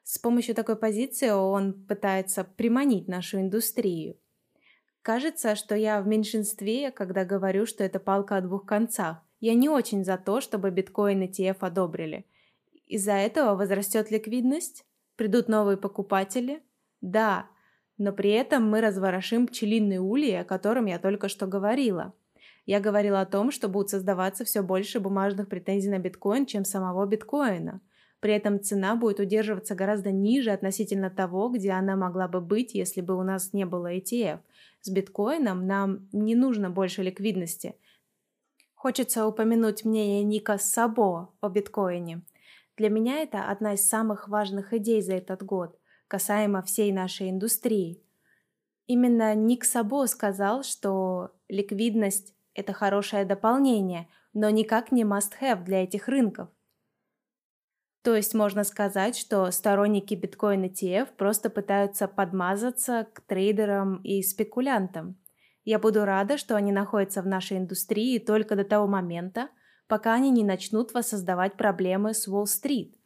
С 0.03 0.17
помощью 0.17 0.55
такой 0.55 0.75
позиции 0.75 1.29
он 1.29 1.85
пытается 1.85 2.43
приманить 2.43 3.07
нашу 3.07 3.39
индустрию. 3.39 4.17
Кажется, 5.01 5.55
что 5.55 5.75
я 5.75 6.01
в 6.01 6.07
меньшинстве, 6.07 6.91
когда 6.91 7.25
говорю, 7.25 7.65
что 7.65 7.83
это 7.83 7.99
палка 7.99 8.37
о 8.37 8.41
двух 8.41 8.65
концах. 8.65 9.17
Я 9.41 9.53
не 9.53 9.67
очень 9.67 10.05
за 10.05 10.17
то, 10.17 10.39
чтобы 10.39 10.71
биткоин 10.71 11.23
ETF 11.23 11.57
одобрили. 11.59 12.25
Из-за 12.87 13.13
этого 13.13 13.55
возрастет 13.55 14.11
ликвидность? 14.11 14.85
Придут 15.17 15.49
новые 15.49 15.75
покупатели? 15.75 16.63
Да, 17.01 17.47
но 17.97 18.11
при 18.11 18.31
этом 18.31 18.69
мы 18.69 18.81
разворошим 18.81 19.47
пчелиные 19.47 19.99
ульи, 19.99 20.33
о 20.33 20.43
котором 20.43 20.85
я 20.85 20.99
только 20.99 21.29
что 21.29 21.47
говорила. 21.47 22.13
Я 22.65 22.79
говорила 22.79 23.21
о 23.21 23.25
том, 23.25 23.51
что 23.51 23.67
будут 23.67 23.89
создаваться 23.89 24.45
все 24.45 24.61
больше 24.61 24.99
бумажных 24.99 25.49
претензий 25.49 25.89
на 25.89 25.99
биткоин, 25.99 26.45
чем 26.45 26.63
самого 26.63 27.05
биткоина. 27.05 27.81
При 28.21 28.33
этом 28.33 28.61
цена 28.61 28.95
будет 28.95 29.19
удерживаться 29.19 29.75
гораздо 29.75 30.11
ниже 30.11 30.51
относительно 30.51 31.09
того, 31.09 31.49
где 31.49 31.71
она 31.71 31.97
могла 31.97 32.29
бы 32.29 32.39
быть, 32.39 32.73
если 32.73 33.01
бы 33.01 33.17
у 33.17 33.23
нас 33.23 33.51
не 33.51 33.65
было 33.65 33.93
ETF. 33.93 34.39
С 34.81 34.89
биткоином 34.89 35.67
нам 35.67 36.07
не 36.13 36.35
нужно 36.35 36.69
больше 36.69 37.03
ликвидности. 37.03 37.75
Хочется 38.75 39.27
упомянуть 39.27 39.83
мнение 39.83 40.23
Ника 40.23 40.57
Сабо 40.57 41.33
о 41.41 41.49
биткоине. 41.49 42.21
Для 42.77 42.89
меня 42.89 43.21
это 43.21 43.49
одна 43.49 43.73
из 43.73 43.87
самых 43.87 44.29
важных 44.29 44.73
идей 44.73 45.01
за 45.01 45.13
этот 45.13 45.43
год, 45.43 45.77
касаемо 46.07 46.61
всей 46.61 46.91
нашей 46.91 47.29
индустрии. 47.29 48.03
Именно 48.87 49.33
Ник 49.35 49.63
Сабо 49.63 50.05
сказал, 50.07 50.63
что 50.63 51.31
ликвидность– 51.47 52.33
это 52.53 52.73
хорошее 52.73 53.25
дополнение, 53.25 54.07
но 54.33 54.49
никак 54.49 54.91
не 54.91 55.03
must-have 55.03 55.63
для 55.63 55.83
этих 55.83 56.07
рынков. 56.07 56.49
То 58.03 58.15
есть 58.15 58.33
можно 58.33 58.65
сказать, 58.65 59.17
что 59.17 59.49
сторонники 59.51 60.13
биткоин 60.13 60.65
ETF 60.65 61.15
просто 61.15 61.49
пытаются 61.49 62.09
подмазаться 62.09 63.07
к 63.13 63.21
трейдерам 63.21 64.01
и 64.03 64.21
спекулянтам. 64.21 65.17
Я 65.63 65.79
буду 65.79 66.03
рада, 66.03 66.37
что 66.37 66.57
они 66.57 66.73
находятся 66.73 67.21
в 67.21 67.27
нашей 67.27 67.57
индустрии 67.57 68.19
только 68.19 68.57
до 68.57 68.65
того 68.65 68.87
момента, 68.87 69.47
пока 69.87 70.15
они 70.15 70.31
не 70.31 70.43
начнут 70.43 70.93
воссоздавать 70.93 71.55
проблемы 71.55 72.13
с 72.13 72.27
Уолл-стрит. 72.27 72.97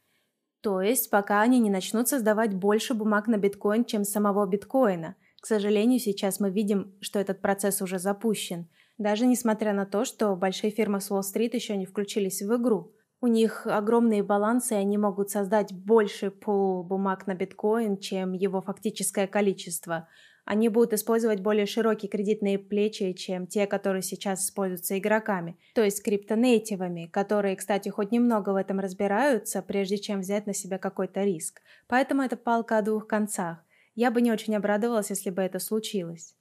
То 0.60 0.80
есть 0.82 1.10
пока 1.10 1.40
они 1.40 1.60
не 1.60 1.70
начнут 1.70 2.08
создавать 2.08 2.54
больше 2.54 2.94
бумаг 2.94 3.28
на 3.28 3.36
биткоин, 3.36 3.84
чем 3.84 4.04
самого 4.04 4.46
биткоина. 4.46 5.16
К 5.40 5.46
сожалению, 5.46 6.00
сейчас 6.00 6.40
мы 6.40 6.50
видим, 6.50 6.94
что 7.00 7.18
этот 7.18 7.40
процесс 7.40 7.80
уже 7.80 7.98
запущен. 7.98 8.68
Даже 8.98 9.26
несмотря 9.26 9.72
на 9.72 9.86
то, 9.86 10.04
что 10.04 10.34
большие 10.34 10.70
фирмы 10.70 11.00
с 11.00 11.10
Уолл-стрит 11.10 11.54
еще 11.54 11.76
не 11.76 11.86
включились 11.86 12.42
в 12.42 12.56
игру– 12.56 12.92
у 13.20 13.26
них 13.26 13.66
огромные 13.66 14.22
балансы, 14.22 14.74
и 14.74 14.78
они 14.78 14.96
могут 14.96 15.30
создать 15.30 15.72
больше 15.72 16.30
пул 16.30 16.84
бумаг 16.84 17.26
на 17.26 17.34
биткоин, 17.34 17.98
чем 17.98 18.32
его 18.32 18.62
фактическое 18.62 19.26
количество. 19.26 20.08
Они 20.50 20.70
будут 20.70 20.94
использовать 20.94 21.40
более 21.40 21.66
широкие 21.66 22.08
кредитные 22.08 22.58
плечи, 22.58 23.12
чем 23.12 23.46
те, 23.46 23.66
которые 23.66 24.00
сейчас 24.00 24.46
используются 24.46 24.98
игроками, 24.98 25.58
то 25.74 25.84
есть 25.84 26.02
криптонейтивами, 26.02 27.04
которые, 27.12 27.54
кстати, 27.54 27.90
хоть 27.90 28.12
немного 28.12 28.54
в 28.54 28.56
этом 28.56 28.80
разбираются, 28.80 29.60
прежде 29.60 29.98
чем 29.98 30.20
взять 30.20 30.46
на 30.46 30.54
себя 30.54 30.78
какой-то 30.78 31.22
риск. 31.22 31.60
Поэтому 31.86 32.22
это 32.22 32.38
палка 32.38 32.78
о 32.78 32.82
двух 32.82 33.06
концах. 33.06 33.58
Я 33.94 34.10
бы 34.10 34.22
не 34.22 34.32
очень 34.32 34.56
обрадовалась, 34.56 35.10
если 35.10 35.28
бы 35.28 35.42
это 35.42 35.58
случилось. 35.58 36.34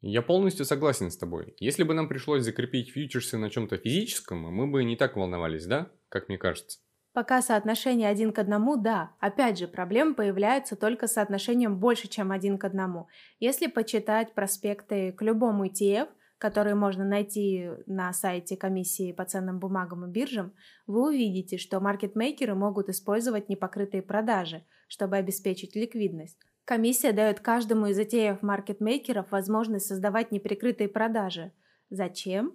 Я 0.00 0.22
полностью 0.22 0.64
согласен 0.64 1.10
с 1.10 1.16
тобой. 1.16 1.56
Если 1.58 1.82
бы 1.82 1.92
нам 1.92 2.06
пришлось 2.06 2.44
закрепить 2.44 2.90
фьючерсы 2.90 3.36
на 3.36 3.50
чем-то 3.50 3.78
физическом, 3.78 4.42
мы 4.42 4.68
бы 4.68 4.84
не 4.84 4.94
так 4.94 5.16
волновались, 5.16 5.66
да? 5.66 5.90
Как 6.08 6.28
мне 6.28 6.38
кажется. 6.38 6.78
Пока 7.14 7.42
соотношение 7.42 8.08
один 8.08 8.32
к 8.32 8.40
одному, 8.40 8.76
да. 8.76 9.12
Опять 9.20 9.56
же, 9.56 9.68
проблемы 9.68 10.14
появляются 10.14 10.74
только 10.74 11.06
с 11.06 11.12
соотношением 11.12 11.78
больше, 11.78 12.08
чем 12.08 12.32
один 12.32 12.58
к 12.58 12.64
одному. 12.64 13.06
Если 13.38 13.68
почитать 13.68 14.34
проспекты 14.34 15.12
к 15.12 15.22
любому 15.22 15.64
ETF, 15.64 16.08
которые 16.38 16.74
можно 16.74 17.04
найти 17.04 17.70
на 17.86 18.12
сайте 18.12 18.56
комиссии 18.56 19.12
по 19.12 19.24
ценным 19.24 19.60
бумагам 19.60 20.04
и 20.04 20.10
биржам, 20.10 20.54
вы 20.88 21.10
увидите, 21.10 21.56
что 21.56 21.78
маркетмейкеры 21.78 22.56
могут 22.56 22.88
использовать 22.88 23.48
непокрытые 23.48 24.02
продажи, 24.02 24.64
чтобы 24.88 25.16
обеспечить 25.16 25.76
ликвидность. 25.76 26.40
Комиссия 26.64 27.12
дает 27.12 27.38
каждому 27.38 27.86
из 27.86 27.98
ETF 28.00 28.38
маркетмейкеров 28.42 29.30
возможность 29.30 29.86
создавать 29.86 30.32
неприкрытые 30.32 30.88
продажи. 30.88 31.52
Зачем? 31.90 32.54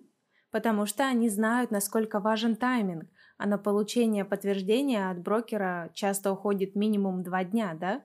Потому 0.51 0.85
что 0.85 1.07
они 1.07 1.29
знают, 1.29 1.71
насколько 1.71 2.19
важен 2.19 2.57
тайминг, 2.57 3.07
а 3.39 3.47
на 3.47 3.57
получение 3.57 4.25
подтверждения 4.25 5.09
от 5.09 5.19
брокера 5.19 5.89
часто 5.93 6.31
уходит 6.31 6.75
минимум 6.75 7.23
два 7.23 7.43
дня, 7.45 7.75
да? 7.79 8.03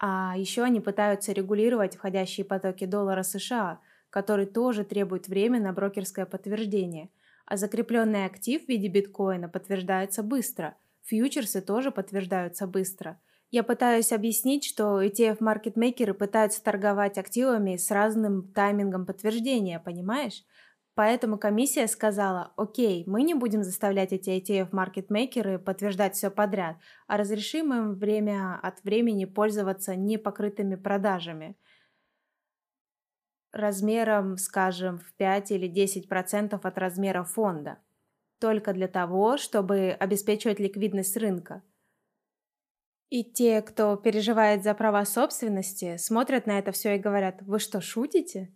А 0.00 0.34
еще 0.36 0.62
они 0.62 0.80
пытаются 0.80 1.32
регулировать 1.32 1.94
входящие 1.94 2.44
потоки 2.44 2.86
доллара 2.86 3.22
США, 3.22 3.80
который 4.08 4.46
тоже 4.46 4.84
требует 4.84 5.28
время 5.28 5.60
на 5.60 5.72
брокерское 5.72 6.24
подтверждение. 6.24 7.10
А 7.44 7.58
закрепленный 7.58 8.24
актив 8.24 8.64
в 8.64 8.68
виде 8.68 8.88
биткоина 8.88 9.50
подтверждается 9.50 10.22
быстро. 10.22 10.74
Фьючерсы 11.02 11.60
тоже 11.60 11.90
подтверждаются 11.92 12.66
быстро– 12.66 13.20
я 13.54 13.62
пытаюсь 13.62 14.10
объяснить, 14.10 14.64
что 14.64 15.00
ETF-маркетмейкеры 15.00 16.12
пытаются 16.12 16.60
торговать 16.60 17.18
активами 17.18 17.76
с 17.76 17.88
разным 17.92 18.48
таймингом 18.48 19.06
подтверждения, 19.06 19.78
понимаешь? 19.78 20.42
Поэтому 20.94 21.38
комиссия 21.38 21.88
сказала, 21.88 22.52
окей, 22.56 23.04
мы 23.06 23.22
не 23.22 23.34
будем 23.34 23.64
заставлять 23.64 24.12
эти 24.12 24.30
ETF-маркетмейкеры 24.30 25.58
подтверждать 25.58 26.14
все 26.14 26.30
подряд, 26.30 26.76
а 27.08 27.16
разрешим 27.16 27.72
им 27.72 27.94
время 27.94 28.60
от 28.62 28.82
времени 28.84 29.24
пользоваться 29.24 29.96
непокрытыми 29.96 30.76
продажами 30.76 31.56
размером, 33.52 34.36
скажем, 34.36 34.98
в 34.98 35.12
5 35.14 35.52
или 35.52 35.70
10% 35.72 36.58
от 36.60 36.78
размера 36.78 37.22
фонда, 37.24 37.78
только 38.40 38.72
для 38.72 38.88
того, 38.88 39.36
чтобы 39.36 39.96
обеспечивать 39.98 40.58
ликвидность 40.58 41.16
рынка– 41.16 41.62
и 43.14 43.22
те, 43.22 43.62
кто 43.62 43.94
переживает 43.94 44.64
за 44.64 44.74
права 44.74 45.04
собственности, 45.04 45.96
смотрят 45.98 46.46
на 46.46 46.58
это 46.58 46.72
все 46.72 46.96
и 46.96 46.98
говорят, 46.98 47.42
вы 47.42 47.60
что, 47.60 47.80
шутите? 47.80 48.52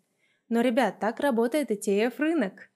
Но, 0.49 0.61
ребят, 0.61 0.99
так 1.01 1.21
работает 1.21 1.71
ETF-рынок. 1.71 2.71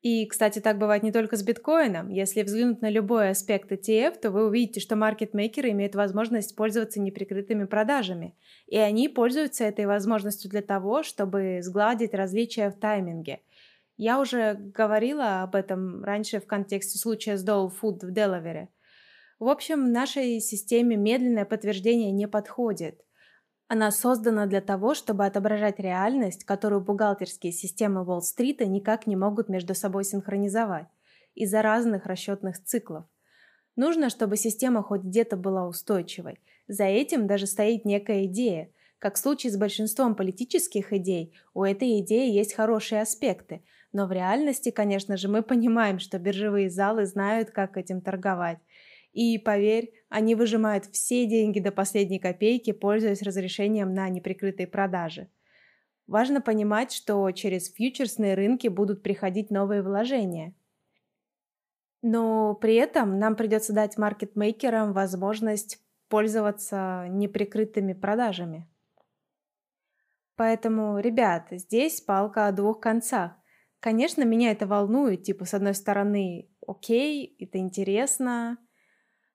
И, 0.00 0.26
кстати, 0.26 0.58
так 0.58 0.78
бывает 0.78 1.02
не 1.02 1.12
только 1.12 1.36
с 1.36 1.42
биткоином. 1.42 2.08
Если 2.08 2.42
взглянуть 2.42 2.82
на 2.82 2.90
любой 2.90 3.30
аспект 3.30 3.70
ETF, 3.70 4.18
то 4.18 4.30
вы 4.30 4.46
увидите, 4.46 4.80
что 4.80 4.96
маркетмейкеры 4.96 5.70
имеют 5.70 5.94
возможность 5.94 6.56
пользоваться 6.56 7.00
неприкрытыми 7.00 7.64
продажами. 7.64 8.34
И 8.66 8.76
они 8.76 9.08
пользуются 9.08 9.64
этой 9.64 9.86
возможностью 9.86 10.50
для 10.50 10.62
того, 10.62 11.02
чтобы 11.02 11.60
сгладить 11.62 12.14
различия 12.14 12.70
в 12.70 12.80
тайминге. 12.80 13.40
Я 13.96 14.18
уже 14.18 14.54
говорила 14.54 15.42
об 15.42 15.54
этом 15.54 16.02
раньше 16.02 16.40
в 16.40 16.46
контексте 16.46 16.98
случая 16.98 17.36
с 17.36 17.46
Dole 17.46 17.70
Food 17.70 18.06
в 18.06 18.12
Делавере– 18.12 18.68
в 19.42 19.48
общем, 19.48 19.90
нашей 19.90 20.38
системе 20.38 20.94
медленное 20.94 21.44
подтверждение 21.44 22.12
не 22.12 22.28
подходит. 22.28 23.04
Она 23.72 23.90
создана 23.90 24.44
для 24.44 24.60
того, 24.60 24.92
чтобы 24.92 25.24
отображать 25.24 25.78
реальность, 25.78 26.44
которую 26.44 26.82
бухгалтерские 26.82 27.54
системы 27.54 28.04
Уолл-стрита 28.04 28.66
никак 28.66 29.06
не 29.06 29.16
могут 29.16 29.48
между 29.48 29.74
собой 29.74 30.04
синхронизовать 30.04 30.88
из-за 31.34 31.62
разных 31.62 32.04
расчетных 32.04 32.62
циклов. 32.62 33.06
Нужно, 33.74 34.10
чтобы 34.10 34.36
система 34.36 34.82
хоть 34.82 35.00
где-то 35.00 35.38
была 35.38 35.66
устойчивой. 35.66 36.38
За 36.68 36.84
этим 36.84 37.26
даже 37.26 37.46
стоит 37.46 37.86
некая 37.86 38.26
идея. 38.26 38.68
Как 38.98 39.14
в 39.14 39.18
случае 39.18 39.50
с 39.50 39.56
большинством 39.56 40.16
политических 40.16 40.92
идей, 40.92 41.32
у 41.54 41.64
этой 41.64 42.00
идеи 42.00 42.30
есть 42.30 42.52
хорошие 42.52 43.00
аспекты, 43.00 43.62
но 43.90 44.06
в 44.06 44.12
реальности, 44.12 44.70
конечно 44.70 45.16
же, 45.16 45.28
мы 45.28 45.42
понимаем, 45.42 45.98
что 45.98 46.18
биржевые 46.18 46.68
залы 46.68 47.06
знают, 47.06 47.52
как 47.52 47.78
этим 47.78 48.02
торговать. 48.02 48.58
И 49.14 49.38
поверь, 49.38 49.92
они 50.12 50.34
выжимают 50.34 50.84
все 50.86 51.26
деньги 51.26 51.58
до 51.58 51.72
последней 51.72 52.18
копейки, 52.18 52.72
пользуясь 52.72 53.22
разрешением 53.22 53.94
на 53.94 54.08
неприкрытые 54.10 54.66
продажи. 54.66 55.28
Важно 56.06 56.42
понимать, 56.42 56.92
что 56.92 57.30
через 57.30 57.72
фьючерсные 57.72 58.34
рынки 58.34 58.68
будут 58.68 59.02
приходить 59.02 59.50
новые 59.50 59.82
вложения. 59.82 60.54
Но 62.02 62.54
при 62.54 62.74
этом 62.74 63.18
нам 63.18 63.36
придется 63.36 63.72
дать 63.72 63.96
маркетмейкерам 63.96 64.92
возможность 64.92 65.80
пользоваться 66.08 67.06
неприкрытыми 67.08 67.94
продажами. 67.94 68.68
Поэтому, 70.36 70.98
ребят, 70.98 71.48
здесь 71.52 72.02
палка 72.02 72.48
о 72.48 72.52
двух 72.52 72.80
концах. 72.80 73.32
Конечно, 73.80 74.24
меня 74.24 74.50
это 74.50 74.66
волнует, 74.66 75.22
типа, 75.22 75.46
с 75.46 75.54
одной 75.54 75.74
стороны, 75.74 76.50
окей, 76.66 77.34
это 77.38 77.58
интересно, 77.58 78.58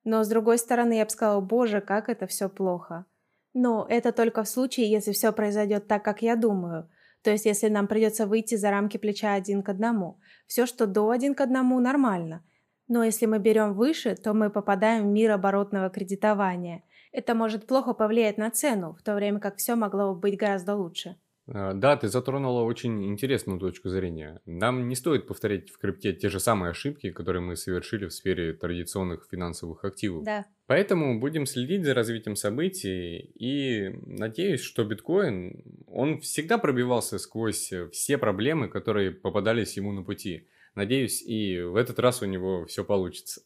но 0.07 0.23
с 0.23 0.29
другой 0.29 0.57
стороны, 0.57 0.93
я 0.93 1.03
бы 1.03 1.11
сказала, 1.11 1.41
боже, 1.41 1.81
как 1.81 2.07
это 2.07 2.27
все 2.27 2.47
плохо. 2.47 3.05
Но 3.53 3.85
это 3.89 4.13
только 4.13 4.43
в 4.43 4.47
случае, 4.47 4.89
если 4.89 5.11
все 5.11 5.33
произойдет 5.33 5.89
так, 5.89 6.01
как 6.01 6.21
я 6.21 6.37
думаю. 6.37 6.89
То 7.23 7.31
есть, 7.31 7.45
если 7.45 7.67
нам 7.67 7.87
придется 7.87 8.25
выйти 8.25 8.55
за 8.55 8.71
рамки 8.71 8.95
плеча 8.95 9.33
один 9.33 9.61
к 9.63 9.67
одному. 9.67 10.21
Все, 10.47 10.65
что 10.65 10.87
до 10.87 11.09
один 11.09 11.35
к 11.35 11.41
одному, 11.41 11.77
нормально. 11.81 12.45
Но 12.87 13.03
если 13.03 13.25
мы 13.25 13.39
берем 13.39 13.73
выше, 13.73 14.15
то 14.15 14.33
мы 14.33 14.49
попадаем 14.49 15.03
в 15.03 15.11
мир 15.11 15.31
оборотного 15.31 15.89
кредитования. 15.89 16.83
Это 17.11 17.35
может 17.35 17.67
плохо 17.67 17.93
повлиять 17.93 18.37
на 18.37 18.49
цену, 18.49 18.95
в 18.97 19.03
то 19.03 19.13
время 19.13 19.41
как 19.41 19.57
все 19.57 19.75
могло 19.75 20.13
бы 20.13 20.21
быть 20.21 20.37
гораздо 20.37 20.77
лучше. 20.77 21.17
А, 21.47 21.73
да, 21.73 21.95
ты 21.95 22.07
затронула 22.07 22.61
очень 22.61 23.05
интересную 23.05 23.59
точку 23.59 23.89
зрения. 23.89 24.41
Нам 24.45 24.87
не 24.87 24.95
стоит 24.95 25.27
повторять 25.27 25.69
в 25.69 25.77
крипте 25.77 26.13
те 26.13 26.29
же 26.29 26.39
самые 26.39 26.71
ошибки, 26.71 27.11
которые 27.11 27.41
мы 27.41 27.55
совершили 27.55 28.05
в 28.05 28.13
сфере 28.13 28.53
традиционных 28.53 29.27
финансовых 29.29 29.85
активов. 29.85 30.23
Да. 30.23 30.45
Поэтому 30.65 31.19
будем 31.19 31.45
следить 31.45 31.85
за 31.85 31.93
развитием 31.93 32.35
событий 32.35 33.31
и 33.35 33.89
надеюсь, 34.05 34.61
что 34.61 34.83
биткоин, 34.83 35.63
он 35.87 36.19
всегда 36.19 36.57
пробивался 36.57 37.19
сквозь 37.19 37.71
все 37.91 38.17
проблемы, 38.17 38.67
которые 38.67 39.11
попадались 39.11 39.77
ему 39.77 39.93
на 39.93 40.03
пути. 40.03 40.47
Надеюсь, 40.75 41.23
и 41.23 41.61
в 41.61 41.75
этот 41.75 41.99
раз 41.99 42.21
у 42.21 42.25
него 42.25 42.65
все 42.65 42.83
получится. 42.83 43.41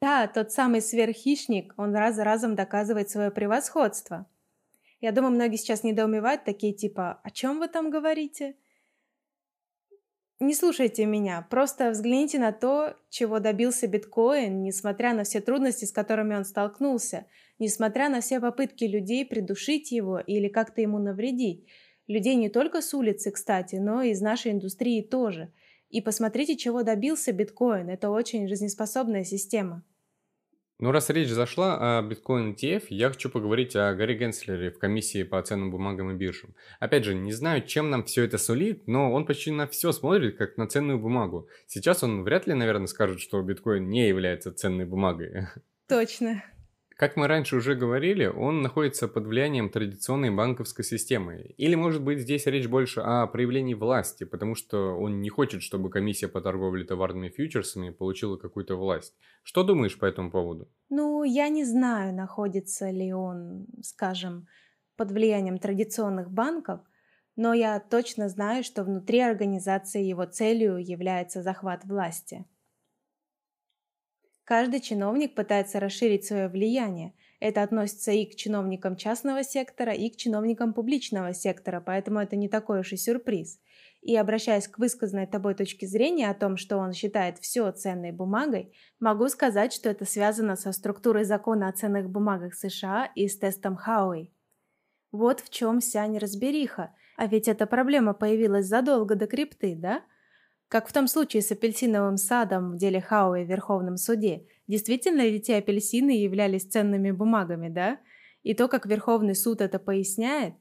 Да, 0.00 0.26
тот 0.26 0.50
самый 0.50 0.82
сверххищник, 0.82 1.72
он 1.78 1.94
раз 1.94 2.16
за 2.16 2.24
разом 2.24 2.54
доказывает 2.56 3.08
свое 3.08 3.30
превосходство. 3.30 4.26
Я 5.04 5.12
думаю, 5.12 5.34
многие 5.34 5.58
сейчас 5.58 5.84
недоумевают, 5.84 6.44
такие 6.44 6.72
типа, 6.72 7.20
о 7.22 7.30
чем 7.30 7.58
вы 7.58 7.68
там 7.68 7.90
говорите? 7.90 8.56
Не 10.40 10.54
слушайте 10.54 11.04
меня, 11.04 11.46
просто 11.50 11.90
взгляните 11.90 12.38
на 12.38 12.52
то, 12.52 12.96
чего 13.10 13.38
добился 13.38 13.86
биткоин, 13.86 14.62
несмотря 14.62 15.12
на 15.12 15.24
все 15.24 15.42
трудности, 15.42 15.84
с 15.84 15.92
которыми 15.92 16.34
он 16.34 16.46
столкнулся, 16.46 17.26
несмотря 17.58 18.08
на 18.08 18.22
все 18.22 18.40
попытки 18.40 18.84
людей 18.84 19.26
придушить 19.26 19.92
его 19.92 20.20
или 20.20 20.48
как-то 20.48 20.80
ему 20.80 20.98
навредить. 20.98 21.66
Людей 22.06 22.36
не 22.36 22.48
только 22.48 22.80
с 22.80 22.94
улицы, 22.94 23.30
кстати, 23.30 23.76
но 23.76 24.00
и 24.00 24.12
из 24.12 24.22
нашей 24.22 24.52
индустрии 24.52 25.02
тоже. 25.02 25.52
И 25.90 26.00
посмотрите, 26.00 26.56
чего 26.56 26.82
добился 26.82 27.30
биткоин. 27.32 27.90
Это 27.90 28.08
очень 28.08 28.48
жизнеспособная 28.48 29.24
система. 29.24 29.84
Ну, 30.80 30.90
раз 30.90 31.08
речь 31.10 31.28
зашла 31.28 31.98
о 31.98 32.02
биткоин 32.02 32.52
ETF, 32.52 32.86
я 32.88 33.08
хочу 33.08 33.30
поговорить 33.30 33.76
о 33.76 33.94
Гарри 33.94 34.14
Генслере 34.14 34.72
в 34.72 34.78
комиссии 34.80 35.22
по 35.22 35.40
ценным 35.40 35.70
бумагам 35.70 36.10
и 36.10 36.14
биржам. 36.14 36.54
Опять 36.80 37.04
же, 37.04 37.14
не 37.14 37.32
знаю, 37.32 37.64
чем 37.64 37.90
нам 37.90 38.02
все 38.04 38.24
это 38.24 38.38
сулит, 38.38 38.88
но 38.88 39.12
он 39.12 39.24
почти 39.24 39.52
на 39.52 39.68
все 39.68 39.92
смотрит, 39.92 40.36
как 40.36 40.56
на 40.56 40.66
ценную 40.66 40.98
бумагу. 40.98 41.48
Сейчас 41.68 42.02
он 42.02 42.24
вряд 42.24 42.48
ли, 42.48 42.54
наверное, 42.54 42.88
скажет, 42.88 43.20
что 43.20 43.40
биткоин 43.40 43.88
не 43.88 44.08
является 44.08 44.52
ценной 44.52 44.84
бумагой. 44.84 45.46
Точно. 45.88 46.42
Как 46.96 47.16
мы 47.16 47.26
раньше 47.26 47.56
уже 47.56 47.74
говорили, 47.74 48.26
он 48.26 48.62
находится 48.62 49.08
под 49.08 49.26
влиянием 49.26 49.68
традиционной 49.68 50.30
банковской 50.30 50.84
системы. 50.84 51.54
Или, 51.56 51.74
может 51.74 52.02
быть, 52.02 52.20
здесь 52.20 52.46
речь 52.46 52.68
больше 52.68 53.00
о 53.00 53.26
проявлении 53.26 53.74
власти, 53.74 54.22
потому 54.22 54.54
что 54.54 54.96
он 54.96 55.20
не 55.20 55.28
хочет, 55.28 55.62
чтобы 55.62 55.90
комиссия 55.90 56.28
по 56.28 56.40
торговле 56.40 56.84
товарными 56.84 57.30
фьючерсами 57.30 57.90
получила 57.90 58.36
какую-то 58.36 58.76
власть. 58.76 59.14
Что 59.42 59.64
думаешь 59.64 59.98
по 59.98 60.04
этому 60.04 60.30
поводу? 60.30 60.68
Ну, 60.88 61.24
я 61.24 61.48
не 61.48 61.64
знаю, 61.64 62.14
находится 62.14 62.88
ли 62.90 63.12
он, 63.12 63.66
скажем, 63.82 64.46
под 64.96 65.10
влиянием 65.10 65.58
традиционных 65.58 66.30
банков, 66.30 66.80
но 67.34 67.52
я 67.54 67.80
точно 67.80 68.28
знаю, 68.28 68.62
что 68.62 68.84
внутри 68.84 69.18
организации 69.18 70.04
его 70.04 70.24
целью 70.26 70.76
является 70.76 71.42
захват 71.42 71.84
власти. 71.84 72.44
Каждый 74.44 74.80
чиновник 74.80 75.34
пытается 75.34 75.80
расширить 75.80 76.26
свое 76.26 76.48
влияние. 76.48 77.14
Это 77.40 77.62
относится 77.62 78.12
и 78.12 78.26
к 78.26 78.36
чиновникам 78.36 78.96
частного 78.96 79.42
сектора, 79.42 79.92
и 79.92 80.10
к 80.10 80.16
чиновникам 80.16 80.74
публичного 80.74 81.32
сектора, 81.32 81.82
поэтому 81.84 82.20
это 82.20 82.36
не 82.36 82.48
такой 82.48 82.80
уж 82.80 82.92
и 82.92 82.96
сюрприз. 82.96 83.58
И 84.02 84.14
обращаясь 84.16 84.68
к 84.68 84.78
высказанной 84.78 85.26
тобой 85.26 85.54
точке 85.54 85.86
зрения 85.86 86.28
о 86.28 86.34
том, 86.34 86.58
что 86.58 86.76
он 86.76 86.92
считает 86.92 87.38
все 87.38 87.70
ценной 87.72 88.12
бумагой, 88.12 88.74
могу 89.00 89.28
сказать, 89.28 89.72
что 89.72 89.88
это 89.88 90.04
связано 90.04 90.56
со 90.56 90.72
структурой 90.72 91.24
закона 91.24 91.68
о 91.68 91.72
ценных 91.72 92.10
бумагах 92.10 92.54
США 92.54 93.10
и 93.14 93.28
с 93.28 93.38
тестом 93.38 93.76
Хауэй. 93.76 94.30
Вот 95.10 95.40
в 95.40 95.48
чем 95.48 95.80
вся 95.80 96.06
неразбериха. 96.06 96.94
А 97.16 97.26
ведь 97.26 97.48
эта 97.48 97.66
проблема 97.66 98.12
появилась 98.12 98.66
задолго 98.66 99.14
до 99.14 99.26
крипты, 99.26 99.74
да? 99.74 100.02
Как 100.68 100.88
в 100.88 100.92
том 100.92 101.06
случае 101.06 101.42
с 101.42 101.52
апельсиновым 101.52 102.16
садом 102.16 102.72
в 102.72 102.76
деле 102.76 103.00
Хауэ 103.00 103.44
в 103.44 103.48
Верховном 103.48 103.96
суде. 103.96 104.46
Действительно 104.66 105.20
ли 105.20 105.40
те 105.40 105.56
апельсины 105.56 106.10
являлись 106.10 106.64
ценными 106.64 107.10
бумагами, 107.10 107.68
да? 107.68 107.98
И 108.42 108.54
то, 108.54 108.68
как 108.68 108.86
Верховный 108.86 109.34
суд 109.34 109.60
это 109.60 109.78
поясняет, 109.78 110.54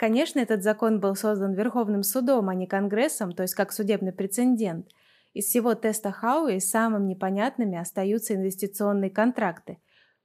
Конечно, 0.00 0.38
этот 0.38 0.62
закон 0.62 0.98
был 0.98 1.14
создан 1.14 1.52
Верховным 1.52 2.02
судом, 2.02 2.48
а 2.48 2.54
не 2.54 2.66
Конгрессом, 2.66 3.32
то 3.32 3.42
есть 3.42 3.54
как 3.54 3.70
судебный 3.70 4.12
прецедент. 4.12 4.88
Из 5.34 5.44
всего 5.44 5.74
теста 5.74 6.10
Хауи 6.10 6.58
самым 6.58 7.06
непонятными 7.06 7.76
остаются 7.76 8.34
инвестиционные 8.34 9.10
контракты. 9.10 9.76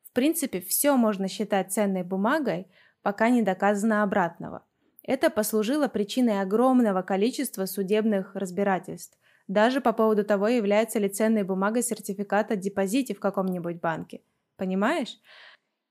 В 0.02 0.14
принципе, 0.14 0.62
все 0.62 0.96
можно 0.96 1.28
считать 1.28 1.74
ценной 1.74 2.04
бумагой, 2.04 2.68
пока 3.02 3.28
не 3.28 3.42
доказано 3.42 4.02
обратного. 4.02 4.64
Это 5.08 5.30
послужило 5.30 5.88
причиной 5.88 6.42
огромного 6.42 7.02
количества 7.02 7.66
судебных 7.66 8.36
разбирательств 8.36 9.18
даже 9.48 9.82
по 9.82 9.94
поводу 9.94 10.24
того, 10.24 10.48
является 10.48 11.00
ли 11.00 11.10
ценной 11.10 11.44
бумагой 11.44 11.84
сертификат 11.84 12.52
о 12.52 12.56
депозите 12.56 13.14
в 13.14 13.20
каком-нибудь 13.20 13.80
банке. 13.80 14.22
Понимаешь? 14.58 15.20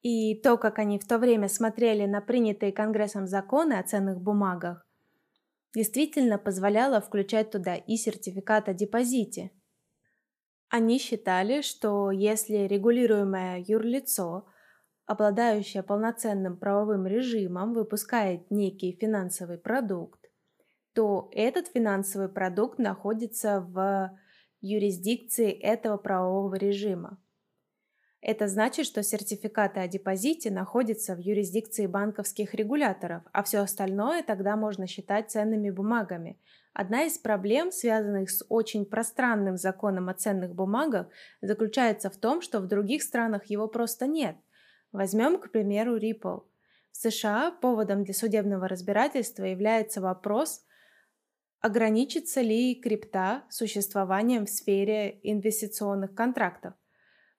И 0.03 0.35
то, 0.35 0.59
как 0.59 0.79
они 0.79 0.99
в 0.99 1.07
то 1.07 1.19
время 1.19 1.49
смотрели 1.49 2.05
на 2.05 2.21
принятые 2.21 2.73
Конгрессом 2.73 3.27
законы 3.27 3.75
о 3.75 3.83
ценных 3.83 4.21
бумагах, 4.21 4.87
действительно 5.75 6.39
позволяло 6.39 7.01
включать 7.01 7.51
туда 7.51 7.77
и 7.77 7.97
сертификат 7.97 8.69
о 8.69 8.75
депозите. 8.75 9.51
Они 10.69 10.99
считали, 10.99 11.62
что 11.62 12.11
если 12.11 12.67
регулируемое 12.67 13.65
юрлицо, 13.67 14.47
обладающее 15.07 15.83
полноценным 15.83 16.57
правовым 16.57 17.07
режимом, 17.07 17.75
выпускает 17.75 18.51
некий 18.51 18.97
финансовый 18.99 19.59
продукт, 19.59 20.31
то 20.95 21.29
этот 21.33 21.69
финансовый 21.69 22.29
продукт 22.29 22.79
находится 22.79 23.61
в 23.61 24.17
юрисдикции 24.61 25.51
этого 25.51 25.97
правового 25.97 26.55
режима. 26.55 27.19
Это 28.27 28.49
значит, 28.49 28.87
что 28.87 29.03
сертификаты 29.03 29.81
о 29.81 29.89
депозите 29.89 30.51
находятся 30.51 31.15
в 31.15 31.19
юрисдикции 31.19 31.87
банковских 31.87 32.55
регуляторов, 32.55 33.23
а 33.33 33.43
все 33.43 33.59
остальное 33.59 34.23
тогда 34.23 34.57
можно 34.57 34.87
считать 34.87 35.31
ценными 35.31 35.69
бумагами. 35.69 36.39
Одна 36.73 37.05
из 37.05 37.19
проблем, 37.19 37.71
связанных 37.71 38.31
с 38.31 38.43
очень 38.49 38.87
пространным 38.87 39.59
законом 39.59 40.09
о 40.09 40.15
ценных 40.15 40.55
бумагах, 40.55 41.09
заключается 41.43 42.09
в 42.09 42.17
том, 42.17 42.41
что 42.41 42.61
в 42.61 42.67
других 42.67 43.03
странах 43.03 43.45
его 43.51 43.69
просто 43.69 44.07
нет. 44.07 44.37
Возьмем, 44.95 45.38
к 45.38 45.51
примеру, 45.51 45.99
Ripple. 45.99 46.45
В 46.92 46.97
США 46.97 47.51
поводом 47.51 48.05
для 48.05 48.14
судебного 48.14 48.68
разбирательства 48.68 49.42
является 49.42 50.01
вопрос, 50.01 50.64
ограничится 51.61 52.40
ли 52.40 52.76
крипта 52.76 53.42
существованием 53.51 54.47
в 54.47 54.51
сфере 54.51 55.18
инвестиционных 55.24 56.14
контрактов. 56.14 56.74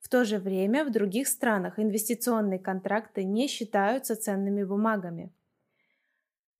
В 0.01 0.09
то 0.09 0.25
же 0.25 0.37
время 0.37 0.83
в 0.83 0.91
других 0.91 1.29
странах 1.29 1.79
инвестиционные 1.79 2.59
контракты 2.59 3.23
не 3.23 3.47
считаются 3.47 4.17
ценными 4.17 4.65
бумагами. 4.65 5.33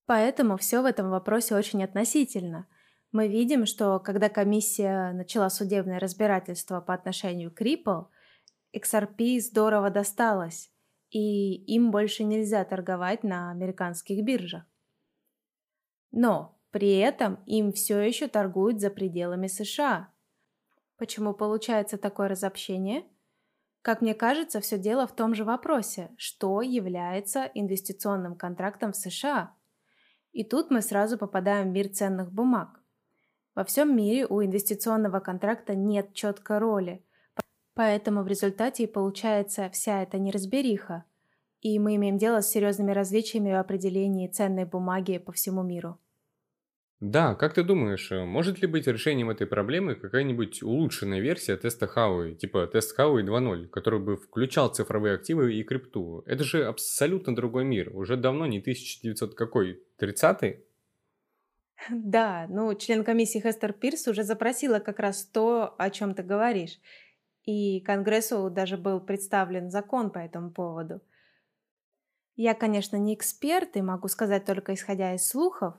Поэтому 0.06 0.56
все 0.56 0.80
в 0.80 0.86
этом 0.86 1.10
вопросе 1.10 1.56
очень 1.56 1.84
относительно. 1.84 2.66
Мы 3.12 3.28
видим, 3.28 3.66
что 3.66 4.00
когда 4.00 4.30
комиссия 4.30 5.12
начала 5.12 5.50
судебное 5.50 6.00
разбирательство 6.00 6.80
по 6.80 6.94
отношению 6.94 7.54
к 7.54 7.60
Ripple, 7.60 8.06
XRP 8.74 9.40
здорово 9.40 9.90
досталось, 9.90 10.70
и 11.10 11.54
им 11.74 11.90
больше 11.90 12.24
нельзя 12.24 12.64
торговать 12.64 13.22
на 13.22 13.50
американских 13.50 14.24
биржах. 14.24 14.64
Но 16.10 16.58
при 16.70 16.96
этом 16.96 17.42
им 17.46 17.72
все 17.72 18.00
еще 18.00 18.28
торгуют 18.28 18.80
за 18.80 18.90
пределами 18.90 19.46
США. 19.46 20.12
Почему 20.96 21.34
получается 21.34 21.98
такое 21.98 22.28
разобщение? 22.28 23.04
Как 23.82 24.00
мне 24.00 24.14
кажется, 24.14 24.60
все 24.60 24.78
дело 24.78 25.06
в 25.06 25.14
том 25.14 25.34
же 25.34 25.44
вопросе, 25.44 26.10
что 26.16 26.60
является 26.60 27.44
инвестиционным 27.54 28.34
контрактом 28.34 28.92
в 28.92 28.96
США. 28.96 29.54
И 30.32 30.42
тут 30.42 30.70
мы 30.70 30.82
сразу 30.82 31.16
попадаем 31.16 31.70
в 31.70 31.72
мир 31.72 31.88
ценных 31.88 32.32
бумаг. 32.32 32.80
Во 33.54 33.64
всем 33.64 33.96
мире 33.96 34.26
у 34.26 34.44
инвестиционного 34.44 35.20
контракта 35.20 35.74
нет 35.74 36.14
четкой 36.14 36.58
роли, 36.58 37.05
поэтому 37.76 38.22
в 38.22 38.26
результате 38.26 38.84
и 38.84 38.86
получается 38.88 39.70
вся 39.70 40.02
эта 40.02 40.18
неразбериха, 40.18 41.04
и 41.60 41.78
мы 41.78 41.94
имеем 41.96 42.16
дело 42.18 42.40
с 42.40 42.50
серьезными 42.50 42.90
различиями 42.90 43.52
в 43.52 43.60
определении 43.60 44.28
ценной 44.28 44.64
бумаги 44.64 45.18
по 45.18 45.30
всему 45.30 45.62
миру. 45.62 45.98
Да, 47.00 47.34
как 47.34 47.52
ты 47.52 47.62
думаешь, 47.62 48.10
э, 48.10 48.24
может 48.24 48.62
ли 48.62 48.66
быть 48.66 48.86
решением 48.86 49.28
этой 49.28 49.46
проблемы 49.46 49.96
какая-нибудь 49.96 50.62
улучшенная 50.62 51.20
версия 51.20 51.58
теста 51.58 51.86
Хауи, 51.86 52.34
типа 52.34 52.66
тест 52.66 52.96
Хауи 52.96 53.22
2.0, 53.22 53.66
который 53.66 54.00
бы 54.00 54.16
включал 54.16 54.70
цифровые 54.70 55.14
активы 55.16 55.54
и 55.54 55.62
крипту? 55.62 56.22
Это 56.24 56.42
же 56.42 56.64
абсолютно 56.64 57.36
другой 57.36 57.64
мир, 57.64 57.94
уже 57.94 58.16
давно 58.16 58.46
не 58.46 58.60
1900 58.60 59.34
какой, 59.34 59.82
30-й? 60.00 60.64
Да, 61.90 62.46
ну, 62.48 62.74
член 62.74 63.04
комиссии 63.04 63.40
Хестер 63.40 63.74
Пирс 63.74 64.08
уже 64.08 64.22
запросила 64.22 64.78
как 64.78 64.98
раз 64.98 65.26
то, 65.26 65.74
о 65.76 65.90
чем 65.90 66.14
ты 66.14 66.22
говоришь. 66.22 66.78
И 67.46 67.80
Конгрессу 67.80 68.50
даже 68.50 68.76
был 68.76 69.00
представлен 69.00 69.70
закон 69.70 70.10
по 70.10 70.18
этому 70.18 70.50
поводу. 70.50 71.00
Я, 72.34 72.54
конечно, 72.54 72.96
не 72.96 73.14
эксперт 73.14 73.76
и 73.76 73.82
могу 73.82 74.08
сказать 74.08 74.44
только 74.44 74.74
исходя 74.74 75.14
из 75.14 75.26
слухов, 75.26 75.74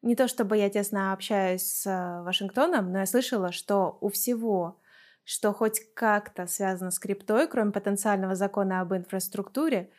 не 0.00 0.16
то 0.16 0.26
чтобы 0.26 0.56
я 0.56 0.70
тесно 0.70 1.12
общаюсь 1.12 1.62
с 1.62 1.86
э, 1.86 2.22
Вашингтоном, 2.22 2.90
но 2.90 3.00
я 3.00 3.06
слышала, 3.06 3.52
что 3.52 3.98
у 4.00 4.08
всего, 4.08 4.80
что 5.22 5.52
хоть 5.52 5.80
как-то 5.94 6.46
связано 6.46 6.90
с 6.90 6.98
криптой, 6.98 7.46
кроме 7.46 7.70
потенциального 7.72 8.34
закона 8.34 8.80
об 8.80 8.94
инфраструктуре, 8.94 9.90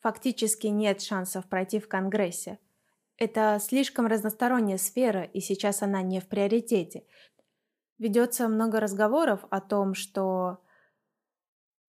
фактически 0.00 0.68
нет 0.68 1.00
шансов 1.02 1.46
пройти 1.46 1.80
в 1.80 1.88
Конгрессе. 1.88 2.58
Это 3.16 3.58
слишком 3.60 4.06
разносторонняя 4.06 4.78
сфера, 4.78 5.22
и 5.22 5.40
сейчас 5.40 5.82
она 5.82 6.02
не 6.02 6.20
в 6.20 6.28
приоритете. 6.28 7.04
Ведется 8.02 8.48
много 8.48 8.80
разговоров 8.80 9.44
о 9.50 9.60
том, 9.60 9.94
что 9.94 10.58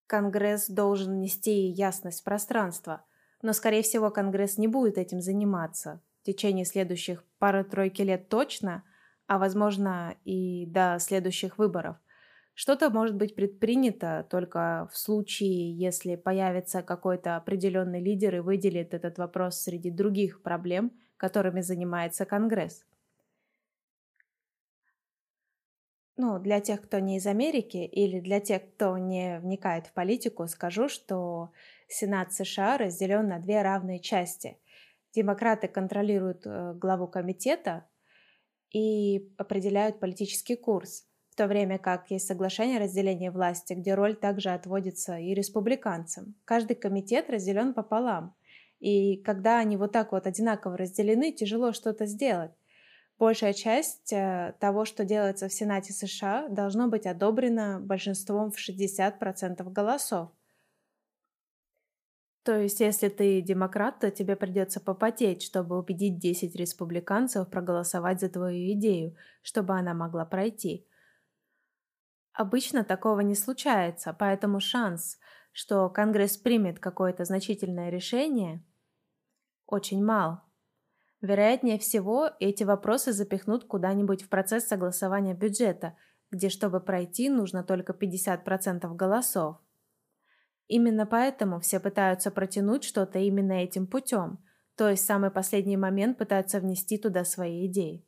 Конгресс 0.06 0.70
должен 0.70 1.20
нести 1.20 1.70
ясность 1.70 2.22
в 2.22 2.24
пространство, 2.24 3.04
но, 3.42 3.52
скорее 3.52 3.82
всего, 3.82 4.12
Конгресс 4.12 4.60
не 4.60 4.68
будет 4.68 5.00
этим 5.00 5.22
заниматься 5.22 6.04
в 6.22 6.26
течение 6.28 6.66
следующих 6.66 7.24
пары-тройки 7.40 8.04
лет 8.04 8.30
точно, 8.30 8.84
а, 9.26 9.40
возможно, 9.40 10.16
и 10.24 10.68
до 10.68 10.98
следующих 11.00 11.58
выборов. 11.58 11.98
Что-то 12.54 12.92
может 12.92 13.16
быть 13.16 13.34
предпринято 13.34 14.28
только 14.30 14.88
в 14.92 14.98
случае, 15.00 15.76
если 15.76 16.16
появится 16.16 16.84
какой-то 16.84 17.38
определенный 17.38 18.04
лидер 18.04 18.36
и 18.36 18.40
выделит 18.40 18.94
этот 18.94 19.18
вопрос 19.18 19.62
среди 19.62 19.90
других 19.90 20.44
проблем, 20.44 20.92
которыми 21.18 21.62
занимается 21.62 22.26
Конгресс. 22.26 22.86
Ну, 26.16 26.38
для 26.38 26.60
тех, 26.60 26.82
кто 26.82 27.00
не 27.00 27.18
из 27.18 27.26
Америки, 27.26 27.78
или 27.78 28.20
для 28.20 28.40
тех, 28.40 28.62
кто 28.76 28.98
не 29.00 29.40
вникает 29.40 29.88
в 29.88 29.94
политику, 29.94 30.48
скажу, 30.48 30.88
что 30.88 31.52
Сенат 31.88 32.32
США 32.34 32.78
разделен 32.78 33.28
на 33.28 33.40
две 33.40 33.64
равные 33.64 34.00
части. 34.00 34.60
Демократы 35.16 35.68
контролируют 35.68 36.46
э, 36.46 36.74
главу 36.76 37.08
комитета 37.08 37.88
и 38.72 39.32
определяют 39.38 40.00
политический 40.00 40.56
курс, 40.56 41.08
в 41.32 41.36
то 41.36 41.48
время 41.48 41.80
как 41.80 42.12
есть 42.12 42.28
соглашение 42.28 42.78
о 42.78 42.82
разделении 42.82 43.30
власти, 43.30 43.74
где 43.74 43.96
роль 43.96 44.16
также 44.16 44.50
отводится 44.50 45.18
и 45.18 45.34
республиканцам. 45.34 46.36
Каждый 46.46 46.76
комитет 46.76 47.30
разделен 47.32 47.74
пополам, 47.74 48.36
и 48.80 49.18
когда 49.18 49.58
они 49.58 49.78
вот 49.78 49.92
так 49.92 50.12
вот 50.12 50.28
одинаково 50.28 50.78
разделены, 50.78 51.32
тяжело 51.32 51.74
что-то 51.74 52.06
сделать 52.06 52.52
большая 53.18 53.54
часть 53.54 54.12
э, 54.14 54.56
того, 54.60 54.86
что 54.86 55.06
делается 55.06 55.48
в 55.48 55.54
Сенате 55.54 55.94
США, 55.94 56.48
должно 56.50 56.88
быть 56.88 57.06
одобрено 57.06 57.80
большинством 57.80 58.52
в 58.52 58.58
60% 58.58 59.64
голосов. 59.72 60.32
То 62.44 62.60
есть, 62.60 62.82
если 62.82 63.08
ты 63.08 63.42
демократ, 63.42 64.00
то 64.00 64.12
тебе 64.12 64.36
придется 64.36 64.82
попотеть, 64.82 65.44
чтобы 65.44 65.80
убедить 65.80 66.20
10 66.20 66.54
республиканцев 66.56 67.50
проголосовать 67.50 68.20
за 68.20 68.30
твою 68.30 68.74
идею, 68.74 69.16
чтобы 69.42 69.76
она 69.78 69.94
могла 69.94 70.26
пройти. 70.26 70.86
Обычно 72.34 72.84
такого 72.84 73.22
не 73.22 73.36
случается, 73.36 74.14
поэтому 74.18 74.60
шанс, 74.60 75.20
что 75.54 75.90
Конгресс 75.90 76.36
примет 76.36 76.80
какое-то 76.80 77.24
значительное 77.24 77.90
решение, 77.90 78.62
очень 79.66 80.04
мал. 80.04 80.42
Вероятнее 81.24 81.80
всего, 81.80 82.32
эти 82.42 82.66
вопросы 82.66 83.14
запихнут 83.14 83.64
куда-нибудь 83.64 84.24
в 84.24 84.28
процесс 84.28 84.68
согласования 84.68 85.34
бюджета, 85.34 85.96
где, 86.32 86.50
чтобы 86.50 86.82
пройти, 86.82 87.30
нужно 87.30 87.64
только 87.64 87.94
50% 87.94 88.94
голосов. 88.94 89.56
Именно 90.68 91.06
поэтому 91.06 91.62
все 91.62 91.80
пытаются 91.80 92.30
протянуть 92.30 92.84
что-то 92.84 93.20
именно 93.20 93.54
этим 93.54 93.88
путем, 93.88 94.40
то 94.76 94.90
есть 94.90 95.04
в 95.04 95.06
самый 95.06 95.32
последний 95.32 95.78
момент 95.78 96.18
пытаются 96.18 96.60
внести 96.60 96.98
туда 96.98 97.24
свои 97.24 97.68
идеи. 97.68 98.06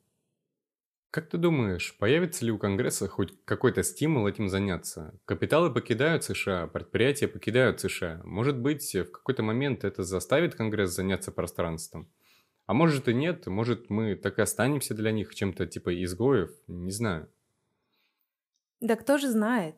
Как 1.10 1.30
ты 1.30 1.38
думаешь, 1.38 1.96
появится 1.98 2.44
ли 2.44 2.50
у 2.50 2.58
Конгресса 2.58 3.08
хоть 3.08 3.32
какой-то 3.46 3.82
стимул 3.82 4.26
этим 4.26 4.50
заняться? 4.50 5.18
Капиталы 5.24 5.72
покидают 5.72 6.24
США, 6.24 6.66
предприятия 6.66 7.28
покидают 7.28 7.80
США. 7.80 8.20
Может 8.24 8.58
быть, 8.58 8.94
в 8.94 9.10
какой-то 9.10 9.42
момент 9.42 9.84
это 9.84 10.02
заставит 10.02 10.54
Конгресс 10.54 10.90
заняться 10.90 11.32
пространством? 11.32 12.12
А 12.66 12.74
может 12.74 13.08
и 13.08 13.14
нет, 13.14 13.46
может 13.46 13.90
мы 13.90 14.16
так 14.16 14.38
и 14.38 14.42
останемся 14.42 14.94
для 14.94 15.12
них 15.12 15.34
чем-то 15.34 15.66
типа 15.66 16.02
изгоев, 16.02 16.50
не 16.66 16.90
знаю. 16.90 17.30
Да 18.80 18.96
кто 18.96 19.18
же 19.18 19.30
знает. 19.30 19.76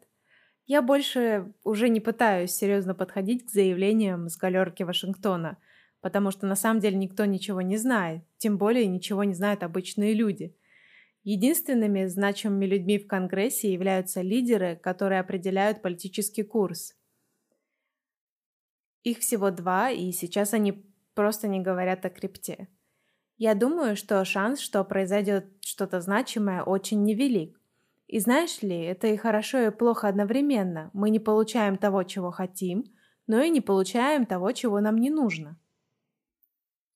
Я 0.67 0.83
больше 0.83 1.53
уже 1.65 1.89
не 1.89 2.01
пытаюсь 2.01 2.51
серьезно 2.51 2.95
подходить 2.95 3.47
к 3.47 3.51
заявлениям 3.51 4.29
с 4.29 4.37
галерки 4.37 4.83
Вашингтона, 4.83 5.59
потому 6.01 6.31
что 6.31 6.47
на 6.47 6.57
самом 6.57 6.81
деле 6.81 6.97
никто 6.97 7.27
ничего 7.27 7.61
не 7.61 7.77
знает, 7.77 8.23
тем 8.39 8.59
более 8.59 8.87
ничего 8.87 9.25
не 9.25 9.35
знают 9.35 9.63
обычные 9.63 10.15
люди. 10.15 10.55
Единственными 11.25 12.07
значимыми 12.07 12.65
людьми 12.65 12.99
в 12.99 13.07
Конгрессе 13.07 13.73
являются 13.73 14.23
лидеры, 14.23 14.77
которые 14.77 15.21
определяют 15.21 15.83
политический 15.83 16.43
курс. 16.43 16.95
Их 19.03 19.19
всего 19.19 19.51
два, 19.51 19.91
и 19.91 20.11
сейчас 20.13 20.55
они 20.55 20.85
просто 21.15 21.49
не 21.49 21.61
говорят 21.61 22.05
о 22.07 22.11
крипте. 22.11 22.69
Я 23.39 23.55
думаю, 23.55 23.97
что 23.97 24.25
шанс, 24.25 24.61
что 24.61 24.83
произойдет 24.83 25.47
что-то 25.61 26.01
значимое, 26.01 26.65
очень 26.65 27.05
невелик. 27.05 27.59
И 28.09 28.19
знаешь 28.19 28.63
ли, 28.63 28.77
это 28.77 29.07
и 29.07 29.17
хорошо, 29.17 29.61
и 29.61 29.71
плохо 29.71 30.09
одновременно. 30.09 30.91
Мы 30.93 31.11
не 31.11 31.21
получаем 31.21 31.79
того, 31.79 32.03
чего 32.03 32.33
хотим, 32.33 32.85
но 33.29 33.41
и 33.41 33.51
не 33.51 33.61
получаем 33.61 34.27
того, 34.27 34.51
чего 34.51 34.81
нам 34.81 34.97
не 34.99 35.11
нужно. 35.11 35.57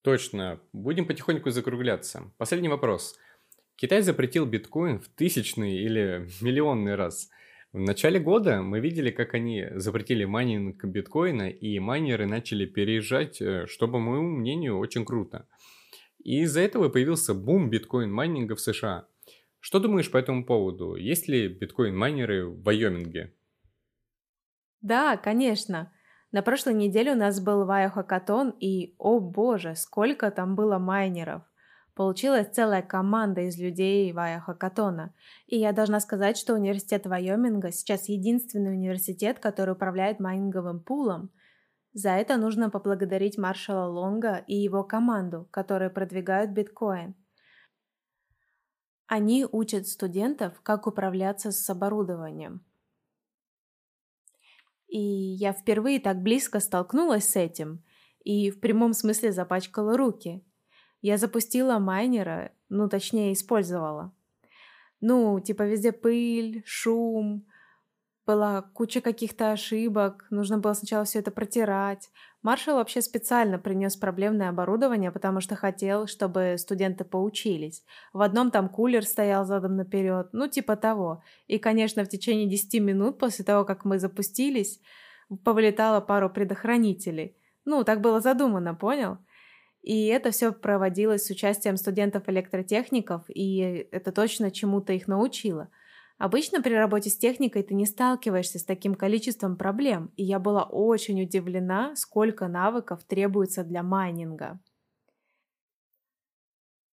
Точно. 0.03 0.59
Будем 0.73 1.07
потихоньку 1.07 1.51
закругляться. 1.51 2.33
Последний 2.39 2.69
вопрос. 2.69 3.17
Китай 3.77 4.03
запретил 4.03 4.45
биткоин 4.45 4.99
в 4.99 5.09
тысячный 5.09 5.77
или 5.77 6.29
миллионный 6.41 6.97
раз. 6.97 7.31
В 7.73 7.79
начале 7.79 8.19
года 8.19 8.63
мы 8.63 8.81
видели, 8.81 9.11
как 9.11 9.35
они 9.35 9.67
запретили 9.77 10.25
майнинг 10.25 10.85
биткоина, 10.85 11.51
и 11.51 11.79
майнеры 11.79 12.27
начали 12.27 12.67
переезжать, 12.67 13.41
э, 13.41 13.67
что, 13.67 13.87
по 13.87 13.99
моему 13.99 14.29
мнению, 14.29 14.79
очень 14.79 15.05
круто. 15.05 15.47
И 16.25 16.43
из-за 16.43 16.61
этого 16.61 16.89
появился 16.89 17.35
бум 17.35 17.69
биткоин-майнинга 17.69 18.55
в 18.55 18.61
США. 18.61 19.07
Что 19.59 19.81
думаешь 19.81 20.11
по 20.11 20.19
этому 20.19 20.45
поводу? 20.45 20.95
Есть 20.95 21.29
ли 21.29 21.49
биткоин-майнеры 21.49 22.47
в 22.47 22.63
Вайоминге? 22.63 23.35
Да, 24.81 25.17
конечно. 25.17 25.93
На 26.31 26.43
прошлой 26.43 26.75
неделе 26.75 27.13
у 27.13 27.17
нас 27.17 27.41
был 27.41 27.65
Вайо-хакатон, 27.67 28.55
и, 28.59 28.95
о 28.99 29.21
боже, 29.21 29.75
сколько 29.77 30.31
там 30.31 30.57
было 30.57 30.79
майнеров. 30.79 31.43
Получилась 31.95 32.49
целая 32.49 32.83
команда 32.83 33.43
из 33.43 33.59
людей 33.59 34.13
Вайо-хакатона. 34.13 35.13
И 35.47 35.59
я 35.59 35.73
должна 35.73 36.01
сказать, 36.01 36.39
что 36.39 36.55
университет 36.55 37.07
Вайоминга 37.07 37.71
сейчас 37.71 38.09
единственный 38.09 38.73
университет, 38.73 39.41
который 39.41 39.75
управляет 39.75 40.21
майнинговым 40.21 40.81
пулом– 40.81 41.31
за 41.93 42.11
это 42.11 42.37
нужно 42.37 42.71
поблагодарить 42.71 43.37
маршала 43.37 43.87
Лонга 43.87 44.45
и 44.47 44.57
его 44.57 44.83
команду, 44.83 45.47
которые 45.51 45.91
продвигают 45.91 46.51
биткоин. 46.51 47.15
Они 49.07 49.47
учат 49.51 49.87
студентов, 49.87 50.61
как 50.63 50.87
управляться 50.87 51.53
с 51.53 51.69
оборудованием. 51.69 52.65
И 54.89 54.99
я 54.99 55.53
впервые 55.53 56.01
так 56.01 56.23
близко 56.23 56.61
столкнулась 56.61 57.29
с 57.29 57.37
этим 57.37 57.85
и 58.25 58.51
в 58.51 58.61
прямом 58.61 58.95
смысле 58.95 59.33
запачкала 59.33 59.97
руки. 59.97 60.43
Я 61.03 61.19
запустила 61.19 61.79
майнера, 61.79 62.53
ну 62.69 62.89
точнее 62.89 63.33
использовала. 63.33 64.15
Ну, 65.01 65.41
типа 65.41 65.65
везде 65.65 65.93
пыль, 65.93 66.63
шум, 66.65 67.47
была 68.27 68.63
куча 68.63 69.01
каких-то 69.01 69.53
ошибок, 69.53 70.27
нужно 70.31 70.59
было 70.59 70.75
сначала 70.75 71.05
все 71.05 71.19
это 71.19 71.31
протирать. 71.31 72.11
Маршал 72.43 72.77
вообще 72.77 73.03
специально 73.03 73.59
принес 73.59 73.97
проблемное 73.97 74.49
оборудование, 74.49 75.11
потому 75.11 75.41
что 75.41 75.57
хотел, 75.57 76.07
чтобы 76.07 76.57
студенты 76.59 77.05
поучились. 77.05 77.85
В 78.13 78.21
одном 78.21 78.51
там 78.51 78.69
кулер 78.69 79.05
стоял 79.05 79.45
задом 79.45 79.77
наперед, 79.77 80.29
ну 80.33 80.49
типа 80.49 80.77
того. 80.77 81.23
И, 81.47 81.59
конечно, 81.59 82.05
в 82.05 82.09
течение 82.09 82.49
10 82.49 82.81
минут 82.81 83.19
после 83.19 83.45
того, 83.45 83.65
как 83.65 83.85
мы 83.85 83.99
запустились, 83.99 84.81
повылетало 85.45 86.01
пару 86.01 86.31
предохранителей. 86.31 87.37
Ну, 87.65 87.85
так 87.85 88.01
было 88.01 88.21
задумано, 88.21 88.75
понял? 88.75 89.19
И 89.83 90.07
это 90.07 90.31
все 90.31 90.53
проводилось 90.53 91.27
с 91.27 91.31
участием 91.31 91.77
студентов-электротехников, 91.77 93.25
и 93.29 93.89
это 93.91 94.13
точно 94.13 94.53
чему-то 94.53 94.93
их 94.93 95.09
научило– 95.09 95.69
Обычно 96.23 96.63
при 96.63 96.75
работе 96.75 97.11
с 97.11 97.19
техникой 97.19 97.65
ты 97.65 97.75
не 97.75 97.85
сталкиваешься 97.85 98.61
с 98.61 98.65
таким 98.65 98.95
количеством 98.95 99.57
проблем, 99.57 100.13
и 100.17 100.23
я 100.23 100.39
была 100.39 100.63
очень 100.63 101.21
удивлена, 101.21 101.97
сколько 101.97 102.47
навыков 102.47 103.03
требуется 103.03 103.65
для 103.65 103.83
майнинга. 103.83 104.61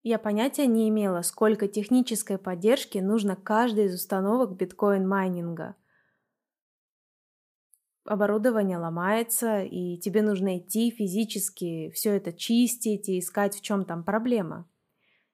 Я 0.02 0.18
понятия 0.18 0.66
не 0.66 0.90
имела, 0.90 1.22
сколько 1.22 1.68
технической 1.68 2.40
поддержки 2.40 2.98
нужно 2.98 3.36
каждой 3.36 3.86
из 3.86 3.94
установок 3.94 4.58
биткоин-майнинга. 4.58 5.76
Оборудование 8.06 8.80
ломается, 8.80 9.62
и 9.62 10.00
тебе 10.00 10.24
нужно 10.24 10.58
идти 10.58 10.90
физически 10.90 11.92
все 11.92 12.16
это 12.16 12.34
чистить 12.34 13.08
и 13.10 13.20
искать, 13.20 13.56
в 13.56 13.62
чем 13.62 13.86
там 13.86 14.04
проблема. 14.04 14.68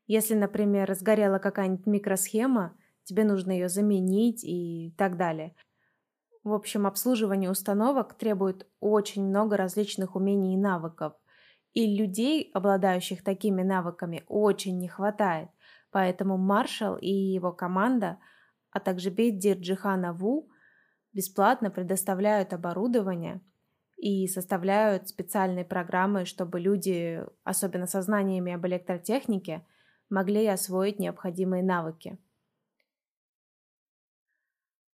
Если, 0.05 0.33
например, 0.33 0.93
сгорела 0.95 1.39
какая-нибудь 1.39 1.85
микросхема, 1.85 2.77
тебе 3.06 3.24
нужно 3.24 3.51
ее 3.51 3.70
заменить 3.70 4.43
и 4.43 4.93
так 4.97 5.18
далее. 5.18 5.56
В 6.43 6.53
общем, 6.53 6.86
обслуживание 6.86 7.49
установок 7.49 8.14
требует 8.14 8.68
очень 8.80 9.26
много 9.26 9.58
различных 9.58 10.16
умений 10.16 10.53
и 10.53 10.58
навыков. 10.58 11.14
И 11.74 11.97
людей, 11.97 12.51
обладающих 12.53 13.24
такими 13.24 13.64
навыками, 13.64 14.24
очень 14.28 14.78
не 14.78 14.88
хватает. 14.88 15.49
Поэтому 15.91 16.38
Маршал 16.38 16.97
и 16.97 17.10
его 17.10 17.51
команда, 17.51 18.20
а 18.70 18.80
также 18.80 19.10
Бейдир 19.10 19.58
Джихана 19.58 20.14
Ву 20.14 20.49
бесплатно 21.14 21.72
предоставляют 21.72 22.53
оборудование 22.53 23.41
и 23.97 24.28
составляют 24.28 25.08
специальные 25.08 25.66
программы, 25.66 26.26
чтобы 26.26 26.60
люди, 26.60 27.24
особенно 27.43 27.88
со 27.88 28.01
знаниями 28.01 28.53
об 28.53 28.68
электротехнике, 28.68 29.66
могли 30.10 30.45
освоить 30.45 30.99
необходимые 30.99 31.64
навыки. 31.64 32.20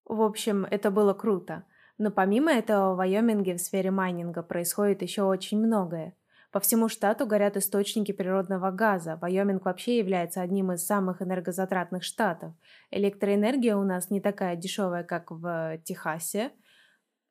В 0.09 0.23
общем, 0.23 0.65
это 0.65 0.89
было 0.89 1.13
круто. 1.13 1.63
Но 1.99 2.09
помимо 2.09 2.51
этого 2.51 2.93
в 2.93 2.97
Вайоминге 2.97 3.55
в 3.55 3.61
сфере 3.61 3.91
майнинга 3.91 4.41
происходит 4.41 5.03
еще 5.03 5.21
очень 5.21 5.59
многое. 5.59 6.15
По 6.51 6.59
всему 6.59 6.89
штату 6.89 7.27
горят 7.27 7.57
источники 7.57 8.11
природного 8.11 8.71
газа. 8.71 9.19
Вайоминг 9.21 9.65
вообще 9.65 9.99
является 9.99 10.41
одним 10.41 10.71
из 10.71 10.83
самых 10.83 11.21
энергозатратных 11.21 12.03
штатов. 12.03 12.53
Электроэнергия 12.89 13.75
у 13.75 13.83
нас 13.83 14.09
не 14.09 14.19
такая 14.19 14.55
дешевая, 14.55 15.03
как 15.03 15.29
в 15.29 15.77
Техасе. 15.83 16.53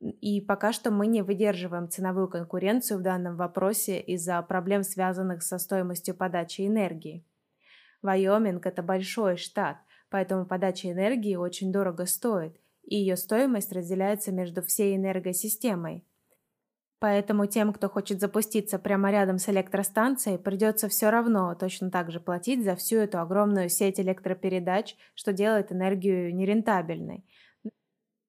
И 0.00 0.40
пока 0.40 0.72
что 0.72 0.92
мы 0.92 1.08
не 1.08 1.22
выдерживаем 1.22 1.88
ценовую 1.88 2.28
конкуренцию 2.28 3.00
в 3.00 3.02
данном 3.02 3.34
вопросе 3.34 4.00
из-за 4.00 4.40
проблем, 4.42 4.84
связанных 4.84 5.42
со 5.42 5.58
стоимостью 5.58 6.14
подачи 6.14 6.64
энергии. 6.64 7.26
Вайоминг– 8.02 8.64
это 8.66 8.84
большой 8.84 9.36
штат, 9.36 9.78
поэтому 10.10 10.46
подача 10.46 10.92
энергии 10.92 11.34
очень 11.34 11.72
дорого 11.72 12.06
стоит, 12.06 12.60
и 12.88 12.96
ее 12.96 13.16
стоимость 13.16 13.72
разделяется 13.72 14.32
между 14.32 14.62
всей 14.62 14.96
энергосистемой. 14.96 16.04
Поэтому 17.00 17.46
тем, 17.46 17.72
кто 17.72 17.88
хочет 17.88 18.18
запуститься 18.18 18.78
прямо 18.78 19.12
рядом 19.12 19.38
с 19.38 19.48
электростанцией, 19.48 20.38
придется 20.38 20.88
все 20.88 21.10
равно 21.10 21.54
точно 21.54 21.90
так 21.92 22.10
же 22.10 22.18
платить 22.18 22.64
за 22.64 22.74
всю 22.74 22.96
эту 22.96 23.20
огромную 23.20 23.68
сеть 23.68 24.00
электропередач, 24.00 24.96
что 25.14 25.32
делает 25.32 25.70
энергию 25.70 26.34
нерентабельной. 26.34 27.24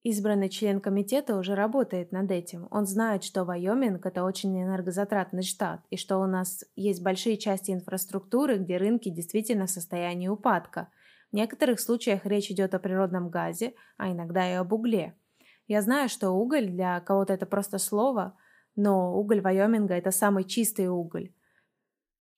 Избранный 0.04 0.50
член 0.50 0.80
комитета 0.80 1.36
уже 1.36 1.56
работает 1.56 2.12
над 2.12 2.32
этим. 2.32 2.68
Он 2.72 2.86
знает, 2.86 3.24
что 3.24 3.44
Вайоминг– 3.44 4.06
это 4.08 4.24
очень 4.24 4.58
энергозатратный 4.62 5.44
штат, 5.44 5.82
и 5.90 5.98
что 5.98 6.20
у 6.20 6.26
нас 6.26 6.64
есть 6.76 7.04
большие 7.04 7.38
части 7.38 7.72
инфраструктуры, 7.72 8.60
где 8.60 8.78
рынки 8.78 9.10
действительно 9.10 9.66
в 9.66 9.72
состоянии 9.72 10.30
упадка. 10.30 10.90
В 11.32 11.36
некоторых 11.36 11.80
случаях 11.80 12.26
речь 12.26 12.52
идет 12.52 12.74
о 12.74 12.80
природном 12.80 13.30
газе, 13.30 13.74
а 13.98 14.12
иногда 14.12 14.50
и 14.50 14.54
об 14.54 14.74
угле. 14.74 15.16
Я 15.68 15.82
знаю, 15.82 16.10
что 16.10 16.32
уголь 16.32 16.68
для 16.68 17.00
кого-то 17.02 17.34
это 17.34 17.46
просто 17.46 17.78
слово– 17.78 18.38
но 18.82 19.14
уголь 19.14 19.42
Вайоминга– 19.42 19.94
это 19.96 20.12
самый 20.12 20.46
чистый 20.46 20.88
уголь. 20.88 21.34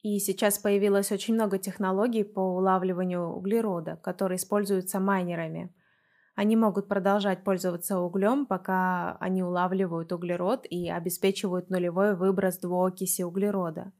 И 0.01 0.17
сейчас 0.17 0.57
появилось 0.57 1.11
очень 1.11 1.35
много 1.35 1.59
технологий 1.59 2.23
по 2.23 2.39
улавливанию 2.39 3.27
углерода, 3.27 3.97
которые 3.97 4.37
используются 4.37 4.99
майнерами. 4.99 5.71
Они 6.33 6.55
могут 6.55 6.87
продолжать 6.87 7.43
пользоваться 7.43 7.99
углем, 7.99 8.47
пока 8.47 9.17
они 9.19 9.43
улавливают 9.43 10.11
углерод 10.11 10.65
и 10.67 10.89
обеспечивают 10.89 11.69
нулевой 11.69 12.15
выброс 12.15 12.57
двуокиси 12.57 13.21
углерода. 13.21 13.91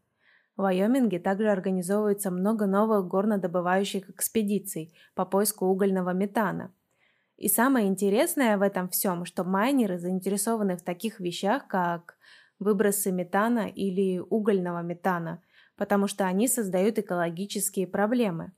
В 0.57 0.61
Вайоминге 0.63 1.19
также 1.19 1.49
организовывается 1.49 2.29
много 2.29 2.65
новых 2.65 3.07
горнодобывающих 3.07 4.09
экспедиций 4.09 4.93
по 5.15 5.25
поиску 5.25 5.65
угольного 5.65 6.11
метана. 6.13 6.73
И 7.37 7.47
самое 7.47 7.87
интересное 7.87 8.57
в 8.57 8.61
этом 8.61 8.89
всем, 8.89 9.25
что 9.25 9.43
майнеры 9.43 9.97
заинтересованы 9.97 10.77
в 10.77 10.83
таких 10.83 11.19
вещах, 11.19 11.67
как 11.67 12.17
выбросы 12.59 13.11
метана 13.11 13.67
или 13.67 14.19
угольного 14.19 14.81
метана, 14.83 15.41
потому 15.75 16.07
что 16.07 16.25
они 16.25 16.47
создают 16.47 16.99
экологические 16.99 17.87
проблемы. 17.87 18.51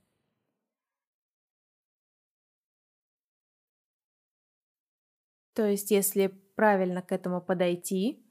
То 5.54 5.66
есть, 5.66 5.90
если 5.90 6.26
правильно 6.56 7.00
к 7.00 7.12
этому 7.12 7.40
подойти, 7.40 8.23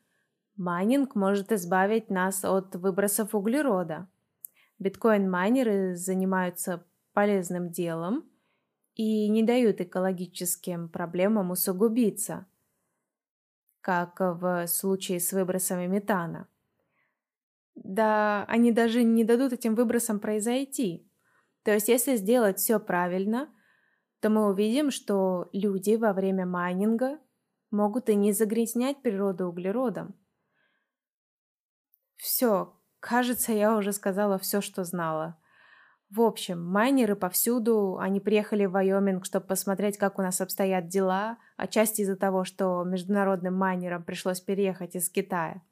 майнинг 0.56 1.16
может 1.16 1.52
избавить 1.52 2.10
нас 2.10 2.44
от 2.44 2.76
выбросов 2.76 3.36
углерода. 3.36 4.08
Биткоин-майнеры 4.80 5.96
занимаются 5.96 6.86
полезным 7.14 7.70
делом 7.70 8.26
и 8.96 9.28
не 9.30 9.44
дают 9.44 9.82
экологическим 9.82 10.90
проблемам 10.90 11.52
усугубиться– 11.52 12.46
как 13.84 14.18
в 14.20 14.66
случае 14.68 15.20
с 15.20 15.34
выбросами 15.34 15.88
метана. 15.88 16.48
Да, 17.76 18.46
они 18.48 18.72
даже 18.72 19.04
не 19.04 19.26
дадут 19.26 19.52
этим 19.52 19.76
выбросам 19.76 20.22
произойти. 20.22 21.06
То 21.64 21.72
есть, 21.72 21.90
если 21.90 22.16
сделать 22.16 22.60
все 22.60 22.80
правильно, 22.80 23.50
то 24.22 24.30
мы 24.30 24.50
увидим, 24.50 24.90
что 24.90 25.50
люди 25.52 25.96
во 25.96 26.14
время 26.14 26.46
майнинга 26.46 27.20
могут 27.72 28.10
и 28.10 28.16
не 28.16 28.32
загрязнять 28.32 29.02
природу 29.02 29.48
углеродом. 29.48 30.16
Все, 32.16 32.74
кажется, 33.00 33.52
я 33.52 33.76
уже 33.76 33.92
сказала 33.92 34.38
все, 34.38 34.62
что 34.62 34.84
знала. 34.84 35.38
В 36.10 36.22
общем, 36.22 36.64
майнеры 36.64 37.16
повсюду, 37.16 37.98
они 38.00 38.20
приехали 38.20 38.66
в 38.66 38.72
Вайоминг, 38.74 39.26
чтобы 39.26 39.48
посмотреть, 39.48 39.98
как 39.98 40.20
у 40.20 40.22
нас 40.22 40.42
обстоят 40.42 40.88
дела, 40.88 41.40
отчасти 41.58 42.02
из-за 42.02 42.16
того, 42.16 42.44
что 42.44 42.84
международным 42.84 43.56
майнерам 43.56 44.04
пришлось 44.04 44.40
переехать 44.40 44.96
из 44.96 45.10
Китая. 45.10 45.64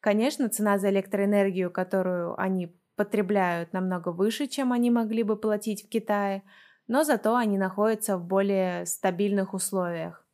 Конечно, 0.00 0.50
цена 0.50 0.78
за 0.78 0.90
электроэнергию, 0.90 1.70
которую 1.70 2.38
они 2.38 2.78
потребляют, 2.96 3.72
намного 3.72 4.10
выше, 4.10 4.46
чем 4.46 4.72
они 4.72 4.90
могли 4.90 5.22
бы 5.22 5.36
платить 5.36 5.86
в 5.86 5.88
Китае, 5.88 6.42
но 6.86 7.02
зато 7.02 7.34
они 7.34 7.56
находятся 7.56 8.18
в 8.18 8.24
более 8.24 8.84
стабильных 8.84 9.54
условиях. 9.54 10.27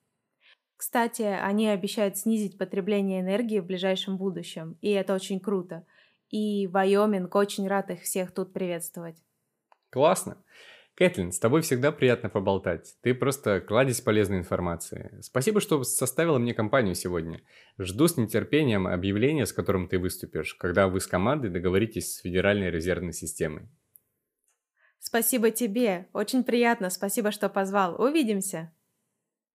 Кстати, 0.84 1.22
они 1.22 1.66
обещают 1.68 2.18
снизить 2.18 2.58
потребление 2.58 3.22
энергии 3.22 3.58
в 3.58 3.64
ближайшем 3.64 4.18
будущем, 4.18 4.76
и 4.82 4.90
это 4.90 5.14
очень 5.14 5.40
круто. 5.40 5.86
И 6.28 6.66
Вайоминг 6.66 7.34
очень 7.34 7.66
рад 7.66 7.88
их 7.88 8.02
всех 8.02 8.32
тут 8.32 8.52
приветствовать. 8.52 9.16
Классно. 9.88 10.36
Кэтлин, 10.94 11.32
с 11.32 11.38
тобой 11.38 11.62
всегда 11.62 11.90
приятно 11.90 12.28
поболтать. 12.28 12.98
Ты 13.00 13.14
просто 13.14 13.62
кладезь 13.62 14.02
полезной 14.02 14.36
информации. 14.36 15.18
Спасибо, 15.22 15.62
что 15.62 15.82
составила 15.84 16.38
мне 16.38 16.52
компанию 16.52 16.94
сегодня. 16.94 17.40
Жду 17.78 18.06
с 18.06 18.18
нетерпением 18.18 18.86
объявления, 18.86 19.46
с 19.46 19.54
которым 19.54 19.88
ты 19.88 19.98
выступишь, 19.98 20.54
когда 20.54 20.88
вы 20.88 21.00
с 21.00 21.06
командой 21.06 21.48
договоритесь 21.48 22.16
с 22.16 22.20
Федеральной 22.20 22.70
резервной 22.70 23.14
системой. 23.14 23.70
Спасибо 24.98 25.50
тебе. 25.50 26.08
Очень 26.12 26.44
приятно. 26.44 26.90
Спасибо, 26.90 27.30
что 27.30 27.48
позвал. 27.48 27.98
Увидимся. 27.98 28.70